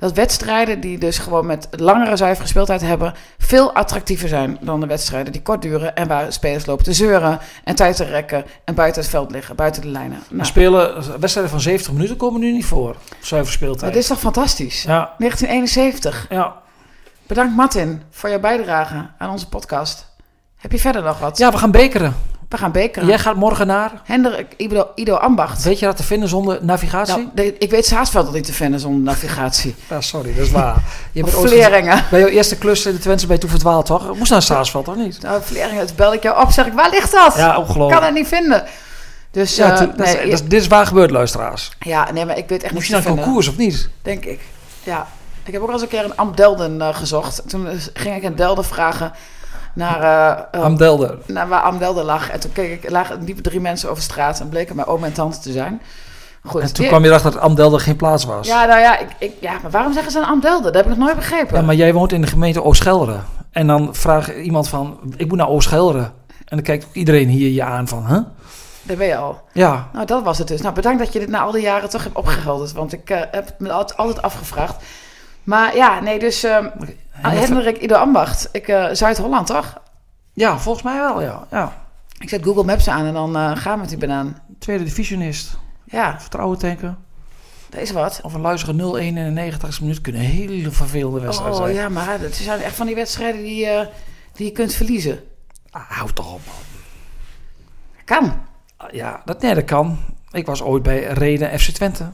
dat 0.00 0.12
wedstrijden 0.12 0.80
die 0.80 0.98
dus 0.98 1.18
gewoon 1.18 1.46
met 1.46 1.68
langere 1.70 2.16
zuivere 2.16 2.48
speeltijd 2.48 2.80
hebben, 2.80 3.14
veel 3.38 3.72
attractiever 3.72 4.28
zijn 4.28 4.58
dan 4.60 4.80
de 4.80 4.86
wedstrijden 4.86 5.32
die 5.32 5.42
kort 5.42 5.62
duren 5.62 5.96
en 5.96 6.08
waar 6.08 6.32
spelers 6.32 6.66
lopen 6.66 6.84
te 6.84 6.92
zeuren 6.92 7.38
en 7.64 7.74
tijd 7.74 7.96
te 7.96 8.04
rekken 8.04 8.44
en 8.64 8.74
buiten 8.74 9.02
het 9.02 9.10
veld 9.10 9.30
liggen, 9.30 9.56
buiten 9.56 9.82
de 9.82 9.88
lijnen. 9.88 10.22
Nou, 10.28 10.46
spelen 10.46 10.94
wedstrijden 11.20 11.52
van 11.52 11.60
70 11.60 11.92
minuten 11.92 12.16
komen 12.16 12.40
nu 12.40 12.52
niet 12.52 12.64
voor. 12.64 12.96
Zuiver 13.20 13.52
speeltijd. 13.52 13.92
dat 13.92 14.02
is 14.02 14.08
toch 14.08 14.20
fantastisch? 14.20 14.82
Ja, 14.82 15.14
1971. 15.18 16.26
ja. 16.28 16.60
Bedankt 17.30 17.56
Martin 17.56 18.02
voor 18.10 18.28
jouw 18.30 18.40
bijdrage 18.40 19.06
aan 19.18 19.30
onze 19.30 19.48
podcast. 19.48 20.06
Heb 20.56 20.72
je 20.72 20.78
verder 20.78 21.02
nog 21.02 21.18
wat? 21.18 21.38
ja, 21.38 21.50
we 21.50 21.58
gaan 21.58 21.70
bekeren. 21.70 22.16
We 22.48 22.56
gaan 22.56 22.72
bekeren. 22.72 23.08
Jij 23.08 23.18
gaat 23.18 23.34
morgen 23.36 23.66
naar. 23.66 23.90
Hendrik 24.04 24.46
Ido, 24.56 24.88
Ido 24.94 25.14
Ambacht. 25.14 25.62
Weet 25.62 25.78
je 25.78 25.86
dat 25.86 25.96
te 25.96 26.02
vinden 26.02 26.28
zonder 26.28 26.58
navigatie? 26.64 27.14
Nou, 27.14 27.28
de- 27.34 27.58
ik 27.58 27.70
weet 27.70 27.86
Saasveld 27.86 28.32
niet 28.32 28.44
te 28.44 28.52
vinden 28.52 28.80
zonder 28.80 29.02
navigatie. 29.02 29.74
Ja, 29.90 30.00
sorry, 30.00 30.34
dat 30.34 30.44
is 30.46 30.50
waar. 30.50 30.76
Je 31.12 31.22
bent 31.22 31.34
Vleringen. 31.34 32.04
bij 32.10 32.20
jouw 32.20 32.28
eerste 32.28 32.56
klus 32.58 32.86
in 32.86 32.92
de 32.92 32.98
Twente 32.98 33.26
bij 33.26 33.38
toen 33.38 33.50
verdwaald, 33.50 33.86
toch? 33.86 34.16
Moest 34.18 34.30
naar 34.30 34.42
Saasveld, 34.42 34.84
toch 34.84 34.96
niet? 34.96 35.22
Nou, 35.22 35.42
Vleringen, 35.44 35.82
dus 35.86 35.94
bel 35.94 36.12
ik 36.14 36.22
jou 36.22 36.40
op, 36.42 36.50
zeg 36.50 36.66
ik, 36.66 36.72
waar 36.72 36.90
ligt 36.90 37.12
dat? 37.12 37.34
Ja, 37.36 37.52
Ik 37.52 37.58
ongelooflijk. 37.58 37.90
kan 38.00 38.02
het 38.04 38.14
niet 38.14 38.28
vinden. 38.28 38.64
Dus, 39.30 39.56
Ja, 39.56 39.72
eh, 39.72 39.78
dat 39.96 40.06
is- 40.06 40.30
dat 40.40 40.50
dit 40.50 40.60
is 40.60 40.66
waar 40.66 40.86
gebeurd, 40.86 41.10
luisteraars. 41.10 41.70
ja, 41.78 42.12
nee, 42.12 42.24
maar 42.26 42.38
ik 42.38 42.48
weet 42.48 42.62
echt 42.62 42.72
Moest 42.72 42.88
niet 42.88 42.96
je 42.96 43.02
te 43.02 43.08
naar 43.08 43.16
vinden. 43.16 43.24
concours 43.24 43.48
of 43.48 43.56
niet? 43.56 43.88
Denk 44.02 44.24
ik. 44.24 44.40
Ja. 44.82 45.06
Ik 45.44 45.52
heb 45.52 45.62
ook 45.62 45.68
al 45.68 45.72
eens 45.72 45.82
een 45.82 45.88
keer 45.88 46.04
een 46.04 46.16
Amdelden 46.16 46.80
eh, 46.80 46.94
gezocht. 46.94 47.48
Toen 47.48 47.66
ging 47.94 48.16
ik 48.16 48.22
in 48.22 48.34
Delden 48.34 48.64
vragen 48.64 49.12
naar, 49.74 50.48
eh, 50.50 50.62
Amdelder. 50.62 51.18
naar 51.26 51.48
waar 51.48 51.62
Amdelden 51.62 52.04
lag. 52.04 52.30
En 52.30 52.40
toen 52.40 52.52
keek 52.52 52.82
ik, 52.82 52.90
lagen 52.90 53.24
liepen 53.24 53.42
drie 53.42 53.60
mensen 53.60 53.90
over 53.90 54.02
straat 54.02 54.40
en 54.40 54.48
bleken 54.48 54.76
mijn 54.76 54.88
oom 54.88 55.04
en 55.04 55.12
tante 55.12 55.38
te 55.38 55.52
zijn. 55.52 55.80
Goed. 56.44 56.60
En 56.60 56.72
toen 56.72 56.86
kwam 56.86 57.02
je 57.02 57.08
erachter 57.08 57.32
dat 57.32 57.40
Amdelder 57.40 57.80
geen 57.80 57.96
plaats 57.96 58.24
was. 58.24 58.46
Ja, 58.46 58.64
nou 58.64 58.80
ja, 58.80 58.98
ik, 58.98 59.08
ik, 59.18 59.32
ja, 59.40 59.52
maar 59.62 59.70
waarom 59.70 59.92
zeggen 59.92 60.12
ze 60.12 60.26
Amdelden? 60.26 60.72
Dat 60.72 60.74
heb 60.74 60.84
ik 60.84 60.90
nog 60.90 61.06
nooit 61.06 61.16
begrepen. 61.16 61.56
Ja, 61.56 61.62
maar 61.62 61.74
jij 61.74 61.92
woont 61.92 62.12
in 62.12 62.20
de 62.20 62.26
gemeente 62.26 62.62
Oost-Gelderen. 62.62 63.24
En 63.50 63.66
dan 63.66 63.94
vraagt 63.94 64.28
iemand 64.28 64.68
van, 64.68 64.98
ik 65.16 65.28
moet 65.28 65.38
naar 65.38 65.48
Oost-Gelderen. 65.48 66.04
En 66.28 66.56
dan 66.56 66.62
kijkt 66.62 66.86
iedereen 66.92 67.28
hier 67.28 67.50
je 67.50 67.62
aan 67.62 67.88
van, 67.88 68.06
huh? 68.06 68.18
Dat 68.82 68.96
weet 68.96 69.08
je 69.08 69.16
al. 69.16 69.40
Ja, 69.52 69.88
Nou, 69.92 70.06
dat 70.06 70.22
was 70.22 70.38
het 70.38 70.48
dus. 70.48 70.60
Nou, 70.60 70.74
bedankt 70.74 70.98
dat 70.98 71.12
je 71.12 71.18
dit 71.18 71.28
na 71.28 71.40
al 71.40 71.52
die 71.52 71.62
jaren 71.62 71.90
toch 71.90 72.02
hebt 72.02 72.16
opgehelderd. 72.16 72.72
Want 72.72 72.92
ik 72.92 73.08
heb 73.30 73.54
me 73.58 73.72
altijd 73.72 74.22
afgevraagd. 74.22 74.82
Maar 75.44 75.76
ja, 75.76 76.00
nee, 76.00 76.18
dus 76.18 76.42
wat- 76.42 76.72
Hendrik 77.12 77.76
Ido 77.78 77.94
Ambacht. 77.94 78.48
Ik, 78.52 78.68
eh, 78.68 78.86
Zuid-Holland, 78.92 79.46
toch? 79.46 79.80
ja, 80.32 80.58
volgens 80.58 80.84
mij 80.84 80.98
wel, 80.98 81.22
ja. 81.22 81.46
ja. 81.50 81.72
Ik 82.18 82.28
zet 82.28 82.42
Google 82.44 82.64
Maps 82.64 82.88
aan 82.88 83.04
en 83.06 83.12
dan 83.14 83.36
eh, 83.36 83.56
gaan 83.56 83.74
we 83.74 83.80
met 83.80 83.88
die 83.88 83.98
banaan. 83.98 84.38
Tweede 84.58 84.84
divisionist. 84.84 85.58
Ja, 85.84 86.20
Vertrouwen 86.20 86.58
tanken. 86.58 86.98
dat 87.70 87.80
is 87.80 87.90
wat. 87.90 88.20
Of 88.22 88.34
een 88.34 88.40
luizige 88.40 88.72
0-1 88.72 88.76
in 89.16 89.34
de 89.34 89.52
90ste 89.52 89.80
minuut 89.80 90.00
kunnen 90.00 90.20
hele 90.20 90.70
vervelende 90.70 91.20
wedstrijden 91.20 91.58
Oh 91.58 91.64
zijn. 91.64 91.74
ja, 91.76 91.88
maar 91.88 92.20
het 92.20 92.34
zijn 92.34 92.60
echt 92.62 92.74
van 92.74 92.86
die 92.86 92.94
wedstrijden 92.94 93.42
die, 93.42 93.66
eh, 93.66 93.86
die 94.32 94.46
je 94.46 94.52
kunt 94.52 94.74
verliezen. 94.74 95.20
Ah, 95.70 95.82
houd 95.90 96.14
toch 96.14 96.32
op, 96.32 96.40
man. 96.46 96.54
Kan. 98.04 98.32
Ah, 98.76 98.92
Ja, 98.92 99.22
dat, 99.24 99.42
nee, 99.42 99.54
dat 99.54 99.64
kan. 99.64 99.98
Ik 100.30 100.46
was 100.46 100.62
ooit 100.62 100.82
bij 100.82 101.02
Reden 101.04 101.60
FC 101.60 101.70
Twente. 101.70 102.10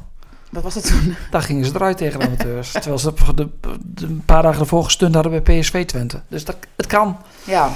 Wat 0.50 0.62
was 0.62 0.74
dat 0.74 0.86
toen? 0.86 1.16
Daar 1.30 1.42
gingen 1.42 1.64
ze 1.64 1.70
eruit 1.74 1.96
tegen 1.96 2.20
de 2.20 2.26
amateurs. 2.26 2.70
terwijl 2.72 2.98
ze 2.98 3.12
de, 3.34 3.34
de, 3.34 3.48
de- 3.80 4.06
een 4.06 4.22
paar 4.24 4.42
dagen 4.42 4.60
ervoor 4.60 4.84
gestund 4.84 5.14
hadden 5.14 5.42
bij 5.42 5.60
PSV 5.60 5.84
Twente. 5.86 6.20
Dus 6.28 6.44
dat, 6.44 6.56
het 6.76 6.86
kan. 6.86 7.16
Ja. 7.44 7.70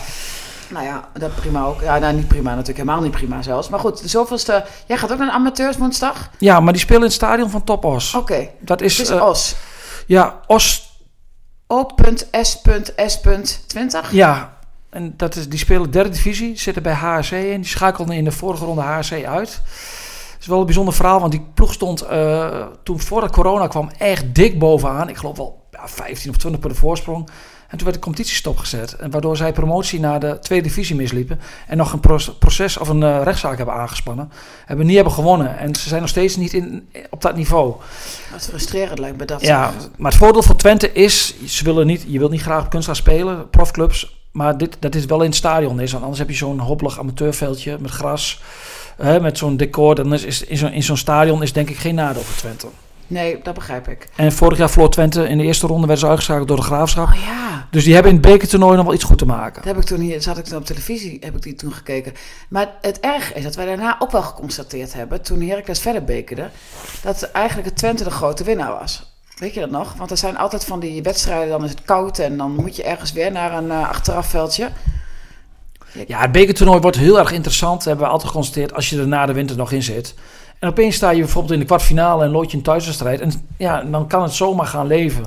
Nou 0.68 0.85
ja, 0.85 1.09
dat 1.18 1.35
prima 1.35 1.62
ook. 1.64 1.80
Ja, 1.80 1.98
nou 1.98 2.14
niet 2.14 2.28
prima 2.28 2.48
natuurlijk. 2.50 2.78
Helemaal 2.78 3.00
niet 3.02 3.11
prima 3.11 3.42
zelfs. 3.42 3.68
Maar 3.68 3.80
goed, 3.80 4.02
de 4.02 4.09
zoveelste... 4.09 4.64
Jij 4.87 4.96
gaat 4.96 5.12
ook 5.12 5.18
naar 5.18 5.26
de 5.26 5.33
amateurs 5.33 5.76
woensdag? 5.76 6.30
Ja, 6.38 6.61
maar 6.61 6.72
die 6.72 6.83
spelen 6.83 7.00
in 7.00 7.06
het 7.06 7.16
stadion 7.16 7.50
van 7.50 7.64
Top 7.64 7.85
Os. 7.85 8.14
Oké. 8.14 8.48
Dat 8.61 8.80
is, 8.80 9.00
is 9.00 9.09
eh, 9.09 9.26
OS. 9.26 9.54
ja, 10.06 10.40
Os, 10.46 10.88
O.S.S.S.20. 11.66 14.11
ja. 14.11 14.59
En 14.90 15.14
dat 15.16 15.37
is, 15.37 15.48
die 15.48 15.59
spelen 15.59 15.90
derde 15.90 16.09
divisie, 16.11 16.59
zitten 16.59 16.83
bij 16.83 16.92
HRC 16.94 17.30
en 17.30 17.61
die 17.61 17.70
schakelden 17.70 18.16
in 18.16 18.24
de 18.24 18.33
vorige 18.33 18.64
ronde 18.64 18.83
HRC 18.83 19.24
uit. 19.24 19.61
Het 20.40 20.48
is 20.48 20.55
wel 20.55 20.64
een 20.64 20.70
bijzonder 20.70 20.94
verhaal, 20.94 21.20
want 21.20 21.33
die 21.33 21.46
ploeg 21.55 21.72
stond 21.72 22.00
eh, 22.03 22.66
toen 22.83 23.00
voor 23.00 23.20
de 23.20 23.31
corona 23.31 23.66
kwam 23.66 23.90
echt 23.98 24.35
dik 24.35 24.59
bovenaan. 24.59 25.09
Ik 25.09 25.16
geloof 25.16 25.37
wel 25.37 25.62
ja, 25.70 25.88
15 25.88 26.31
of 26.31 26.37
20 26.37 26.61
punten 26.61 26.81
voorsprong. 26.81 27.29
En 27.68 27.76
toen 27.76 27.87
werd 27.87 27.94
de 27.94 28.03
competitie 28.03 28.37
stopgezet. 28.37 28.96
En 28.96 29.11
waardoor 29.11 29.37
zij 29.37 29.53
promotie 29.53 30.00
naar 30.00 30.20
de 30.20 30.38
tweede 30.40 30.68
divisie 30.68 30.96
misliepen. 30.96 31.40
En 31.66 31.76
nog 31.76 31.92
een 31.92 32.00
pro- 32.00 32.33
proces 32.38 32.76
of 32.76 32.88
een 32.88 33.03
eh, 33.03 33.22
rechtszaak 33.22 33.57
hebben 33.57 33.74
aangespannen. 33.74 34.31
Hebben 34.66 34.87
niet 34.87 34.94
hebben 34.94 35.12
gewonnen. 35.12 35.59
En 35.59 35.74
ze 35.74 35.88
zijn 35.88 36.00
nog 36.00 36.11
steeds 36.11 36.37
niet 36.37 36.53
in, 36.53 36.88
op 37.11 37.22
dat 37.22 37.37
niveau. 37.37 37.74
Wat 38.33 38.46
frustrerend 38.48 38.98
lijkt 38.98 39.16
me 39.16 39.24
dat. 39.24 39.40
Ja, 39.40 39.72
maar 39.96 40.11
het 40.11 40.20
voordeel 40.20 40.42
voor 40.42 40.57
Twente 40.57 40.92
is, 40.92 41.35
ze 41.46 41.64
willen 41.64 41.87
niet, 41.87 42.05
je 42.07 42.18
wilt 42.18 42.31
niet 42.31 42.42
graag 42.42 42.62
op 42.64 42.70
kunstgras 42.70 42.98
spelen, 42.98 43.50
profclubs. 43.50 44.18
Maar 44.33 44.59
dit, 44.59 44.76
dat 44.79 44.92
dit 44.92 45.07
wel 45.07 45.20
in 45.20 45.26
het 45.26 45.35
stadion 45.37 45.81
is. 45.81 45.90
Want 45.90 46.03
anders 46.03 46.20
heb 46.20 46.31
je 46.31 46.37
zo'n 46.37 46.59
hobbelig 46.61 46.98
amateurveldje 46.98 47.76
met 47.81 47.90
gras. 47.90 48.40
Hè, 49.00 49.20
met 49.20 49.38
zo'n 49.38 49.56
decor. 49.56 49.94
Dan 49.94 50.14
is, 50.14 50.44
is 50.44 50.62
in 50.62 50.82
zo'n 50.82 50.96
stadion 50.96 51.42
is 51.42 51.52
denk 51.52 51.70
ik 51.70 51.76
geen 51.76 51.94
nadeel 51.94 52.22
voor 52.22 52.36
Twente. 52.36 52.66
Nee, 53.06 53.40
dat 53.42 53.54
begrijp 53.54 53.88
ik. 53.88 54.08
En 54.16 54.32
vorig 54.32 54.58
jaar 54.58 54.70
verloor 54.70 54.90
Twente 54.90 55.28
in 55.28 55.38
de 55.38 55.44
eerste 55.44 55.66
ronde 55.66 55.86
werden 55.86 55.98
ze 55.98 56.06
uitgeschakeld 56.06 56.48
door 56.48 56.56
de 56.56 56.62
Graafschap. 56.62 57.08
Oh 57.08 57.14
ja, 57.14 57.66
Dus 57.70 57.84
die 57.84 57.94
hebben 57.94 58.12
in 58.12 58.18
het 58.18 58.26
bekertoernooi 58.26 58.76
nog 58.76 58.84
wel 58.84 58.94
iets 58.94 59.04
goed 59.04 59.18
te 59.18 59.26
maken. 59.26 59.54
dat 59.54 59.64
heb 59.64 59.76
ik 59.76 59.84
toen 59.84 60.00
hier, 60.00 60.22
zat 60.22 60.38
ik 60.38 60.44
toen 60.44 60.58
op 60.58 60.64
televisie, 60.64 61.16
heb 61.20 61.36
ik 61.36 61.42
die 61.42 61.54
toen 61.54 61.72
gekeken. 61.72 62.12
Maar 62.48 62.68
het 62.80 63.00
erg 63.00 63.34
is 63.34 63.42
dat 63.42 63.54
wij 63.54 63.66
daarna 63.66 63.96
ook 63.98 64.10
wel 64.10 64.22
geconstateerd 64.22 64.92
hebben, 64.92 65.22
toen 65.22 65.42
Heracles 65.42 65.80
verder 65.80 66.04
bekerde, 66.04 66.50
dat 67.02 67.22
eigenlijk 67.22 67.68
het 67.68 67.76
Twente 67.76 68.04
de 68.04 68.10
grote 68.10 68.44
winnaar 68.44 68.72
was. 68.72 69.12
Weet 69.36 69.54
je 69.54 69.60
dat 69.60 69.70
nog? 69.70 69.94
Want 69.94 70.10
er 70.10 70.16
zijn 70.16 70.36
altijd 70.36 70.64
van 70.64 70.80
die 70.80 71.02
wedstrijden, 71.02 71.48
dan 71.48 71.64
is 71.64 71.70
het 71.70 71.82
koud 71.84 72.18
en 72.18 72.36
dan 72.36 72.54
moet 72.54 72.76
je 72.76 72.82
ergens 72.82 73.12
weer 73.12 73.32
naar 73.32 73.52
een 73.52 73.66
uh, 73.66 73.88
achterafveldje. 73.88 74.70
Ja, 76.07 76.20
het 76.20 76.33
bekertoernooi 76.33 76.81
wordt 76.81 76.96
heel 76.96 77.18
erg 77.18 77.33
interessant, 77.33 77.85
hebben 77.85 78.05
we 78.05 78.11
altijd 78.11 78.31
geconstateerd, 78.31 78.74
als 78.74 78.90
je 78.90 78.98
er 78.98 79.09
na 79.09 79.26
de 79.26 79.33
winter 79.33 79.57
nog 79.57 79.72
in 79.72 79.83
zit. 79.83 80.14
En 80.59 80.68
opeens 80.68 80.96
sta 80.96 81.11
je 81.11 81.20
bijvoorbeeld 81.20 81.53
in 81.53 81.59
de 81.59 81.64
kwartfinale 81.64 82.24
en 82.24 82.31
lood 82.31 82.50
je 82.50 82.57
een 82.57 82.62
thuiswedstrijd. 82.62 83.20
En 83.20 83.33
ja, 83.57 83.83
dan 83.83 84.07
kan 84.07 84.22
het 84.22 84.33
zomaar 84.33 84.66
gaan 84.66 84.87
leven. 84.87 85.24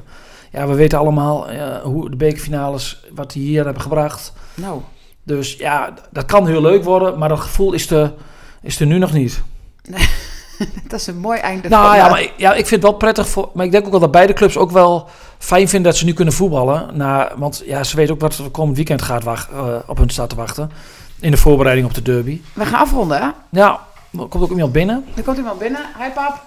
Ja, 0.52 0.67
we 0.67 0.73
weten 0.73 0.99
allemaal 0.99 1.52
uh, 1.52 1.78
hoe 1.78 2.10
de 2.10 2.15
bekerfinales, 2.15 3.04
wat 3.13 3.32
die 3.32 3.43
hier 3.43 3.63
hebben 3.63 3.82
gebracht. 3.82 4.34
Nou. 4.54 4.82
Dus 5.23 5.54
ja, 5.54 5.93
dat 6.12 6.26
kan 6.26 6.47
heel 6.47 6.62
leuk 6.62 6.84
worden, 6.84 7.17
maar 7.17 7.30
dat 7.30 7.39
gevoel 7.39 7.73
is 7.73 7.89
er, 7.89 8.13
is 8.62 8.80
er 8.80 8.86
nu 8.86 8.97
nog 8.97 9.13
niet. 9.13 9.41
Nee. 9.84 10.08
dat 10.87 10.99
is 10.99 11.07
een 11.07 11.17
mooi 11.17 11.39
einde. 11.39 11.69
Nou 11.69 11.95
ja, 11.95 12.09
maar 12.09 12.21
ik, 12.21 12.33
ja, 12.37 12.49
ik 12.49 12.67
vind 12.67 12.81
het 12.81 12.91
wel 12.91 12.99
prettig 12.99 13.29
voor. 13.29 13.49
Maar 13.53 13.65
ik 13.65 13.71
denk 13.71 13.85
ook 13.85 13.91
wel 13.91 13.99
dat 13.99 14.11
beide 14.11 14.33
clubs 14.33 14.57
ook 14.57 14.71
wel 14.71 15.09
fijn 15.37 15.69
vinden 15.69 15.91
dat 15.91 15.99
ze 15.99 16.05
nu 16.05 16.13
kunnen 16.13 16.33
voetballen. 16.33 16.89
Na, 16.97 17.31
want 17.35 17.63
ja, 17.65 17.83
ze 17.83 17.95
weten 17.95 18.13
ook 18.13 18.21
wat 18.21 18.37
er 18.37 18.49
komend 18.49 18.75
weekend 18.75 19.01
gaat 19.01 19.23
wacht, 19.23 19.49
uh, 19.53 19.75
op 19.87 19.97
hun 19.97 20.09
staat 20.09 20.29
te 20.29 20.35
wachten. 20.35 20.71
In 21.19 21.31
de 21.31 21.37
voorbereiding 21.37 21.87
op 21.87 21.93
de 21.93 22.01
derby. 22.01 22.41
We 22.53 22.65
gaan 22.65 22.79
afronden, 22.79 23.21
hè? 23.21 23.29
Ja, 23.49 23.79
er 24.19 24.27
komt 24.27 24.43
ook 24.43 24.51
iemand 24.51 24.71
binnen. 24.71 25.05
Er 25.15 25.23
komt 25.23 25.37
iemand 25.37 25.59
binnen. 25.59 25.81
Hi, 25.99 26.09
pap. 26.09 26.41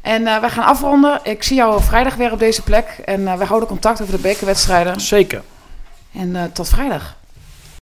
En 0.00 0.22
uh, 0.22 0.40
we 0.40 0.48
gaan 0.48 0.64
afronden. 0.64 1.20
Ik 1.22 1.42
zie 1.42 1.56
jou 1.56 1.82
vrijdag 1.82 2.14
weer 2.14 2.32
op 2.32 2.38
deze 2.38 2.62
plek. 2.62 3.00
En 3.04 3.20
uh, 3.20 3.34
we 3.34 3.44
houden 3.44 3.68
contact 3.68 4.02
over 4.02 4.14
de 4.14 4.20
bekerwedstrijden. 4.20 5.00
Zeker. 5.00 5.42
En 6.12 6.50
tot 6.52 6.68
vrijdag. 6.68 7.16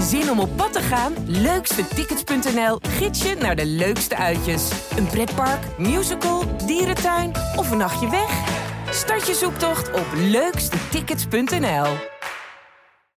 Zin 0.00 0.30
om 0.30 0.40
op 0.40 0.56
pad 0.56 0.72
te 0.72 0.80
gaan? 0.80 1.12
Leukstetickets.nl 1.26 2.78
gids 2.88 3.22
je 3.22 3.36
naar 3.40 3.56
de 3.56 3.66
leukste 3.66 4.16
uitjes. 4.16 4.70
Een 4.96 5.06
pretpark, 5.06 5.78
musical, 5.78 6.56
dierentuin 6.66 7.32
of 7.56 7.70
een 7.70 7.78
nachtje 7.78 8.10
weg? 8.10 8.30
Start 8.90 9.26
je 9.26 9.34
zoektocht 9.34 9.92
op 9.92 10.06
leukstetickets.nl. 10.14 12.17